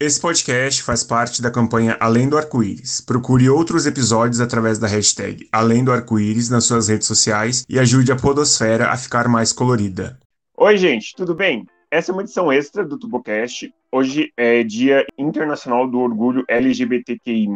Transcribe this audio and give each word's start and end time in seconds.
Esse 0.00 0.20
podcast 0.20 0.80
faz 0.84 1.02
parte 1.02 1.42
da 1.42 1.50
campanha 1.50 1.96
Além 1.98 2.28
do 2.28 2.38
Arco-Íris. 2.38 3.00
Procure 3.00 3.50
outros 3.50 3.84
episódios 3.84 4.40
através 4.40 4.78
da 4.78 4.86
hashtag 4.86 5.48
Além 5.50 5.82
do 5.82 5.90
Arco-Íris 5.90 6.48
nas 6.48 6.66
suas 6.66 6.86
redes 6.86 7.08
sociais 7.08 7.66
e 7.68 7.80
ajude 7.80 8.12
a 8.12 8.16
Podosfera 8.16 8.90
a 8.90 8.96
ficar 8.96 9.26
mais 9.26 9.52
colorida. 9.52 10.16
Oi, 10.56 10.76
gente, 10.76 11.16
tudo 11.16 11.34
bem? 11.34 11.66
Essa 11.90 12.12
é 12.12 12.14
uma 12.14 12.22
edição 12.22 12.52
extra 12.52 12.84
do 12.84 12.96
TuboCast. 12.96 13.74
Hoje 13.90 14.32
é 14.36 14.62
Dia 14.62 15.04
Internacional 15.18 15.90
do 15.90 15.98
Orgulho 15.98 16.44
LGBTQI+, 16.46 17.48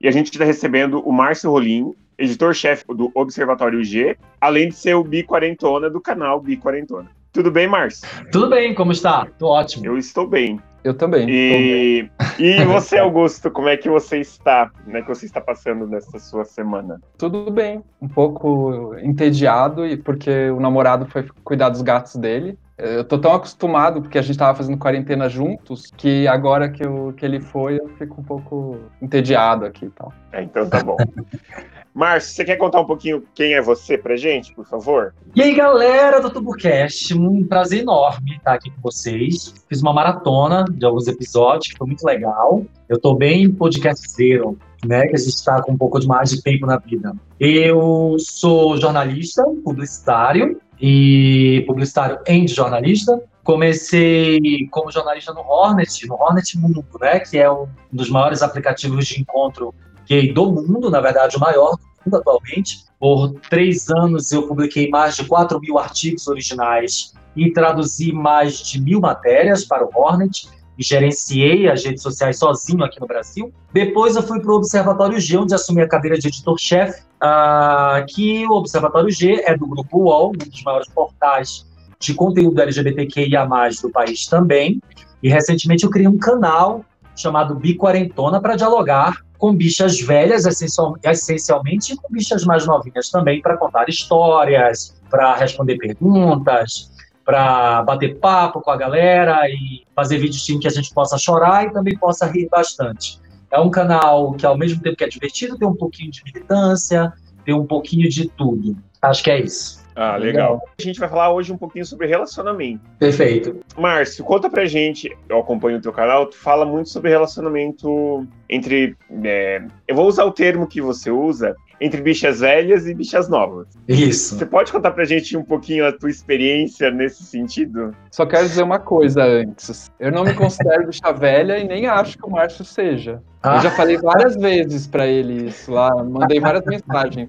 e 0.00 0.08
a 0.08 0.10
gente 0.10 0.32
está 0.32 0.42
recebendo 0.42 1.06
o 1.06 1.12
Márcio 1.12 1.50
Rolim, 1.50 1.92
editor-chefe 2.16 2.86
do 2.96 3.12
Observatório 3.14 3.84
G, 3.84 4.16
além 4.40 4.70
de 4.70 4.74
ser 4.74 4.94
o 4.94 5.04
Bi-Quarentona 5.04 5.90
do 5.90 6.00
canal 6.00 6.40
Bi-Quarentona. 6.40 7.10
Tudo 7.30 7.50
bem, 7.50 7.68
Márcio? 7.68 8.08
Tudo 8.32 8.48
bem, 8.48 8.74
como 8.74 8.90
está? 8.90 9.26
Tô 9.38 9.48
ótimo. 9.48 9.84
Eu 9.84 9.98
estou 9.98 10.26
bem. 10.26 10.58
Eu 10.84 10.92
também. 10.92 11.26
E, 11.30 12.10
e 12.38 12.62
você, 12.66 12.98
Augusto, 12.98 13.50
como 13.50 13.68
é 13.68 13.76
que 13.76 13.88
você 13.88 14.18
está? 14.18 14.70
Como 14.84 14.96
é 14.96 15.00
que 15.00 15.08
você 15.08 15.24
está 15.24 15.40
passando 15.40 15.86
nessa 15.86 16.18
sua 16.18 16.44
semana? 16.44 17.00
Tudo 17.16 17.50
bem. 17.50 17.82
Um 18.00 18.08
pouco 18.08 18.94
entediado, 18.98 19.86
e 19.86 19.96
porque 19.96 20.50
o 20.50 20.60
namorado 20.60 21.06
foi 21.06 21.26
cuidar 21.42 21.70
dos 21.70 21.80
gatos 21.80 22.16
dele. 22.16 22.58
Eu 22.76 23.04
tô 23.04 23.16
tão 23.18 23.32
acostumado, 23.32 24.02
porque 24.02 24.18
a 24.18 24.22
gente 24.22 24.36
tava 24.36 24.56
fazendo 24.56 24.76
quarentena 24.76 25.28
juntos, 25.28 25.92
que 25.96 26.26
agora 26.26 26.68
que, 26.68 26.84
eu, 26.84 27.14
que 27.16 27.24
ele 27.24 27.40
foi, 27.40 27.78
eu 27.78 27.88
fico 27.96 28.20
um 28.20 28.24
pouco 28.24 28.78
entediado 29.00 29.64
aqui 29.64 29.86
e 29.86 29.90
tal. 29.90 30.12
É, 30.32 30.42
então 30.42 30.68
tá 30.68 30.82
bom. 30.82 30.96
Márcio, 31.94 32.34
você 32.34 32.44
quer 32.44 32.56
contar 32.56 32.80
um 32.80 32.84
pouquinho 32.84 33.22
quem 33.32 33.54
é 33.54 33.62
você 33.62 33.96
pra 33.96 34.16
gente, 34.16 34.52
por 34.52 34.66
favor? 34.66 35.14
E 35.32 35.40
aí, 35.40 35.54
galera 35.54 36.20
do 36.20 36.28
TuboCast, 36.28 37.14
um 37.16 37.46
prazer 37.46 37.82
enorme 37.82 38.36
estar 38.36 38.54
aqui 38.54 38.68
com 38.68 38.80
vocês. 38.82 39.54
Fiz 39.68 39.80
uma 39.80 39.92
maratona 39.92 40.64
de 40.64 40.84
alguns 40.84 41.06
episódios, 41.06 41.68
que 41.68 41.78
foi 41.78 41.86
muito 41.86 42.04
legal. 42.04 42.66
Eu 42.88 43.00
tô 43.00 43.14
bem 43.14 43.48
podcastzeiro, 43.48 44.58
né, 44.84 45.06
que 45.06 45.14
a 45.14 45.18
gente 45.18 45.36
está 45.36 45.62
com 45.62 45.70
um 45.70 45.78
pouco 45.78 46.00
de 46.00 46.08
mais 46.08 46.30
de 46.30 46.42
tempo 46.42 46.66
na 46.66 46.78
vida. 46.78 47.14
Eu 47.38 48.16
sou 48.18 48.76
jornalista, 48.76 49.44
publicitário, 49.64 50.60
e 50.80 51.62
publicitário 51.66 52.18
em 52.26 52.46
jornalista. 52.48 53.22
Comecei 53.44 54.40
como 54.70 54.90
jornalista 54.90 55.32
no 55.32 55.42
Hornet, 55.42 56.06
no 56.06 56.14
Hornet 56.14 56.58
Mundo, 56.58 56.84
né, 57.00 57.20
que 57.20 57.38
é 57.38 57.50
um 57.50 57.68
dos 57.92 58.10
maiores 58.10 58.42
aplicativos 58.42 59.06
de 59.06 59.20
encontro 59.20 59.74
gay 60.06 60.32
do 60.32 60.50
mundo, 60.52 60.90
na 60.90 61.00
verdade, 61.00 61.36
o 61.36 61.40
maior 61.40 61.76
do 61.76 61.82
mundo 62.04 62.16
atualmente. 62.16 62.84
Por 62.98 63.34
três 63.50 63.90
anos 63.90 64.32
eu 64.32 64.46
publiquei 64.46 64.88
mais 64.88 65.16
de 65.16 65.24
4 65.24 65.60
mil 65.60 65.78
artigos 65.78 66.26
originais 66.26 67.12
e 67.36 67.52
traduzi 67.52 68.12
mais 68.12 68.58
de 68.58 68.80
mil 68.80 69.00
matérias 69.00 69.64
para 69.64 69.84
o 69.84 69.90
Hornet 69.94 70.48
e 70.78 70.82
gerenciei 70.82 71.68
as 71.68 71.84
redes 71.84 72.02
sociais 72.02 72.38
sozinho 72.38 72.82
aqui 72.84 73.00
no 73.00 73.06
Brasil. 73.06 73.52
Depois 73.72 74.16
eu 74.16 74.22
fui 74.22 74.40
para 74.40 74.52
o 74.52 74.56
Observatório 74.56 75.20
G, 75.20 75.36
onde 75.36 75.54
assumi 75.54 75.82
a 75.82 75.88
cadeira 75.88 76.18
de 76.18 76.28
editor-chefe, 76.28 77.02
uh, 77.22 78.04
que 78.08 78.46
o 78.46 78.52
Observatório 78.52 79.10
G 79.10 79.42
é 79.44 79.56
do 79.56 79.66
Grupo 79.66 79.98
UOL, 79.98 80.30
um 80.30 80.50
dos 80.50 80.62
maiores 80.62 80.88
portais 80.88 81.66
de 82.00 82.12
conteúdo 82.14 82.60
LGBTQIA+, 82.60 83.46
do 83.82 83.90
país 83.90 84.26
também. 84.26 84.80
E 85.22 85.28
recentemente 85.28 85.84
eu 85.84 85.90
criei 85.90 86.08
um 86.08 86.18
canal 86.18 86.84
chamado 87.16 87.54
Biquarentona 87.54 88.40
para 88.40 88.56
dialogar 88.56 89.24
com 89.38 89.54
bichas 89.54 90.00
velhas, 90.00 90.46
essencialmente, 90.46 91.92
e 91.92 91.96
com 91.96 92.08
bichas 92.10 92.44
mais 92.44 92.66
novinhas 92.66 93.10
também, 93.10 93.42
para 93.42 93.56
contar 93.56 93.88
histórias, 93.88 94.96
para 95.10 95.34
responder 95.34 95.76
perguntas, 95.76 96.90
para 97.24 97.82
bater 97.82 98.16
papo 98.16 98.60
com 98.60 98.70
a 98.70 98.76
galera 98.76 99.46
e 99.48 99.84
fazer 99.94 100.18
vídeos 100.18 100.48
em 100.48 100.58
que 100.58 100.66
a 100.66 100.70
gente 100.70 100.92
possa 100.94 101.18
chorar 101.18 101.66
e 101.66 101.72
também 101.72 101.96
possa 101.96 102.26
rir 102.26 102.48
bastante. 102.48 103.20
É 103.50 103.60
um 103.60 103.70
canal 103.70 104.32
que, 104.32 104.46
ao 104.46 104.56
mesmo 104.56 104.80
tempo 104.80 104.96
que 104.96 105.04
é 105.04 105.08
divertido, 105.08 105.58
tem 105.58 105.68
um 105.68 105.76
pouquinho 105.76 106.10
de 106.10 106.22
militância, 106.24 107.12
tem 107.44 107.54
um 107.54 107.66
pouquinho 107.66 108.08
de 108.08 108.28
tudo. 108.30 108.76
Acho 109.02 109.22
que 109.22 109.30
é 109.30 109.40
isso. 109.40 109.83
Ah, 109.94 110.16
legal. 110.16 110.60
A 110.78 110.82
gente 110.82 110.98
vai 110.98 111.08
falar 111.08 111.32
hoje 111.32 111.52
um 111.52 111.56
pouquinho 111.56 111.84
sobre 111.84 112.06
relacionamento. 112.06 112.82
Perfeito. 112.98 113.60
Márcio, 113.76 114.24
conta 114.24 114.50
pra 114.50 114.66
gente, 114.66 115.16
eu 115.28 115.38
acompanho 115.38 115.78
o 115.78 115.80
teu 115.80 115.92
canal, 115.92 116.26
tu 116.26 116.36
fala 116.36 116.64
muito 116.64 116.88
sobre 116.88 117.10
relacionamento 117.10 118.26
entre. 118.48 118.96
É, 119.22 119.62
eu 119.86 119.94
vou 119.94 120.08
usar 120.08 120.24
o 120.24 120.32
termo 120.32 120.66
que 120.66 120.80
você 120.80 121.10
usa, 121.10 121.54
entre 121.80 122.00
bichas 122.00 122.40
velhas 122.40 122.86
e 122.86 122.94
bichas 122.94 123.28
novas. 123.28 123.68
Isso. 123.88 124.36
Você 124.36 124.46
pode 124.46 124.72
contar 124.72 124.90
pra 124.92 125.04
gente 125.04 125.36
um 125.36 125.44
pouquinho 125.44 125.86
a 125.86 125.92
tua 125.92 126.10
experiência 126.10 126.90
nesse 126.90 127.24
sentido? 127.24 127.94
Só 128.10 128.26
quero 128.26 128.48
dizer 128.48 128.62
uma 128.62 128.78
coisa 128.78 129.22
antes. 129.22 129.90
Eu 129.98 130.10
não 130.10 130.24
me 130.24 130.32
considero 130.34 130.86
bicha 130.86 131.12
velha 131.12 131.58
e 131.58 131.66
nem 131.66 131.86
acho 131.86 132.18
que 132.18 132.26
o 132.26 132.30
Márcio 132.30 132.64
seja. 132.64 133.22
Ah. 133.42 133.56
Eu 133.56 133.62
já 133.62 133.70
falei 133.72 133.98
várias 133.98 134.36
vezes 134.36 134.86
para 134.86 135.06
ele 135.06 135.48
isso 135.48 135.72
lá, 135.72 136.02
mandei 136.02 136.40
várias 136.40 136.64
mensagens. 136.64 137.28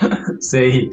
Sei. 0.40 0.90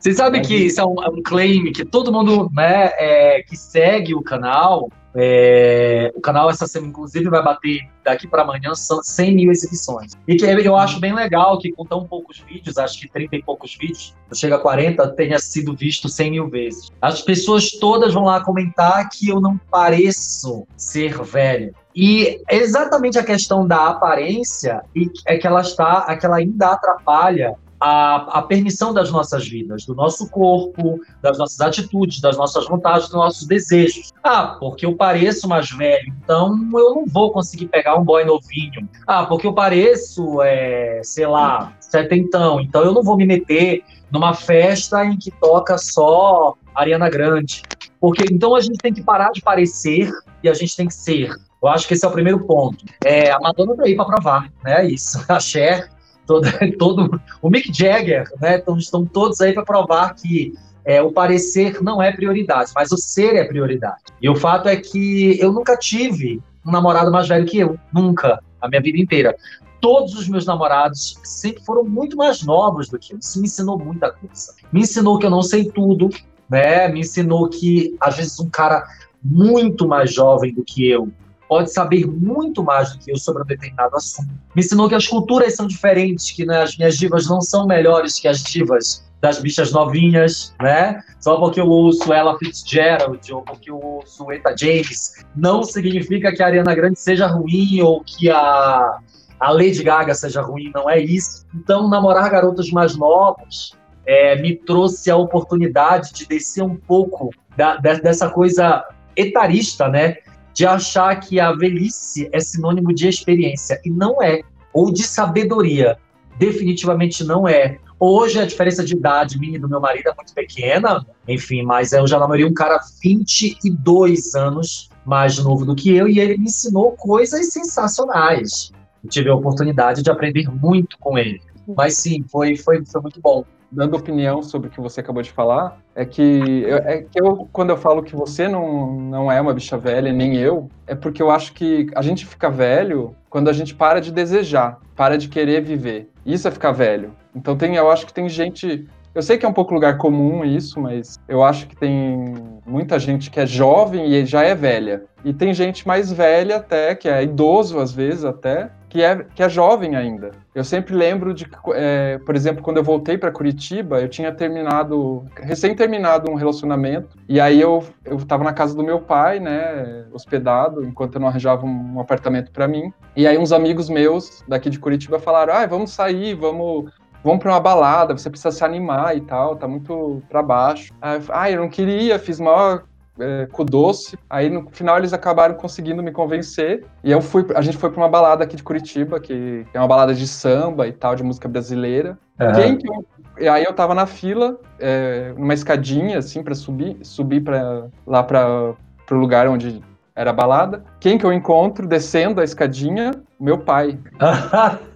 Você 0.00 0.14
sabe 0.14 0.40
que 0.40 0.54
isso 0.54 0.80
é 0.80 0.84
um, 0.84 1.02
é 1.04 1.08
um, 1.10 1.22
claim 1.22 1.70
que 1.72 1.84
todo 1.84 2.10
mundo 2.10 2.50
né, 2.54 2.90
é, 2.94 3.42
que 3.42 3.54
segue 3.54 4.14
o 4.14 4.22
canal, 4.22 4.88
é, 5.14 6.10
o 6.16 6.22
canal 6.22 6.48
essa 6.48 6.66
semana, 6.66 6.90
inclusive, 6.90 7.28
vai 7.28 7.42
bater 7.42 7.80
daqui 8.02 8.26
para 8.26 8.40
amanhã 8.40 8.72
100 8.74 9.34
mil 9.34 9.50
exibições. 9.50 10.12
E 10.26 10.36
que 10.36 10.46
eu 10.46 10.74
acho 10.74 10.98
bem 11.00 11.12
legal 11.12 11.58
que 11.58 11.70
com 11.72 11.84
tão 11.84 12.06
poucos 12.06 12.42
vídeos, 12.48 12.78
acho 12.78 12.98
que 12.98 13.10
30 13.10 13.36
e 13.36 13.42
poucos 13.42 13.76
vídeos, 13.78 14.16
chega 14.32 14.56
a 14.56 14.58
40, 14.58 15.06
tenha 15.08 15.38
sido 15.38 15.76
visto 15.76 16.08
100 16.08 16.30
mil 16.30 16.48
vezes. 16.48 16.90
As 17.02 17.20
pessoas 17.20 17.70
todas 17.72 18.14
vão 18.14 18.24
lá 18.24 18.42
comentar 18.42 19.06
que 19.10 19.28
eu 19.28 19.38
não 19.38 19.58
pareço 19.70 20.66
ser 20.78 21.22
velho. 21.22 21.74
E 21.94 22.40
exatamente 22.50 23.18
a 23.18 23.24
questão 23.24 23.66
da 23.66 23.88
aparência 23.88 24.82
é 25.26 25.36
que 25.36 25.46
ela 25.46 25.60
está, 25.60 26.06
é 26.08 26.16
que 26.16 26.24
ela 26.24 26.36
ainda 26.36 26.68
atrapalha 26.68 27.54
a, 27.80 28.38
a 28.38 28.42
permissão 28.42 28.92
das 28.92 29.10
nossas 29.10 29.48
vidas, 29.48 29.86
do 29.86 29.94
nosso 29.94 30.28
corpo, 30.28 31.00
das 31.22 31.38
nossas 31.38 31.60
atitudes, 31.60 32.20
das 32.20 32.36
nossas 32.36 32.66
vontades, 32.66 33.08
dos 33.08 33.16
nossos 33.16 33.46
desejos. 33.46 34.12
Ah, 34.22 34.56
porque 34.60 34.84
eu 34.84 34.94
pareço 34.94 35.48
mais 35.48 35.70
velho, 35.70 36.12
então 36.22 36.48
eu 36.74 36.94
não 36.94 37.06
vou 37.06 37.32
conseguir 37.32 37.66
pegar 37.66 37.96
um 37.96 38.04
boy 38.04 38.24
novinho. 38.24 38.86
Ah, 39.06 39.24
porque 39.24 39.46
eu 39.46 39.54
pareço, 39.54 40.42
é, 40.42 41.00
sei 41.02 41.26
lá, 41.26 41.72
setentão, 41.80 42.60
então 42.60 42.82
eu 42.82 42.92
não 42.92 43.02
vou 43.02 43.16
me 43.16 43.24
meter 43.24 43.82
numa 44.10 44.34
festa 44.34 45.04
em 45.04 45.16
que 45.16 45.30
toca 45.30 45.78
só 45.78 46.54
Ariana 46.74 47.08
Grande. 47.08 47.62
Porque 47.98 48.24
então 48.30 48.54
a 48.54 48.60
gente 48.60 48.78
tem 48.78 48.92
que 48.92 49.02
parar 49.02 49.30
de 49.30 49.40
parecer 49.40 50.10
e 50.42 50.48
a 50.48 50.54
gente 50.54 50.76
tem 50.76 50.86
que 50.86 50.94
ser. 50.94 51.34
Eu 51.62 51.68
acho 51.68 51.86
que 51.86 51.94
esse 51.94 52.04
é 52.04 52.08
o 52.08 52.12
primeiro 52.12 52.40
ponto. 52.46 52.84
É, 53.04 53.30
a 53.30 53.38
Madonna 53.38 53.76
tá 53.76 53.84
aí 53.84 53.94
para 53.94 54.06
provar, 54.06 54.52
né? 54.64 54.86
Isso. 54.86 55.22
A 55.28 55.38
Cher 55.38 55.90
todo, 56.30 56.48
todo 56.78 57.20
o 57.42 57.50
Mick 57.50 57.76
Jagger, 57.76 58.30
né? 58.40 58.58
Então, 58.58 58.78
estão 58.78 59.04
todos 59.04 59.40
aí 59.40 59.52
para 59.52 59.64
provar 59.64 60.14
que 60.14 60.54
é, 60.84 61.02
o 61.02 61.10
parecer 61.10 61.82
não 61.82 62.00
é 62.00 62.12
prioridade, 62.12 62.70
mas 62.74 62.92
o 62.92 62.96
ser 62.96 63.34
é 63.34 63.44
prioridade. 63.44 64.02
E 64.22 64.28
o 64.28 64.36
fato 64.36 64.68
é 64.68 64.76
que 64.76 65.36
eu 65.40 65.52
nunca 65.52 65.76
tive 65.76 66.40
um 66.64 66.70
namorado 66.70 67.10
mais 67.10 67.26
velho 67.26 67.46
que 67.46 67.58
eu, 67.58 67.78
nunca, 67.92 68.40
a 68.60 68.68
minha 68.68 68.80
vida 68.80 68.98
inteira. 68.98 69.36
Todos 69.80 70.14
os 70.14 70.28
meus 70.28 70.46
namorados 70.46 71.18
sempre 71.24 71.64
foram 71.64 71.84
muito 71.84 72.16
mais 72.16 72.42
novos 72.42 72.88
do 72.88 72.98
que 72.98 73.14
eu. 73.14 73.18
Isso 73.18 73.40
me 73.40 73.46
ensinou 73.46 73.78
muita 73.78 74.12
coisa. 74.12 74.54
Me 74.70 74.80
ensinou 74.80 75.18
que 75.18 75.26
eu 75.26 75.30
não 75.30 75.42
sei 75.42 75.64
tudo, 75.64 76.10
né? 76.48 76.86
Me 76.88 77.00
ensinou 77.00 77.48
que 77.48 77.96
às 78.00 78.16
vezes 78.16 78.38
um 78.38 78.48
cara 78.48 78.86
muito 79.22 79.88
mais 79.88 80.12
jovem 80.12 80.54
do 80.54 80.62
que 80.62 80.88
eu 80.88 81.10
pode 81.50 81.72
saber 81.72 82.06
muito 82.06 82.62
mais 82.62 82.92
do 82.92 83.00
que 83.00 83.10
eu 83.10 83.16
sobre 83.16 83.42
um 83.42 83.46
determinado 83.46 83.96
assunto. 83.96 84.30
Me 84.54 84.62
ensinou 84.62 84.88
que 84.88 84.94
as 84.94 85.08
culturas 85.08 85.56
são 85.56 85.66
diferentes, 85.66 86.30
que 86.30 86.46
né, 86.46 86.62
as 86.62 86.78
minhas 86.78 86.96
divas 86.96 87.28
não 87.28 87.40
são 87.40 87.66
melhores 87.66 88.20
que 88.20 88.28
as 88.28 88.40
divas 88.40 89.04
das 89.20 89.40
bichas 89.40 89.72
novinhas, 89.72 90.54
né? 90.62 91.02
Só 91.18 91.40
porque 91.40 91.60
eu 91.60 91.66
ouço 91.66 92.12
ela 92.12 92.38
Fitzgerald 92.38 93.32
ou 93.32 93.42
porque 93.42 93.68
eu 93.68 93.80
ouço 93.80 94.30
Eta 94.30 94.54
James, 94.56 95.24
não 95.34 95.64
significa 95.64 96.32
que 96.32 96.40
a 96.40 96.46
Ariana 96.46 96.72
Grande 96.72 97.00
seja 97.00 97.26
ruim 97.26 97.82
ou 97.82 98.00
que 98.04 98.30
a, 98.30 99.00
a 99.40 99.50
Lady 99.50 99.82
Gaga 99.82 100.14
seja 100.14 100.40
ruim, 100.40 100.70
não 100.72 100.88
é 100.88 101.00
isso. 101.00 101.44
Então, 101.52 101.88
namorar 101.88 102.30
garotas 102.30 102.70
mais 102.70 102.96
novas 102.96 103.72
é, 104.06 104.40
me 104.40 104.54
trouxe 104.54 105.10
a 105.10 105.16
oportunidade 105.16 106.12
de 106.12 106.28
descer 106.28 106.62
um 106.62 106.76
pouco 106.76 107.30
da, 107.56 107.74
dessa 107.76 108.30
coisa 108.30 108.84
etarista, 109.16 109.88
né? 109.88 110.18
De 110.52 110.66
achar 110.66 111.18
que 111.20 111.38
a 111.40 111.52
velhice 111.52 112.28
é 112.32 112.40
sinônimo 112.40 112.92
de 112.94 113.08
experiência. 113.08 113.80
E 113.84 113.90
não 113.90 114.22
é. 114.22 114.42
Ou 114.72 114.92
de 114.92 115.02
sabedoria. 115.02 115.98
Definitivamente 116.38 117.24
não 117.24 117.46
é. 117.46 117.78
Hoje 117.98 118.40
a 118.40 118.46
diferença 118.46 118.82
de 118.82 118.94
idade 118.94 119.38
minha 119.38 119.56
e 119.56 119.60
do 119.60 119.68
meu 119.68 119.78
marido 119.78 120.08
é 120.08 120.14
muito 120.14 120.32
pequena, 120.32 121.06
enfim, 121.28 121.62
mas 121.62 121.92
eu 121.92 122.06
já 122.06 122.18
namorei 122.18 122.46
um 122.46 122.54
cara 122.54 122.80
22 123.02 124.34
anos 124.34 124.88
mais 125.04 125.36
novo 125.38 125.66
do 125.66 125.74
que 125.74 125.94
eu 125.94 126.08
e 126.08 126.18
ele 126.18 126.38
me 126.38 126.44
ensinou 126.44 126.92
coisas 126.92 127.52
sensacionais. 127.52 128.72
Eu 129.04 129.10
tive 129.10 129.28
a 129.28 129.34
oportunidade 129.34 130.02
de 130.02 130.10
aprender 130.10 130.48
muito 130.48 130.96
com 130.98 131.18
ele. 131.18 131.42
Mas 131.76 131.98
sim, 131.98 132.24
foi, 132.30 132.56
foi, 132.56 132.84
foi 132.86 133.00
muito 133.02 133.20
bom. 133.20 133.44
Dando 133.70 133.96
opinião 133.96 134.42
sobre 134.42 134.68
o 134.68 134.70
que 134.70 134.80
você 134.80 135.00
acabou 135.00 135.22
de 135.22 135.30
falar, 135.30 135.78
é 135.94 136.04
que, 136.04 136.64
eu, 136.66 136.76
é 136.78 137.02
que 137.02 137.20
eu, 137.20 137.48
quando 137.52 137.70
eu 137.70 137.76
falo 137.76 138.02
que 138.02 138.16
você 138.16 138.48
não, 138.48 138.92
não 138.92 139.32
é 139.32 139.40
uma 139.40 139.54
bicha 139.54 139.78
velha, 139.78 140.12
nem 140.12 140.36
eu, 140.36 140.68
é 140.86 140.94
porque 140.94 141.22
eu 141.22 141.30
acho 141.30 141.52
que 141.52 141.86
a 141.94 142.02
gente 142.02 142.26
fica 142.26 142.50
velho 142.50 143.14
quando 143.28 143.48
a 143.48 143.52
gente 143.52 143.74
para 143.74 144.00
de 144.00 144.12
desejar, 144.12 144.78
para 144.96 145.16
de 145.16 145.28
querer 145.28 145.62
viver. 145.62 146.10
Isso 146.26 146.48
é 146.48 146.50
ficar 146.50 146.72
velho. 146.72 147.12
Então 147.34 147.56
tem, 147.56 147.76
eu 147.76 147.90
acho 147.90 148.06
que 148.06 148.12
tem 148.12 148.28
gente 148.28 148.88
eu 149.12 149.22
sei 149.22 149.36
que 149.36 149.44
é 149.44 149.48
um 149.48 149.52
pouco 149.52 149.74
lugar 149.74 149.98
comum 149.98 150.44
isso, 150.44 150.80
mas 150.80 151.18
eu 151.28 151.42
acho 151.42 151.66
que 151.66 151.74
tem 151.74 152.32
muita 152.64 152.96
gente 152.96 153.28
que 153.28 153.40
é 153.40 153.46
jovem 153.46 154.06
e 154.06 154.24
já 154.24 154.42
é 154.44 154.54
velha. 154.54 155.02
E 155.24 155.32
tem 155.32 155.52
gente 155.52 155.86
mais 155.86 156.12
velha 156.12 156.56
até, 156.56 156.94
que 156.94 157.08
é 157.08 157.24
idoso 157.24 157.80
às 157.80 157.90
vezes 157.92 158.24
até, 158.24 158.70
que 158.90 159.00
é, 159.00 159.24
que 159.34 159.42
é 159.42 159.48
jovem 159.48 159.94
ainda. 159.94 160.32
Eu 160.52 160.64
sempre 160.64 160.94
lembro 160.94 161.32
de, 161.32 161.48
é, 161.74 162.18
por 162.18 162.34
exemplo, 162.34 162.62
quando 162.62 162.78
eu 162.78 162.82
voltei 162.82 163.16
para 163.16 163.30
Curitiba, 163.30 164.00
eu 164.00 164.08
tinha 164.08 164.32
terminado, 164.32 165.24
recém 165.36 165.74
terminado 165.76 166.28
um 166.28 166.34
relacionamento, 166.34 167.16
e 167.28 167.40
aí 167.40 167.60
eu, 167.60 167.84
eu 168.04 168.18
na 168.40 168.52
casa 168.52 168.74
do 168.74 168.82
meu 168.82 169.00
pai, 169.00 169.38
né, 169.38 170.04
hospedado, 170.12 170.84
enquanto 170.84 171.14
eu 171.14 171.20
não 171.20 171.28
arranjava 171.28 171.64
um, 171.64 171.94
um 171.94 172.00
apartamento 172.00 172.50
para 172.50 172.66
mim. 172.66 172.92
E 173.14 173.26
aí 173.26 173.38
uns 173.38 173.52
amigos 173.52 173.88
meus 173.88 174.44
daqui 174.48 174.68
de 174.68 174.78
Curitiba 174.78 175.20
falaram: 175.20 175.54
ah, 175.54 175.66
vamos 175.66 175.92
sair, 175.92 176.34
vamos 176.34 176.90
vamos 177.22 177.40
para 177.40 177.52
uma 177.52 177.60
balada, 177.60 178.16
você 178.16 178.30
precisa 178.30 178.50
se 178.50 178.64
animar 178.64 179.16
e 179.16 179.20
tal, 179.20 179.54
tá 179.54 179.68
muito 179.68 180.22
para 180.28 180.42
baixo. 180.42 180.92
Aí, 181.00 181.20
ah, 181.28 181.50
eu 181.50 181.60
não 181.60 181.68
queria, 181.68 182.18
fiz 182.18 182.40
maior 182.40 182.84
é, 183.20 183.46
com 183.46 183.64
doce. 183.64 184.18
Aí 184.28 184.48
no 184.48 184.68
final 184.70 184.98
eles 184.98 185.12
acabaram 185.12 185.54
conseguindo 185.54 186.02
me 186.02 186.12
convencer. 186.12 186.84
E 187.04 187.10
eu 187.10 187.20
fui, 187.20 187.46
a 187.54 187.60
gente 187.60 187.76
foi 187.76 187.90
para 187.90 188.00
uma 188.00 188.08
balada 188.08 188.44
aqui 188.44 188.56
de 188.56 188.62
Curitiba, 188.62 189.20
que 189.20 189.64
é 189.72 189.78
uma 189.78 189.88
balada 189.88 190.14
de 190.14 190.26
samba 190.26 190.86
e 190.86 190.92
tal, 190.92 191.14
de 191.14 191.22
música 191.22 191.48
brasileira. 191.48 192.18
Uhum. 192.40 192.52
Quem 192.52 192.76
que 192.76 192.88
eu, 192.88 193.04
e 193.38 193.48
aí 193.48 193.64
eu 193.64 193.72
tava 193.72 193.94
na 193.94 194.06
fila, 194.06 194.58
é, 194.78 195.32
numa 195.36 195.54
escadinha 195.54 196.18
assim 196.18 196.42
para 196.42 196.54
subir, 196.54 196.98
subir 197.02 197.40
para 197.40 197.86
lá 198.06 198.22
para 198.22 198.74
o 199.10 199.14
lugar 199.14 199.48
onde 199.48 199.82
era 200.14 200.30
a 200.30 200.34
balada. 200.34 200.84
Quem 201.00 201.16
que 201.16 201.24
eu 201.24 201.32
encontro 201.32 201.86
descendo 201.86 202.40
a 202.40 202.44
escadinha? 202.44 203.12
Meu 203.38 203.58
pai. 203.58 203.98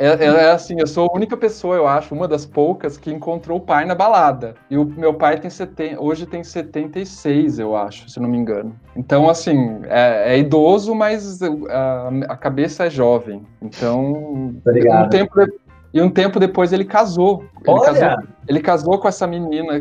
É, 0.00 0.06
é, 0.06 0.24
é, 0.24 0.50
assim, 0.50 0.76
eu 0.80 0.86
sou 0.86 1.10
a 1.10 1.14
única 1.14 1.36
pessoa, 1.36 1.76
eu 1.76 1.86
acho, 1.86 2.14
uma 2.14 2.26
das 2.26 2.46
poucas 2.46 2.96
que 2.96 3.12
encontrou 3.12 3.58
o 3.58 3.60
pai 3.60 3.84
na 3.84 3.94
balada. 3.94 4.54
E 4.70 4.78
o 4.78 4.84
meu 4.86 5.12
pai 5.12 5.38
tem 5.38 5.50
seten... 5.50 5.94
hoje 5.98 6.24
tem 6.24 6.42
76, 6.42 7.58
eu 7.58 7.76
acho, 7.76 8.08
se 8.08 8.18
não 8.18 8.26
me 8.26 8.38
engano. 8.38 8.74
Então, 8.96 9.28
assim, 9.28 9.78
é, 9.84 10.34
é 10.34 10.38
idoso, 10.38 10.94
mas 10.94 11.42
a, 11.42 12.10
a, 12.30 12.36
cabeça 12.36 12.86
é 12.86 12.90
jovem. 12.90 13.42
Então, 13.60 14.54
Obrigado. 14.64 15.04
um 15.04 15.08
tempo, 15.10 15.34
e 15.92 16.00
um 16.00 16.08
tempo 16.08 16.40
depois 16.40 16.72
ele 16.72 16.86
casou. 16.86 17.44
Ele 17.66 17.80
casou, 17.80 18.08
ele 18.48 18.60
casou 18.60 18.98
com 18.98 19.06
essa 19.06 19.26
menina, 19.26 19.74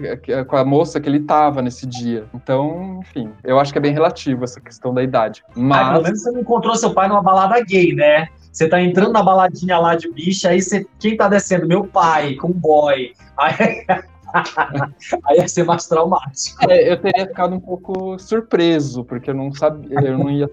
com 0.46 0.58
a 0.58 0.66
moça 0.66 1.00
que 1.00 1.08
ele 1.08 1.22
tava 1.22 1.62
nesse 1.62 1.86
dia. 1.86 2.26
Então, 2.34 3.00
enfim, 3.00 3.32
eu 3.42 3.58
acho 3.58 3.72
que 3.72 3.78
é 3.78 3.82
bem 3.82 3.94
relativo 3.94 4.44
essa 4.44 4.60
questão 4.60 4.94
da 4.94 5.02
idade. 5.02 5.46
Mas... 5.56 5.88
Ah, 5.88 5.92
pelo 5.92 6.04
menos 6.04 6.22
você 6.22 6.32
não 6.32 6.42
encontrou 6.42 6.76
seu 6.76 6.94
pai 6.94 7.08
numa 7.08 7.22
balada 7.22 7.64
gay, 7.64 7.94
né? 7.96 8.28
Você 8.52 8.68
tá 8.68 8.82
entrando 8.82 9.14
na 9.14 9.24
baladinha 9.24 9.78
lá 9.78 9.96
de 9.96 10.12
bicha, 10.12 10.50
aí 10.50 10.62
você, 10.62 10.86
quem 11.00 11.16
tá 11.16 11.28
descendo? 11.28 11.68
Meu 11.68 11.86
pai, 11.86 12.36
com 12.36 12.52
boy. 12.52 13.14
Aí, 13.38 13.86
aí 15.26 15.38
ia 15.38 15.48
ser 15.48 15.64
mais 15.64 15.88
traumático. 15.88 16.58
É, 16.70 16.92
eu 16.92 17.00
teria 17.00 17.28
ficado 17.28 17.56
um 17.56 17.60
pouco 17.60 18.18
surpreso, 18.20 19.04
porque 19.04 19.30
eu 19.30 19.36
não 19.36 19.54
sabia, 19.54 20.00
eu 20.02 20.18
não 20.18 20.30
ia 20.30 20.50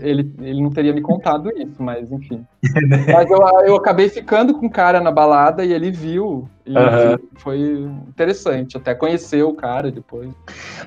ele, 0.00 0.34
ele 0.40 0.62
não 0.62 0.70
teria 0.70 0.92
me 0.92 1.00
contado 1.00 1.50
isso, 1.56 1.82
mas 1.82 2.10
enfim. 2.10 2.44
mas 3.12 3.30
eu, 3.30 3.38
eu 3.66 3.76
acabei 3.76 4.08
ficando 4.08 4.54
com 4.54 4.66
o 4.66 4.70
cara 4.70 5.00
na 5.00 5.10
balada 5.10 5.64
e 5.64 5.72
ele 5.72 5.90
viu. 5.90 6.48
E 6.64 6.72
uhum. 6.72 7.18
foi 7.36 7.60
interessante, 8.08 8.76
até 8.76 8.94
conhecer 8.94 9.42
o 9.42 9.54
cara 9.54 9.90
depois. 9.90 10.30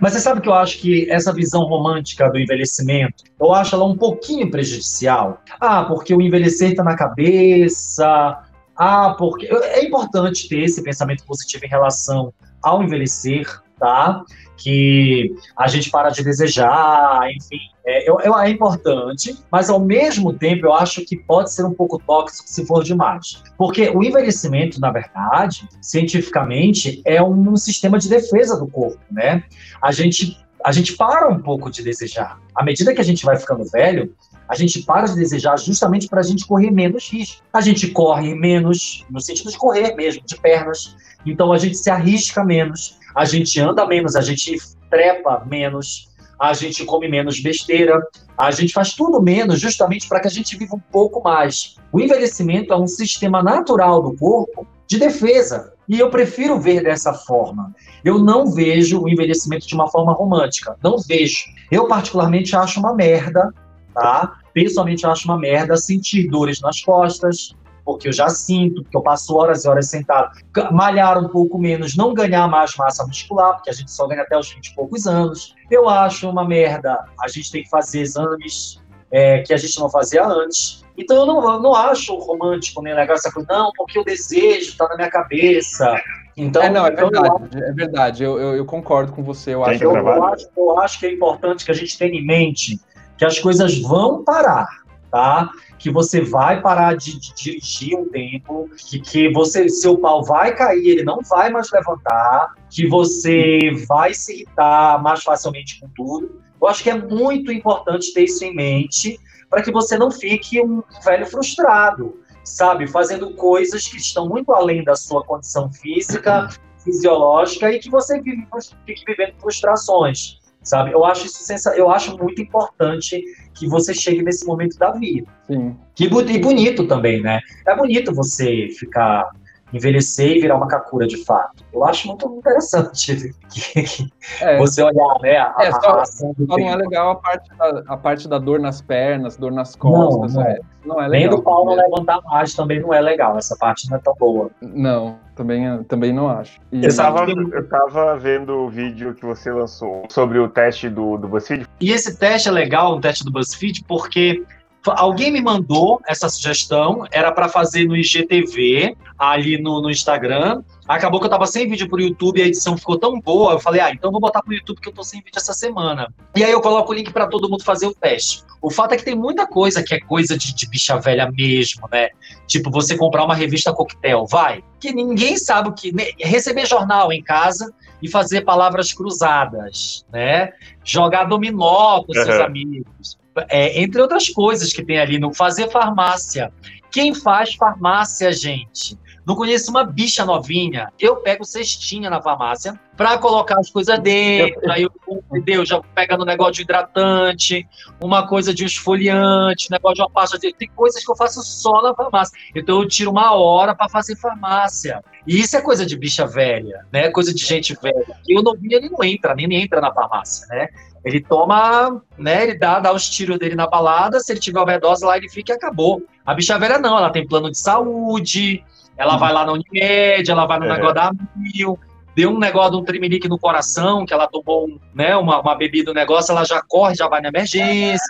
Mas 0.02 0.14
você 0.14 0.20
sabe 0.20 0.42
que 0.42 0.50
eu 0.50 0.54
acho 0.54 0.80
que 0.80 1.10
essa 1.10 1.32
visão 1.32 1.64
romântica 1.64 2.30
do 2.30 2.38
envelhecimento, 2.38 3.24
eu 3.40 3.54
acho 3.54 3.76
ela 3.76 3.86
um 3.86 3.96
pouquinho 3.96 4.50
prejudicial. 4.52 5.42
Ah, 5.60 5.84
porque 5.86 6.14
o 6.14 6.22
envelhecer 6.22 6.72
está 6.72 6.84
na 6.84 6.96
cabeça. 6.96 8.40
Ah, 8.76 9.16
porque. 9.18 9.48
É 9.48 9.86
importante 9.86 10.50
ter 10.50 10.64
esse 10.64 10.84
pensamento 10.84 11.26
positivo 11.26 11.66
em 11.66 11.70
relação 11.70 12.34
ao 12.62 12.84
envelhecer, 12.84 13.48
tá? 13.80 14.24
Que 14.62 15.34
a 15.58 15.68
gente 15.68 15.90
para 15.90 16.10
de 16.10 16.24
desejar, 16.24 17.30
enfim. 17.32 17.60
É, 17.86 18.08
eu, 18.08 18.20
eu, 18.20 18.38
é 18.38 18.50
importante, 18.50 19.36
mas 19.52 19.70
ao 19.70 19.80
mesmo 19.80 20.34
tempo 20.34 20.68
eu 20.68 20.74
acho 20.74 21.04
que 21.06 21.18
pode 21.18 21.52
ser 21.52 21.64
um 21.66 21.74
pouco 21.74 21.98
tóxico 21.98 22.48
se 22.48 22.66
for 22.66 22.84
demais. 22.84 23.42
Porque 23.58 23.90
o 23.90 24.04
envelhecimento, 24.04 24.80
na 24.80 24.92
verdade, 24.92 25.68
cientificamente, 25.82 27.02
é 27.06 27.24
um, 27.24 27.52
um 27.52 27.58
sistema 27.58 27.98
de 27.98 28.10
defesa 28.10 28.60
do 28.60 28.68
corpo, 28.68 29.00
né? 29.10 29.44
A 29.82 29.92
gente, 29.92 30.38
a 30.64 30.72
gente 30.72 30.96
para 30.96 31.30
um 31.30 31.40
pouco 31.40 31.72
de 31.72 31.82
desejar. 31.82 32.40
À 32.54 32.64
medida 32.64 32.94
que 32.94 33.02
a 33.02 33.06
gente 33.06 33.26
vai 33.26 33.38
ficando 33.38 33.64
velho, 33.72 34.14
a 34.50 34.56
gente 34.56 34.82
para 34.82 35.08
de 35.08 35.16
desejar 35.16 35.58
justamente 35.60 36.08
para 36.08 36.22
a 36.22 36.24
gente 36.24 36.46
correr 36.46 36.72
menos 36.72 37.08
risco. 37.12 37.44
A 37.54 37.62
gente 37.62 37.88
corre 37.90 38.34
menos, 38.34 39.06
no 39.10 39.22
sentido 39.22 39.52
de 39.52 39.58
correr 39.58 39.96
mesmo, 39.96 40.24
de 40.26 40.36
pernas. 40.38 40.96
Então 41.24 41.54
a 41.54 41.58
gente 41.60 41.78
se 41.78 41.90
arrisca 41.90 42.44
menos, 42.44 42.99
a 43.16 43.26
gente 43.26 43.60
anda 43.60 43.86
menos, 43.86 44.16
a 44.16 44.22
gente 44.22 44.58
trepa 44.90 45.44
menos, 45.46 46.10
a 46.40 46.54
gente 46.54 46.86
come 46.86 47.08
menos 47.08 47.40
besteira, 47.40 48.02
a 48.38 48.52
gente 48.52 48.74
faz 48.74 48.94
tudo 48.94 49.22
menos 49.22 49.60
justamente 49.60 50.08
para 50.08 50.20
que 50.20 50.28
a 50.28 50.32
gente 50.32 50.58
viva 50.58 50.76
um 50.76 50.80
pouco 50.80 51.22
mais. 51.22 51.76
O 51.92 52.00
envelhecimento 52.00 52.74
é 52.74 52.78
um 52.78 52.88
sistema 52.88 53.44
natural 53.44 54.02
do 54.02 54.16
corpo 54.16 54.66
de 54.88 54.98
defesa. 54.98 55.74
E 55.88 56.00
eu 56.00 56.10
prefiro 56.10 56.60
ver 56.60 56.84
dessa 56.84 57.14
forma. 57.14 57.74
Eu 58.06 58.20
não 58.20 58.52
vejo 58.52 59.02
o 59.02 59.10
envelhecimento 59.10 59.68
de 59.68 59.74
uma 59.74 59.90
forma 59.90 60.14
romântica. 60.14 60.78
Não 60.84 60.98
vejo. 61.00 61.40
Eu, 61.72 61.88
particularmente, 61.88 62.56
acho 62.56 62.80
uma 62.80 62.94
merda 62.94 63.52
tá? 63.94 64.38
Pessoalmente, 64.54 65.06
acho 65.06 65.26
uma 65.26 65.38
merda 65.38 65.78
sentir 65.78 66.28
dores 66.28 66.62
nas 66.62 66.82
costas, 66.82 67.56
porque 67.90 68.08
eu 68.08 68.14
já 68.14 68.30
sinto, 68.30 68.84
porque 68.84 68.96
eu 68.96 69.02
passo 69.02 69.36
horas 69.36 69.66
e 69.66 69.68
horas 69.68 69.90
sentado. 69.90 70.30
Malhar 70.72 71.18
um 71.18 71.28
pouco 71.28 71.58
menos, 71.58 71.98
não 71.98 72.14
ganhar 72.14 72.48
mais 72.48 72.76
massa 72.76 73.04
muscular, 73.04 73.56
porque 73.56 73.72
a 73.72 73.74
gente 73.74 73.90
só 73.92 74.06
ganha 74.06 74.22
até 74.22 74.38
os 74.38 74.54
20 74.54 74.68
e 74.68 74.76
poucos 74.76 75.08
anos. 75.08 75.56
Eu 75.72 75.90
acho 75.90 76.30
uma 76.30 76.48
merda 76.48 77.04
a 77.20 77.28
gente 77.28 77.52
tem 77.52 77.64
que 77.64 77.70
fazer 77.70 78.02
exames 78.02 78.80
é, 79.12 79.40
que 79.40 79.52
a 79.52 79.58
gente 79.58 79.80
não 79.80 79.90
fazia 79.90 80.24
antes. 80.24 80.86
Então 80.96 81.18
eu 81.18 81.26
não, 81.26 81.54
eu 81.54 81.60
não 81.60 81.74
acho 81.74 82.16
romântico 82.16 82.84
nem 82.84 82.94
legal 82.94 83.16
essa 83.16 83.32
coisa, 83.32 83.48
não, 83.50 83.72
porque 83.76 83.98
o 83.98 84.04
desejo 84.04 84.70
está 84.70 84.88
na 84.88 84.96
minha 84.96 85.10
cabeça. 85.10 86.00
Então, 86.38 86.62
é, 86.62 86.70
não, 86.70 86.86
é 86.86 86.90
então 86.90 87.10
verdade, 87.10 87.50
eu, 87.58 87.64
é 87.64 87.72
verdade, 87.74 88.24
eu, 88.24 88.40
eu, 88.40 88.56
eu, 88.56 88.66
concordo 88.66 89.14
com 89.14 89.24
você. 89.24 89.56
Eu 89.56 89.66
acho, 89.66 89.84
eu, 89.84 89.98
eu, 89.98 90.24
acho, 90.26 90.48
eu 90.56 90.80
acho 90.80 91.00
que 91.00 91.08
é 91.08 91.12
importante 91.12 91.66
que 91.66 91.72
a 91.72 91.76
gente 91.76 91.98
tenha 91.98 92.14
em 92.14 92.24
mente 92.24 92.80
que 93.18 93.26
as 93.26 93.40
coisas 93.40 93.82
vão 93.82 94.24
parar, 94.24 94.68
tá? 95.10 95.50
Que 95.80 95.90
você 95.90 96.22
vai 96.22 96.62
parar 96.62 96.96
de, 96.96 97.20
de 97.20 97.34
dirigir 97.34 97.98
um 97.98 98.08
tempo, 98.08 98.70
que, 98.78 99.00
que 99.00 99.32
você, 99.32 99.68
seu 99.68 99.98
pau 99.98 100.24
vai 100.24 100.54
cair, 100.54 100.90
ele 100.90 101.04
não 101.04 101.22
vai 101.22 101.50
mais 101.50 101.72
levantar, 101.72 102.54
que 102.70 102.86
você 102.88 103.72
vai 103.88 104.14
se 104.14 104.34
irritar 104.34 105.02
mais 105.02 105.24
facilmente 105.24 105.80
com 105.80 105.90
tudo. 105.96 106.42
Eu 106.62 106.68
acho 106.68 106.84
que 106.84 106.90
é 106.90 106.98
muito 106.98 107.52
importante 107.52 108.14
ter 108.14 108.26
isso 108.26 108.44
em 108.44 108.54
mente 108.54 109.18
para 109.50 109.64
que 109.64 109.72
você 109.72 109.98
não 109.98 110.12
fique 110.12 110.62
um 110.62 110.84
velho 111.04 111.26
frustrado, 111.26 112.20
sabe? 112.44 112.86
Fazendo 112.86 113.34
coisas 113.34 113.88
que 113.88 113.98
estão 113.98 114.28
muito 114.28 114.54
além 114.54 114.84
da 114.84 114.96
sua 114.96 115.24
condição 115.24 115.72
física, 115.72 116.50
fisiológica 116.84 117.72
e 117.72 117.80
que 117.80 117.90
você 117.90 118.22
vive, 118.22 118.46
fique 118.86 119.04
vivendo 119.06 119.34
frustrações 119.40 120.39
sabe? 120.64 120.92
Eu 120.92 121.06
acho 121.06 121.26
isso 121.26 121.44
sensa... 121.44 121.76
eu 121.76 121.90
acho 121.90 122.18
muito 122.18 122.42
importante 122.42 123.24
que 123.54 123.68
você 123.68 123.94
chegue 123.94 124.22
nesse 124.22 124.46
momento 124.46 124.78
da 124.78 124.92
vida. 124.92 125.28
Sim. 125.48 125.76
Que 125.96 126.06
e 126.06 126.40
bonito 126.40 126.88
também, 126.88 127.22
né? 127.22 127.40
É 127.68 127.76
bonito 127.76 128.14
você 128.14 128.70
ficar 128.78 129.30
envelhecer 129.74 130.38
e 130.38 130.42
virar 130.42 130.56
uma 130.56 130.68
kakura 130.68 131.08
de 131.08 131.24
fato. 131.24 131.64
Eu 131.72 131.86
acho 131.86 132.08
muito 132.08 132.26
interessante 132.38 133.34
é. 134.42 134.58
você 134.58 134.82
olhar, 134.82 135.20
né? 135.22 135.38
A, 135.38 135.56
é, 135.60 135.72
só, 135.72 136.00
a 136.00 136.06
só 136.06 136.32
não 136.36 136.58
é 136.58 136.76
legal 136.76 137.12
a 137.12 137.16
parte, 137.16 137.50
da, 137.56 137.84
a 137.88 137.98
parte 137.98 138.28
da 138.28 138.38
dor 138.40 138.60
nas 138.60 138.82
pernas, 138.82 139.38
dor 139.38 139.52
nas 139.52 139.76
costas. 139.76 140.34
Não, 140.34 140.42
não. 140.42 140.50
É, 140.50 140.60
não 140.86 141.02
é 141.02 141.08
legal. 141.08 141.20
Nem 141.20 141.30
do 141.30 141.44
pau 141.44 141.66
não 141.66 141.76
levantar 141.76 142.22
mais 142.24 142.54
também 142.54 142.80
não 142.80 142.94
é 142.94 143.02
legal. 143.02 143.38
Essa 143.38 143.56
parte 143.58 143.90
não 143.90 143.98
é 143.98 144.02
tão 144.02 144.16
boa. 144.20 144.50
Não, 144.62 145.18
também, 145.40 145.84
também 145.86 146.12
não 146.12 146.28
acho. 146.28 146.60
E... 146.70 146.84
Eu, 146.84 146.94
tava, 146.94 147.26
eu 147.32 147.70
tava 147.70 148.18
vendo 148.18 148.54
o 148.54 148.70
vídeo 148.70 149.14
que 149.14 149.26
você 149.26 149.50
lançou 149.50 150.04
sobre 150.10 150.38
o 150.38 150.50
teste 150.50 150.90
do, 150.90 151.18
do 151.18 151.30
BuzzFeed. 151.30 151.66
E 151.80 151.92
esse 151.92 152.20
teste 152.20 152.50
é 152.50 152.52
legal, 152.52 152.98
o 152.98 153.00
teste 153.00 153.24
do 153.24 153.32
BuzzFeed, 153.32 153.86
porque 153.88 154.44
Alguém 154.88 155.32
me 155.32 155.42
mandou 155.42 156.02
essa 156.08 156.30
sugestão, 156.30 157.06
era 157.12 157.32
para 157.32 157.50
fazer 157.50 157.86
no 157.86 157.96
IGTV, 157.98 158.96
ali 159.18 159.62
no, 159.62 159.82
no 159.82 159.90
Instagram. 159.90 160.64
Acabou 160.88 161.20
que 161.20 161.26
eu 161.26 161.30
tava 161.30 161.46
sem 161.46 161.68
vídeo 161.68 161.90
pro 161.90 162.02
YouTube, 162.02 162.42
a 162.42 162.46
edição 162.46 162.78
ficou 162.78 162.98
tão 162.98 163.20
boa, 163.20 163.54
eu 163.54 163.60
falei, 163.60 163.82
ah, 163.82 163.92
então 163.92 164.12
vou 164.12 164.22
botar 164.22 164.42
pro 164.42 164.54
YouTube 164.54 164.80
que 164.80 164.90
eu 164.90 164.94
tô 164.94 165.04
sem 165.04 165.20
vídeo 165.20 165.38
essa 165.38 165.54
semana. 165.54 166.12
E 166.36 166.44
aí 166.44 166.52
eu 166.52 166.62
coloco 166.62 166.92
o 166.92 166.96
link 166.96 167.12
para 167.12 167.28
todo 167.28 167.50
mundo 167.50 167.64
fazer 167.64 167.88
o 167.88 167.94
teste. 167.94 168.44
O 168.62 168.72
fato 168.72 168.94
é 168.94 168.98
que 168.98 169.06
tem 169.06 169.16
muita 169.16 169.46
coisa 169.46 169.84
que 169.84 169.94
é 169.94 170.00
coisa 170.00 170.38
de, 170.38 170.54
de 170.54 170.68
bicha 170.68 170.98
velha 170.98 171.30
mesmo, 171.32 171.88
né? 171.92 172.10
Tipo, 172.48 172.72
você 172.72 172.98
comprar 172.98 173.24
uma 173.24 173.36
revista 173.36 173.74
coquetel, 173.74 174.26
vai. 174.26 174.64
Que 174.80 174.92
ninguém 174.92 175.38
sabe 175.38 175.70
o 175.70 175.74
que. 175.74 175.94
Receber 176.20 176.66
jornal 176.66 177.12
em 177.12 177.22
casa 177.22 177.74
e 178.02 178.10
fazer 178.10 178.42
palavras 178.42 178.94
cruzadas, 178.94 180.06
né? 180.12 180.52
Jogar 180.84 181.26
dominó 181.26 182.04
com 182.04 182.14
seus 182.14 182.28
uhum. 182.28 182.44
amigos. 182.44 183.18
É, 183.50 183.82
entre 183.82 184.02
outras 184.02 184.30
coisas 184.30 184.74
que 184.74 184.84
tem 184.84 185.00
ali 185.00 185.20
no 185.20 185.34
fazer 185.34 185.70
farmácia. 185.70 186.52
Quem 186.92 187.14
faz 187.14 187.54
farmácia, 187.54 188.32
gente? 188.34 188.98
Não 189.30 189.36
conheço 189.36 189.70
uma 189.70 189.84
bicha 189.84 190.26
novinha. 190.26 190.92
Eu 191.00 191.18
pego 191.18 191.46
cestinha 191.46 192.10
na 192.10 192.20
farmácia 192.20 192.80
para 192.98 193.16
colocar 193.20 193.60
as 193.60 193.70
coisas 193.70 194.00
dentro. 194.00 194.72
Aí 194.72 194.82
eu? 194.82 195.66
Já 195.66 195.80
pegando 195.94 196.24
um 196.24 196.26
negócio 196.26 196.54
de 196.54 196.62
hidratante, 196.64 197.68
uma 198.02 198.28
coisa 198.28 198.52
de 198.52 198.66
esfoliante, 198.66 199.70
negócio 199.70 199.98
de 199.98 200.02
uma 200.02 200.10
pasta 200.10 200.40
de. 200.40 200.52
Tem 200.52 200.68
coisas 200.70 201.06
que 201.06 201.12
eu 201.12 201.16
faço 201.16 201.44
só 201.44 201.80
na 201.84 201.94
farmácia. 201.94 202.36
Então 202.56 202.82
eu 202.82 202.88
tiro 202.88 203.12
uma 203.12 203.36
hora 203.36 203.76
para 203.76 203.88
fazer 203.88 204.16
farmácia. 204.16 205.00
E 205.28 205.40
isso 205.40 205.56
é 205.56 205.62
coisa 205.62 205.86
de 205.86 205.96
bicha 205.96 206.26
velha, 206.26 206.86
né? 206.92 207.12
Coisa 207.12 207.32
de 207.32 207.46
gente 207.46 207.78
velha. 207.80 208.18
E 208.28 208.36
o 208.36 208.42
novinho 208.42 208.78
ele 208.78 208.90
não 208.90 209.04
entra, 209.04 209.36
nem 209.36 209.54
entra 209.54 209.80
na 209.80 209.94
farmácia, 209.94 210.48
né? 210.48 210.70
Ele 211.04 211.22
toma, 211.22 212.02
né? 212.18 212.44
Ele 212.44 212.58
dá, 212.58 212.80
dá 212.80 212.94
os 212.94 213.10
tiros 213.10 213.40
dele 213.40 213.56
na 213.56 213.68
balada, 213.68 214.20
se 214.20 214.32
ele 214.32 214.40
tiver 214.40 214.60
overdose 214.60 215.06
lá, 215.06 215.18
ele 215.18 215.30
fica 215.30 215.54
e 215.54 215.56
acabou. 215.56 216.02
A 216.26 216.34
bicha 216.34 216.58
velha 216.60 216.78
não, 216.78 216.98
ela 216.98 217.10
tem 217.10 217.28
plano 217.28 217.50
de 217.50 217.58
saúde, 217.58 218.64
ela 218.98 219.18
vai 219.18 219.32
lá 219.32 219.46
na 219.46 219.54
Unimed, 219.54 220.30
ela 220.30 220.46
vai 220.46 220.60
no 220.60 220.66
é. 220.66 220.70
negócio 220.70 220.96
da 220.96 221.12
Mil, 221.36 221.80
deu 222.16 222.32
um 222.32 222.38
negócio 222.38 222.72
de 222.72 222.78
um 222.78 222.84
trimelique 222.84 223.30
no 223.30 223.40
coração, 223.40 224.06
que 224.06 224.14
ela 224.14 224.28
tomou 224.28 224.68
né, 224.94 225.16
uma, 225.16 225.40
uma 225.40 225.56
bebida, 225.56 225.92
um 225.92 225.94
negócio, 225.94 226.32
ela 226.34 226.44
já 226.44 226.62
corre, 226.62 226.96
já 226.96 227.08
vai 227.08 227.22
na 227.22 227.30
emergência. 227.30 228.06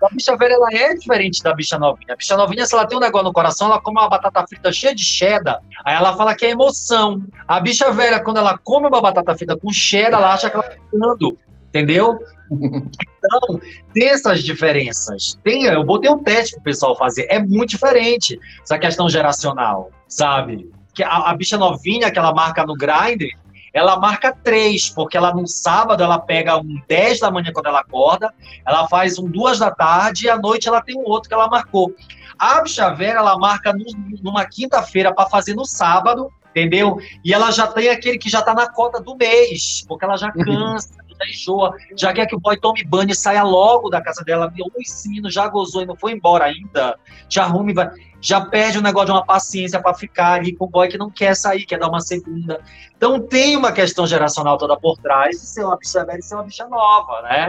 A 0.00 0.08
bicha 0.14 0.36
velha, 0.36 0.54
ela 0.54 0.68
é 0.72 0.94
diferente 0.94 1.42
da 1.42 1.52
bicha 1.52 1.76
novinha. 1.76 2.12
A 2.12 2.16
bicha 2.16 2.36
novinha, 2.36 2.64
se 2.64 2.72
ela 2.72 2.86
tem 2.86 2.96
um 2.96 3.00
negócio 3.00 3.26
no 3.26 3.32
coração, 3.32 3.66
ela 3.66 3.80
come 3.80 3.98
uma 3.98 4.08
batata 4.08 4.46
frita 4.46 4.72
cheia 4.72 4.94
de 4.94 5.04
cheddar, 5.04 5.60
aí 5.84 5.96
ela 5.96 6.16
fala 6.16 6.36
que 6.36 6.46
é 6.46 6.50
emoção. 6.50 7.20
A 7.48 7.58
bicha 7.58 7.90
velha, 7.90 8.22
quando 8.22 8.36
ela 8.36 8.56
come 8.56 8.86
uma 8.86 9.00
batata 9.00 9.36
frita 9.36 9.56
com 9.56 9.72
cheddar, 9.72 10.20
ela 10.20 10.32
acha 10.32 10.48
que 10.48 10.54
ela 10.54 10.62
tá 10.62 10.76
ficando, 10.76 11.36
entendeu? 11.68 12.18
Então, 12.50 13.60
tem 13.92 14.08
essas 14.08 14.42
diferenças. 14.42 15.38
Tem, 15.44 15.64
eu 15.64 15.84
botei 15.84 16.10
um 16.10 16.22
teste 16.22 16.54
pro 16.54 16.64
pessoal 16.64 16.96
fazer. 16.96 17.26
É 17.28 17.38
muito 17.38 17.70
diferente 17.70 18.38
essa 18.62 18.78
questão 18.78 19.08
geracional, 19.08 19.90
sabe? 20.06 20.70
Que 20.94 21.02
a, 21.02 21.30
a 21.30 21.34
bicha 21.34 21.58
novinha 21.58 22.10
que 22.10 22.18
ela 22.18 22.32
marca 22.32 22.64
no 22.64 22.74
grinder, 22.74 23.30
ela 23.72 23.98
marca 23.98 24.32
três, 24.32 24.88
porque 24.88 25.16
ela 25.16 25.32
no 25.32 25.46
sábado 25.46 26.02
ela 26.02 26.18
pega 26.18 26.56
um 26.56 26.80
10 26.88 27.20
da 27.20 27.30
manhã 27.30 27.52
quando 27.52 27.66
ela 27.66 27.80
acorda, 27.80 28.32
ela 28.66 28.88
faz 28.88 29.18
um 29.18 29.28
duas 29.28 29.58
da 29.58 29.70
tarde 29.70 30.26
e 30.26 30.30
à 30.30 30.38
noite 30.38 30.68
ela 30.68 30.80
tem 30.80 30.96
um 30.96 31.04
outro 31.04 31.28
que 31.28 31.34
ela 31.34 31.48
marcou. 31.48 31.94
A 32.38 32.62
bicha 32.62 32.88
velha, 32.90 33.18
ela 33.18 33.36
marca 33.36 33.72
no, 33.72 33.84
numa 34.22 34.44
quinta-feira 34.46 35.12
para 35.12 35.28
fazer 35.28 35.54
no 35.54 35.66
sábado, 35.66 36.32
entendeu? 36.50 36.98
E 37.24 37.34
ela 37.34 37.50
já 37.50 37.66
tem 37.66 37.90
aquele 37.90 38.16
que 38.16 38.30
já 38.30 38.40
tá 38.40 38.54
na 38.54 38.70
cota 38.70 39.00
do 39.00 39.16
mês, 39.16 39.84
porque 39.86 40.04
ela 40.04 40.16
já 40.16 40.30
cansa 40.32 41.07
enjoa, 41.30 41.74
já 41.96 42.12
quer 42.12 42.26
que 42.26 42.34
o 42.34 42.40
boy 42.40 42.56
tome 42.56 42.84
banho 42.84 43.10
e 43.10 43.14
saia 43.14 43.42
logo 43.42 43.88
da 43.88 44.00
casa 44.00 44.24
dela. 44.24 44.52
Meu, 44.54 44.66
esse 44.78 45.08
menino 45.08 45.30
já 45.30 45.48
gozou 45.48 45.82
e 45.82 45.86
não 45.86 45.96
foi 45.96 46.12
embora 46.12 46.44
ainda. 46.44 46.98
Já 47.28 47.44
arrume, 47.44 47.72
vai, 47.72 47.90
já 48.20 48.40
perde 48.40 48.78
o 48.78 48.82
negócio 48.82 49.06
de 49.06 49.12
uma 49.12 49.24
paciência 49.24 49.80
para 49.80 49.94
ficar 49.94 50.34
ali 50.34 50.54
com 50.54 50.64
o 50.64 50.68
boy 50.68 50.88
que 50.88 50.98
não 50.98 51.10
quer 51.10 51.34
sair, 51.34 51.64
quer 51.64 51.78
dar 51.78 51.88
uma 51.88 52.00
segunda. 52.00 52.60
Então 52.96 53.20
tem 53.20 53.56
uma 53.56 53.72
questão 53.72 54.06
geracional 54.06 54.58
toda 54.58 54.76
por 54.76 54.96
trás 54.98 55.40
de 55.40 55.46
ser 55.46 55.64
uma 55.64 55.76
bicha 55.76 56.04
velha 56.04 56.18
e 56.18 56.22
ser 56.22 56.34
uma 56.34 56.44
bicha 56.44 56.66
nova, 56.66 57.22
né? 57.22 57.48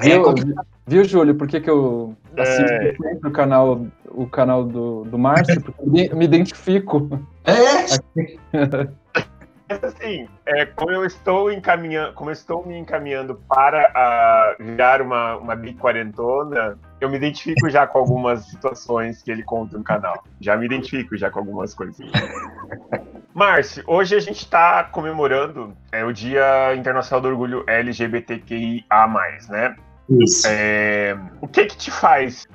Viu, 0.00 0.30
é 0.30 0.34
viu 0.86 1.04
Júlio, 1.04 1.34
por 1.34 1.48
que, 1.48 1.60
que 1.60 1.70
eu 1.70 2.14
assisto 2.36 2.72
é. 2.72 2.94
sempre 2.94 3.28
o 3.28 3.32
canal, 3.32 3.86
o 4.10 4.26
canal 4.26 4.64
do, 4.64 5.04
do 5.04 5.18
Márcio? 5.18 5.60
Porque 5.60 6.10
eu 6.10 6.16
me 6.16 6.24
identifico. 6.24 7.08
É? 7.44 7.86
Mas 9.68 9.82
assim, 9.82 10.28
é, 10.46 10.64
como 10.64 10.92
eu 10.92 11.04
estou 11.04 11.50
encaminhando, 11.50 12.14
como 12.14 12.30
estou 12.30 12.64
me 12.64 12.78
encaminhando 12.78 13.34
para 13.48 14.56
uh, 14.60 14.64
virar 14.64 15.02
uma, 15.02 15.36
uma 15.36 15.56
biquarentona, 15.56 16.78
eu 17.00 17.10
me 17.10 17.16
identifico 17.16 17.68
já 17.68 17.86
com 17.86 17.98
algumas 17.98 18.46
situações 18.46 19.22
que 19.22 19.30
ele 19.30 19.42
conta 19.42 19.76
no 19.76 19.82
canal. 19.82 20.24
Já 20.40 20.56
me 20.56 20.66
identifico 20.66 21.16
já 21.16 21.30
com 21.30 21.40
algumas 21.40 21.74
coisas. 21.74 21.98
Márcio, 23.34 23.84
hoje 23.86 24.14
a 24.14 24.20
gente 24.20 24.38
está 24.38 24.84
comemorando 24.84 25.76
é, 25.92 26.04
o 26.04 26.12
Dia 26.12 26.74
Internacional 26.74 27.20
do 27.20 27.28
Orgulho 27.28 27.64
LGBTQIA+, 27.66 29.06
né? 29.50 29.76
Isso. 30.08 30.46
É, 30.48 31.18
o 31.40 31.48
que 31.48 31.66
que 31.66 31.76
te 31.76 31.90
faz 31.90 32.46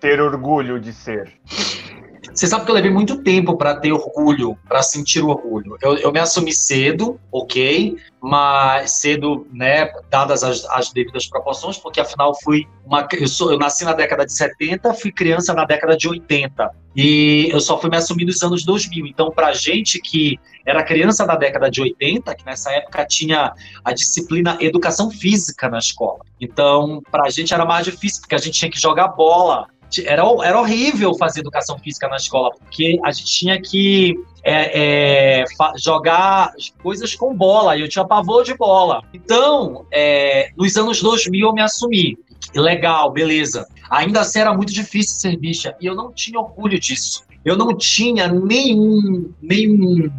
ter 0.00 0.20
orgulho 0.20 0.78
de 0.78 0.92
ser? 0.92 1.32
Você 2.32 2.46
sabe 2.46 2.64
que 2.64 2.70
eu 2.70 2.74
levei 2.74 2.90
muito 2.90 3.22
tempo 3.22 3.56
para 3.56 3.74
ter 3.76 3.92
orgulho, 3.92 4.56
para 4.68 4.82
sentir 4.82 5.22
orgulho. 5.22 5.76
Eu, 5.80 5.96
eu, 5.96 6.12
me 6.12 6.18
assumi 6.18 6.52
cedo, 6.52 7.18
ok, 7.32 7.96
mas 8.20 8.92
cedo, 8.92 9.46
né, 9.52 9.90
dadas 10.10 10.44
as, 10.44 10.64
as 10.66 10.92
devidas 10.92 11.26
proporções, 11.26 11.78
porque 11.78 12.00
afinal 12.00 12.34
fui 12.42 12.66
uma, 12.84 13.06
eu, 13.12 13.28
sou, 13.28 13.52
eu 13.52 13.58
nasci 13.58 13.84
na 13.84 13.92
década 13.92 14.26
de 14.26 14.32
70, 14.32 14.92
fui 14.94 15.10
criança 15.10 15.54
na 15.54 15.64
década 15.64 15.96
de 15.96 16.08
80 16.08 16.70
e 16.94 17.48
eu 17.50 17.60
só 17.60 17.80
fui 17.80 17.88
me 17.88 17.96
assumir 17.96 18.24
nos 18.24 18.42
anos 18.42 18.64
2000. 18.64 19.06
Então, 19.06 19.30
para 19.30 19.52
gente 19.52 20.00
que 20.00 20.38
era 20.66 20.82
criança 20.82 21.26
da 21.26 21.36
década 21.36 21.70
de 21.70 21.80
80, 21.80 22.34
que 22.34 22.44
nessa 22.44 22.70
época 22.72 23.06
tinha 23.06 23.52
a 23.84 23.92
disciplina 23.92 24.56
educação 24.60 25.10
física 25.10 25.68
na 25.68 25.78
escola. 25.78 26.20
Então, 26.40 27.02
para 27.10 27.30
gente 27.30 27.54
era 27.54 27.64
mais 27.64 27.84
difícil, 27.84 28.20
porque 28.20 28.34
a 28.34 28.38
gente 28.38 28.58
tinha 28.58 28.70
que 28.70 28.80
jogar 28.80 29.08
bola, 29.08 29.68
era, 30.06 30.22
era 30.44 30.60
horrível 30.60 31.14
fazer 31.14 31.40
educação 31.40 31.78
física 31.78 32.08
na 32.08 32.16
escola, 32.16 32.50
porque 32.58 32.98
a 33.04 33.10
gente 33.10 33.26
tinha 33.26 33.60
que 33.60 34.14
é, 34.42 35.40
é, 35.40 35.44
jogar 35.76 36.52
coisas 36.82 37.14
com 37.14 37.34
bola, 37.34 37.76
e 37.76 37.80
eu 37.80 37.88
tinha 37.88 38.04
pavor 38.04 38.44
de 38.44 38.54
bola. 38.56 39.02
Então, 39.12 39.86
é, 39.92 40.50
nos 40.56 40.76
anos 40.76 41.02
2000 41.02 41.48
eu 41.48 41.52
me 41.52 41.62
assumi. 41.62 42.18
Legal, 42.54 43.10
beleza. 43.10 43.66
Ainda 43.90 44.20
assim 44.20 44.40
era 44.40 44.54
muito 44.54 44.72
difícil 44.72 45.16
ser 45.16 45.36
bicha, 45.36 45.74
e 45.80 45.86
eu 45.86 45.94
não 45.94 46.12
tinha 46.12 46.38
orgulho 46.38 46.78
disso. 46.78 47.24
Eu 47.44 47.56
não 47.56 47.76
tinha 47.76 48.28
nenhum, 48.28 49.32
nenhum 49.40 50.10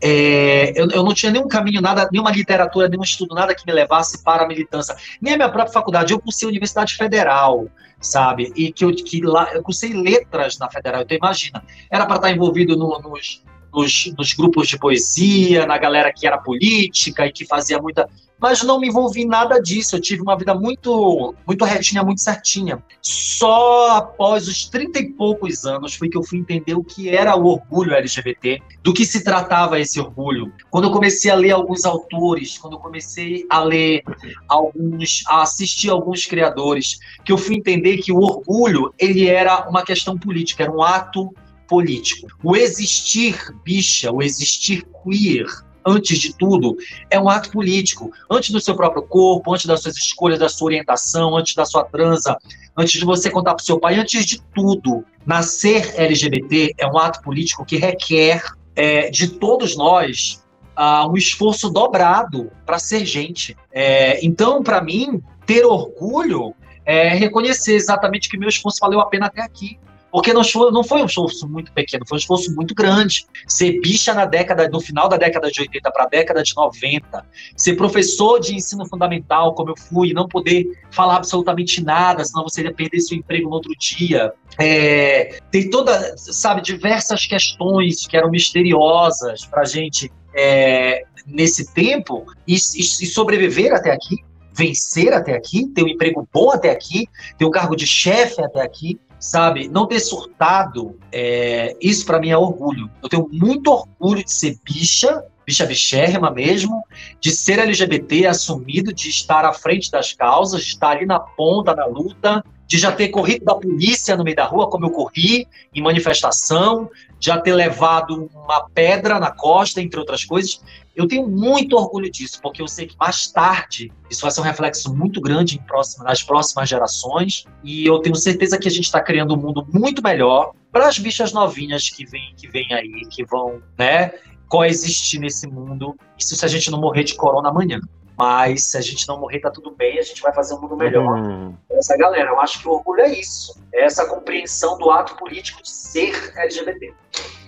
é, 0.00 0.72
eu, 0.80 0.88
eu, 0.90 1.02
não 1.02 1.12
tinha 1.12 1.32
nenhum 1.32 1.48
caminho, 1.48 1.80
nada, 1.80 2.08
nenhuma 2.12 2.30
literatura, 2.30 2.88
nenhum 2.88 3.02
estudo, 3.02 3.34
nada 3.34 3.54
que 3.54 3.66
me 3.66 3.72
levasse 3.72 4.22
para 4.22 4.44
a 4.44 4.46
militância. 4.46 4.96
Nem 5.20 5.34
a 5.34 5.36
minha 5.36 5.48
própria 5.48 5.72
faculdade. 5.72 6.12
Eu 6.12 6.20
cursei 6.20 6.46
a 6.46 6.50
Universidade 6.50 6.94
Federal, 6.94 7.66
sabe? 8.00 8.52
E 8.56 8.72
que 8.72 8.84
eu, 8.84 8.94
que 8.94 9.20
lá, 9.20 9.52
eu 9.52 9.62
cursei 9.62 9.92
letras 9.92 10.58
na 10.58 10.70
Federal, 10.70 11.02
então 11.02 11.16
imagina. 11.16 11.62
Era 11.90 12.06
para 12.06 12.16
estar 12.16 12.30
envolvido 12.30 12.76
no, 12.76 12.98
nos, 13.00 13.42
nos, 13.72 14.12
nos, 14.16 14.32
grupos 14.34 14.68
de 14.68 14.78
poesia, 14.78 15.66
na 15.66 15.78
galera 15.78 16.12
que 16.12 16.26
era 16.26 16.38
política 16.38 17.26
e 17.26 17.32
que 17.32 17.46
fazia 17.46 17.78
muita 17.80 18.08
mas 18.40 18.62
não 18.62 18.80
me 18.80 18.88
envolvi 18.88 19.22
em 19.22 19.26
nada 19.26 19.60
disso. 19.60 19.96
Eu 19.96 20.00
tive 20.00 20.22
uma 20.22 20.36
vida 20.36 20.54
muito, 20.54 21.34
muito 21.46 21.64
retinha, 21.64 22.02
muito 22.02 22.20
certinha. 22.20 22.82
Só 23.00 23.96
após 23.96 24.48
os 24.48 24.66
30 24.66 24.98
e 24.98 25.10
poucos 25.10 25.64
anos 25.64 25.94
foi 25.94 26.08
que 26.08 26.16
eu 26.16 26.22
fui 26.22 26.38
entender 26.38 26.74
o 26.74 26.84
que 26.84 27.08
era 27.08 27.36
o 27.36 27.46
orgulho 27.46 27.94
LGBT, 27.94 28.60
do 28.82 28.92
que 28.92 29.04
se 29.04 29.22
tratava 29.22 29.80
esse 29.80 30.00
orgulho. 30.00 30.52
Quando 30.70 30.84
eu 30.84 30.92
comecei 30.92 31.30
a 31.30 31.34
ler 31.34 31.52
alguns 31.52 31.84
autores, 31.84 32.58
quando 32.58 32.74
eu 32.74 32.80
comecei 32.80 33.46
a 33.50 33.62
ler 33.62 34.02
alguns, 34.48 35.22
a 35.26 35.42
assistir 35.42 35.90
alguns 35.90 36.26
criadores, 36.26 36.98
que 37.24 37.32
eu 37.32 37.38
fui 37.38 37.56
entender 37.56 37.98
que 37.98 38.12
o 38.12 38.18
orgulho 38.18 38.92
ele 38.98 39.26
era 39.26 39.68
uma 39.68 39.84
questão 39.84 40.18
política, 40.18 40.64
era 40.64 40.72
um 40.72 40.82
ato 40.82 41.32
político. 41.68 42.26
O 42.42 42.56
existir 42.56 43.36
bicha, 43.62 44.10
o 44.10 44.22
existir 44.22 44.84
queer, 45.04 45.46
antes 45.88 46.18
de 46.18 46.34
tudo, 46.34 46.76
é 47.10 47.18
um 47.18 47.28
ato 47.28 47.50
político. 47.50 48.10
Antes 48.30 48.50
do 48.50 48.60
seu 48.60 48.76
próprio 48.76 49.02
corpo, 49.02 49.52
antes 49.52 49.66
das 49.66 49.82
suas 49.82 49.96
escolhas, 49.96 50.38
da 50.38 50.48
sua 50.48 50.66
orientação, 50.66 51.36
antes 51.36 51.54
da 51.54 51.64
sua 51.64 51.84
transa, 51.84 52.36
antes 52.76 52.98
de 52.98 53.04
você 53.04 53.30
contar 53.30 53.54
para 53.54 53.62
o 53.62 53.64
seu 53.64 53.80
pai, 53.80 53.94
antes 53.94 54.26
de 54.26 54.40
tudo, 54.54 55.04
nascer 55.26 55.94
LGBT 55.98 56.74
é 56.78 56.86
um 56.86 56.98
ato 56.98 57.22
político 57.22 57.64
que 57.64 57.76
requer 57.76 58.42
é, 58.76 59.10
de 59.10 59.28
todos 59.28 59.76
nós 59.76 60.42
uh, 60.78 61.10
um 61.10 61.16
esforço 61.16 61.68
dobrado 61.68 62.50
para 62.64 62.78
ser 62.78 63.04
gente. 63.04 63.56
É, 63.72 64.24
então, 64.24 64.62
para 64.62 64.80
mim, 64.80 65.20
ter 65.44 65.64
orgulho 65.64 66.54
é 66.86 67.08
reconhecer 67.08 67.74
exatamente 67.74 68.28
que 68.28 68.38
meu 68.38 68.48
esforço 68.48 68.78
valeu 68.80 69.00
a 69.00 69.06
pena 69.06 69.26
até 69.26 69.42
aqui. 69.42 69.78
Porque 70.10 70.32
não 70.32 70.42
foi, 70.42 70.70
não 70.70 70.82
foi 70.82 71.02
um 71.02 71.06
esforço 71.06 71.48
muito 71.48 71.72
pequeno, 71.72 72.04
foi 72.06 72.16
um 72.16 72.18
esforço 72.18 72.54
muito 72.54 72.74
grande. 72.74 73.26
Ser 73.46 73.80
bicha 73.80 74.14
na 74.14 74.24
década, 74.24 74.68
no 74.68 74.80
final 74.80 75.08
da 75.08 75.16
década 75.16 75.50
de 75.50 75.60
80 75.60 75.90
para 75.90 76.04
a 76.04 76.08
década 76.08 76.42
de 76.42 76.54
90, 76.54 77.24
ser 77.56 77.74
professor 77.76 78.38
de 78.40 78.54
ensino 78.54 78.86
fundamental, 78.86 79.54
como 79.54 79.70
eu 79.70 79.76
fui, 79.76 80.12
não 80.12 80.26
poder 80.26 80.66
falar 80.90 81.16
absolutamente 81.16 81.82
nada, 81.82 82.24
senão 82.24 82.44
você 82.44 82.62
ia 82.62 82.72
perder 82.72 83.00
seu 83.00 83.18
emprego 83.18 83.48
no 83.48 83.56
outro 83.56 83.72
dia. 83.78 84.32
É, 84.58 85.38
tem 85.50 85.68
toda, 85.68 86.16
sabe, 86.16 86.62
diversas 86.62 87.26
questões 87.26 88.06
que 88.06 88.16
eram 88.16 88.30
misteriosas 88.30 89.44
para 89.44 89.62
a 89.62 89.66
gente 89.66 90.10
é, 90.34 91.04
nesse 91.26 91.72
tempo 91.74 92.24
e, 92.46 92.54
e 92.54 92.58
sobreviver 92.58 93.74
até 93.74 93.92
aqui 93.92 94.16
vencer 94.58 95.12
até 95.12 95.36
aqui, 95.36 95.68
ter 95.68 95.84
um 95.84 95.88
emprego 95.88 96.28
bom 96.32 96.50
até 96.50 96.70
aqui, 96.70 97.06
ter 97.38 97.44
um 97.44 97.50
cargo 97.50 97.76
de 97.76 97.86
chefe 97.86 98.42
até 98.42 98.60
aqui, 98.60 98.98
sabe? 99.18 99.68
Não 99.68 99.86
ter 99.86 100.00
surtado, 100.00 100.98
é, 101.12 101.76
isso 101.80 102.06
para 102.06 102.18
mim 102.18 102.30
é 102.30 102.36
orgulho. 102.36 102.90
Eu 103.02 103.08
tenho 103.08 103.28
muito 103.30 103.70
orgulho 103.70 104.24
de 104.24 104.32
ser 104.32 104.58
bicha, 104.64 105.24
bicha 105.46 105.66
bichérrima 105.66 106.30
mesmo, 106.30 106.82
de 107.20 107.30
ser 107.30 107.58
LGBT 107.58 108.26
assumido, 108.26 108.92
de 108.92 109.08
estar 109.08 109.44
à 109.44 109.52
frente 109.52 109.90
das 109.90 110.12
causas, 110.12 110.62
de 110.62 110.68
estar 110.68 110.90
ali 110.90 111.06
na 111.06 111.18
ponta 111.18 111.74
da 111.74 111.86
luta, 111.86 112.44
de 112.68 112.76
já 112.76 112.92
ter 112.92 113.08
corrido 113.08 113.46
da 113.46 113.54
polícia 113.54 114.14
no 114.14 114.22
meio 114.22 114.36
da 114.36 114.44
rua, 114.44 114.68
como 114.68 114.84
eu 114.84 114.90
corri, 114.90 115.48
em 115.74 115.80
manifestação, 115.80 116.90
já 117.18 117.40
ter 117.40 117.54
levado 117.54 118.30
uma 118.34 118.68
pedra 118.68 119.18
na 119.18 119.30
costa, 119.30 119.80
entre 119.80 119.98
outras 119.98 120.22
coisas. 120.22 120.60
Eu 120.94 121.08
tenho 121.08 121.26
muito 121.26 121.74
orgulho 121.76 122.10
disso, 122.10 122.38
porque 122.42 122.60
eu 122.60 122.68
sei 122.68 122.86
que 122.86 122.96
mais 122.98 123.28
tarde 123.28 123.90
isso 124.10 124.20
vai 124.20 124.30
ser 124.30 124.42
um 124.42 124.44
reflexo 124.44 124.94
muito 124.94 125.18
grande 125.18 125.58
próxima, 125.66 126.04
nas 126.04 126.22
próximas 126.22 126.68
gerações, 126.68 127.46
e 127.64 127.86
eu 127.86 128.00
tenho 128.00 128.14
certeza 128.14 128.58
que 128.58 128.68
a 128.68 128.70
gente 128.70 128.84
está 128.84 129.00
criando 129.00 129.34
um 129.34 129.38
mundo 129.38 129.66
muito 129.72 130.02
melhor 130.02 130.52
para 130.70 130.86
as 130.88 130.98
bichas 130.98 131.32
novinhas 131.32 131.88
que 131.88 132.04
vêm 132.04 132.34
que 132.36 132.48
vem 132.48 132.70
aí, 132.74 133.06
que 133.08 133.24
vão 133.24 133.62
né, 133.78 134.12
coexistir 134.46 135.20
nesse 135.20 135.46
mundo, 135.46 135.96
isso 136.18 136.36
se 136.36 136.44
a 136.44 136.48
gente 136.48 136.70
não 136.70 136.78
morrer 136.78 137.04
de 137.04 137.14
corona 137.14 137.48
amanhã. 137.48 137.80
Mas 138.18 138.64
se 138.64 138.76
a 138.76 138.80
gente 138.80 139.06
não 139.06 139.20
morrer, 139.20 139.38
tá 139.38 139.50
tudo 139.50 139.70
bem, 139.70 139.98
a 139.98 140.02
gente 140.02 140.20
vai 140.20 140.34
fazer 140.34 140.54
um 140.54 140.60
mundo 140.60 140.76
melhor. 140.76 141.18
Uhum. 141.18 141.54
Essa 141.70 141.96
galera, 141.96 142.30
eu 142.30 142.40
acho 142.40 142.60
que 142.60 142.68
o 142.68 142.72
orgulho 142.72 143.02
é 143.02 143.12
isso. 143.12 143.56
É 143.72 143.84
essa 143.84 144.06
compreensão 144.06 144.76
do 144.76 144.90
ato 144.90 145.14
político 145.16 145.62
de 145.62 145.70
ser 145.70 146.32
LGBT. 146.36 146.92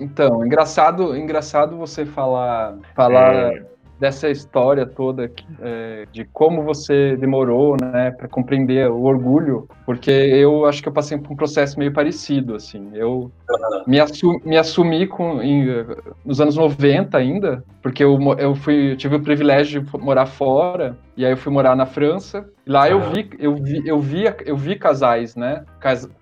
Então, 0.00 0.46
engraçado, 0.46 1.16
engraçado 1.16 1.76
você 1.76 2.06
falar, 2.06 2.76
falar 2.94 3.34
é 3.52 3.70
dessa 4.00 4.30
história 4.30 4.86
toda 4.86 5.30
é, 5.60 6.06
de 6.10 6.24
como 6.24 6.62
você 6.62 7.16
demorou, 7.16 7.76
né, 7.80 8.10
para 8.10 8.26
compreender 8.26 8.90
o 8.90 9.02
orgulho, 9.02 9.68
porque 9.84 10.10
eu 10.10 10.64
acho 10.64 10.82
que 10.82 10.88
eu 10.88 10.92
passei 10.92 11.18
por 11.18 11.30
um 11.30 11.36
processo 11.36 11.78
meio 11.78 11.92
parecido, 11.92 12.54
assim. 12.54 12.90
Eu 12.94 13.30
me, 13.86 14.00
assu 14.00 14.40
me 14.42 14.56
assumi 14.56 15.06
com, 15.06 15.42
em, 15.42 15.66
nos 16.24 16.40
anos 16.40 16.56
90 16.56 17.16
ainda, 17.18 17.62
porque 17.82 18.02
eu, 18.02 18.18
eu 18.38 18.54
fui, 18.54 18.92
eu 18.92 18.96
tive 18.96 19.16
o 19.16 19.22
privilégio 19.22 19.82
de 19.82 19.98
morar 19.98 20.24
fora, 20.24 20.96
e 21.14 21.26
aí 21.26 21.32
eu 21.32 21.36
fui 21.36 21.52
morar 21.52 21.76
na 21.76 21.84
França. 21.84 22.48
Lá 22.66 22.88
eu 22.88 23.00
vi, 23.12 23.28
eu 23.38 23.54
vi, 23.54 23.82
eu 23.86 24.00
vi, 24.00 24.24
eu 24.46 24.56
vi 24.56 24.76
casais, 24.76 25.36
né, 25.36 25.64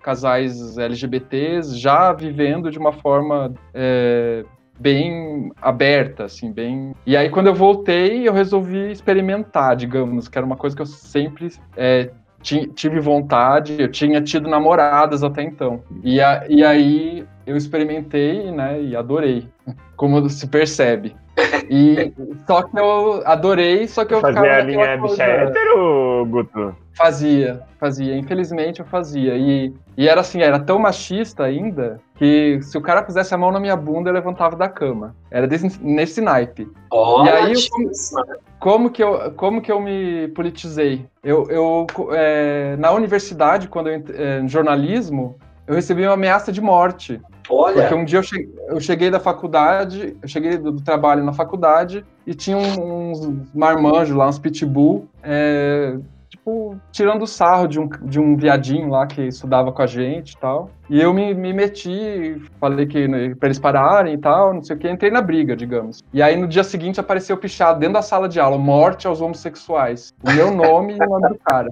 casais 0.01 0.77
LGBTs 0.77 1.77
já 1.77 2.11
vivendo 2.11 2.69
de 2.69 2.77
uma 2.77 2.91
forma 2.91 3.53
é, 3.73 4.43
bem 4.79 5.51
aberta, 5.61 6.25
assim, 6.25 6.51
bem. 6.51 6.95
E 7.05 7.17
aí, 7.17 7.29
quando 7.29 7.47
eu 7.47 7.53
voltei, 7.53 8.27
eu 8.27 8.33
resolvi 8.33 8.91
experimentar, 8.91 9.75
digamos, 9.75 10.27
que 10.27 10.37
era 10.37 10.45
uma 10.45 10.55
coisa 10.55 10.75
que 10.75 10.81
eu 10.81 10.85
sempre 10.85 11.51
é, 11.75 12.09
tive 12.41 12.99
vontade, 12.99 13.75
eu 13.79 13.91
tinha 13.91 14.21
tido 14.21 14.49
namoradas 14.49 15.23
até 15.23 15.43
então. 15.43 15.83
E, 16.03 16.21
a, 16.21 16.45
e 16.47 16.63
aí 16.63 17.25
eu 17.45 17.57
experimentei, 17.57 18.51
né, 18.51 18.81
e 18.81 18.95
adorei, 18.95 19.47
como 19.95 20.29
se 20.29 20.47
percebe. 20.47 21.15
E 21.69 22.13
só 22.47 22.63
que 22.63 22.79
eu 22.79 23.21
adorei, 23.25 23.87
só 23.87 24.03
que 24.05 24.13
eu 24.13 24.21
Fazer 24.21 24.33
ficava. 24.33 24.47
Fazer 24.47 24.61
a 24.61 24.65
linha 24.65 24.97
bicha 24.97 25.23
hétero, 25.23 26.25
Guto? 26.29 26.75
Fazia, 26.99 27.61
fazia. 27.79 28.17
Infelizmente 28.17 28.81
eu 28.81 28.85
fazia. 28.85 29.35
E, 29.37 29.73
e 29.95 30.07
era 30.07 30.19
assim, 30.19 30.41
era 30.41 30.59
tão 30.59 30.77
machista 30.77 31.43
ainda 31.43 31.99
que 32.15 32.59
se 32.61 32.77
o 32.77 32.81
cara 32.81 33.01
pusesse 33.01 33.33
a 33.33 33.37
mão 33.37 33.51
na 33.51 33.59
minha 33.59 33.75
bunda, 33.75 34.09
eu 34.09 34.13
levantava 34.13 34.55
da 34.57 34.67
cama. 34.67 35.15
Era 35.31 35.47
desse, 35.47 35.81
nesse 35.81 36.19
naipe. 36.19 36.67
Oh, 36.91 37.23
e 37.23 37.29
aí, 37.29 37.53
como, 37.69 37.91
como, 38.59 38.89
que 38.89 39.01
eu, 39.01 39.31
como 39.37 39.61
que 39.61 39.71
eu 39.71 39.79
me 39.79 40.27
politizei? 40.29 41.05
Eu, 41.23 41.47
eu 41.49 41.87
é, 42.11 42.75
na 42.77 42.91
universidade, 42.91 43.69
quando 43.69 43.87
eu 43.87 44.03
é, 44.13 44.41
no 44.41 44.49
jornalismo, 44.49 45.37
eu 45.65 45.75
recebi 45.75 46.03
uma 46.03 46.15
ameaça 46.15 46.51
de 46.51 46.59
morte. 46.59 47.21
Olha. 47.49 47.81
Porque 47.81 47.95
um 47.95 48.05
dia 48.05 48.19
eu 48.19 48.23
cheguei, 48.23 48.55
eu 48.67 48.79
cheguei 48.79 49.09
da 49.09 49.19
faculdade, 49.19 50.15
eu 50.21 50.27
cheguei 50.27 50.57
do, 50.57 50.71
do, 50.71 50.81
trabalho 50.81 51.23
na 51.23 51.33
faculdade 51.33 52.05
e 52.25 52.35
tinha 52.35 52.57
uns 52.57 53.27
marmanjos 53.53 54.15
lá, 54.15 54.27
uns 54.27 54.37
pitbull, 54.37 55.07
é, 55.23 55.97
tipo, 56.29 56.79
tirando 56.91 57.25
sarro 57.25 57.67
de 57.67 57.79
um, 57.79 57.89
de 58.03 58.19
um 58.19 58.37
viadinho 58.37 58.89
lá 58.89 59.07
que 59.07 59.23
estudava 59.23 59.71
com 59.71 59.81
a 59.81 59.87
gente 59.87 60.33
e 60.33 60.37
tal. 60.37 60.69
E 60.89 61.01
eu 61.01 61.11
me, 61.11 61.33
me 61.33 61.51
meti, 61.51 62.39
falei 62.59 62.85
que 62.85 63.07
né, 63.07 63.33
para 63.35 63.47
eles 63.47 63.59
pararem 63.59 64.13
e 64.13 64.17
tal, 64.17 64.53
não 64.53 64.63
sei 64.63 64.75
o 64.75 64.79
que, 64.79 64.89
entrei 64.89 65.09
na 65.09 65.21
briga, 65.21 65.55
digamos. 65.55 66.03
E 66.13 66.21
aí 66.21 66.35
no 66.35 66.47
dia 66.47 66.63
seguinte 66.63 66.99
apareceu 66.99 67.35
pichado 67.35 67.79
dentro 67.79 67.95
da 67.95 68.01
sala 68.03 68.29
de 68.29 68.39
aula, 68.39 68.57
morte 68.59 69.07
aos 69.07 69.21
homossexuais. 69.21 70.13
O 70.23 70.31
meu 70.31 70.51
nome 70.51 70.93
e 70.93 71.03
o 71.03 71.09
nome 71.09 71.29
do 71.29 71.39
cara. 71.43 71.69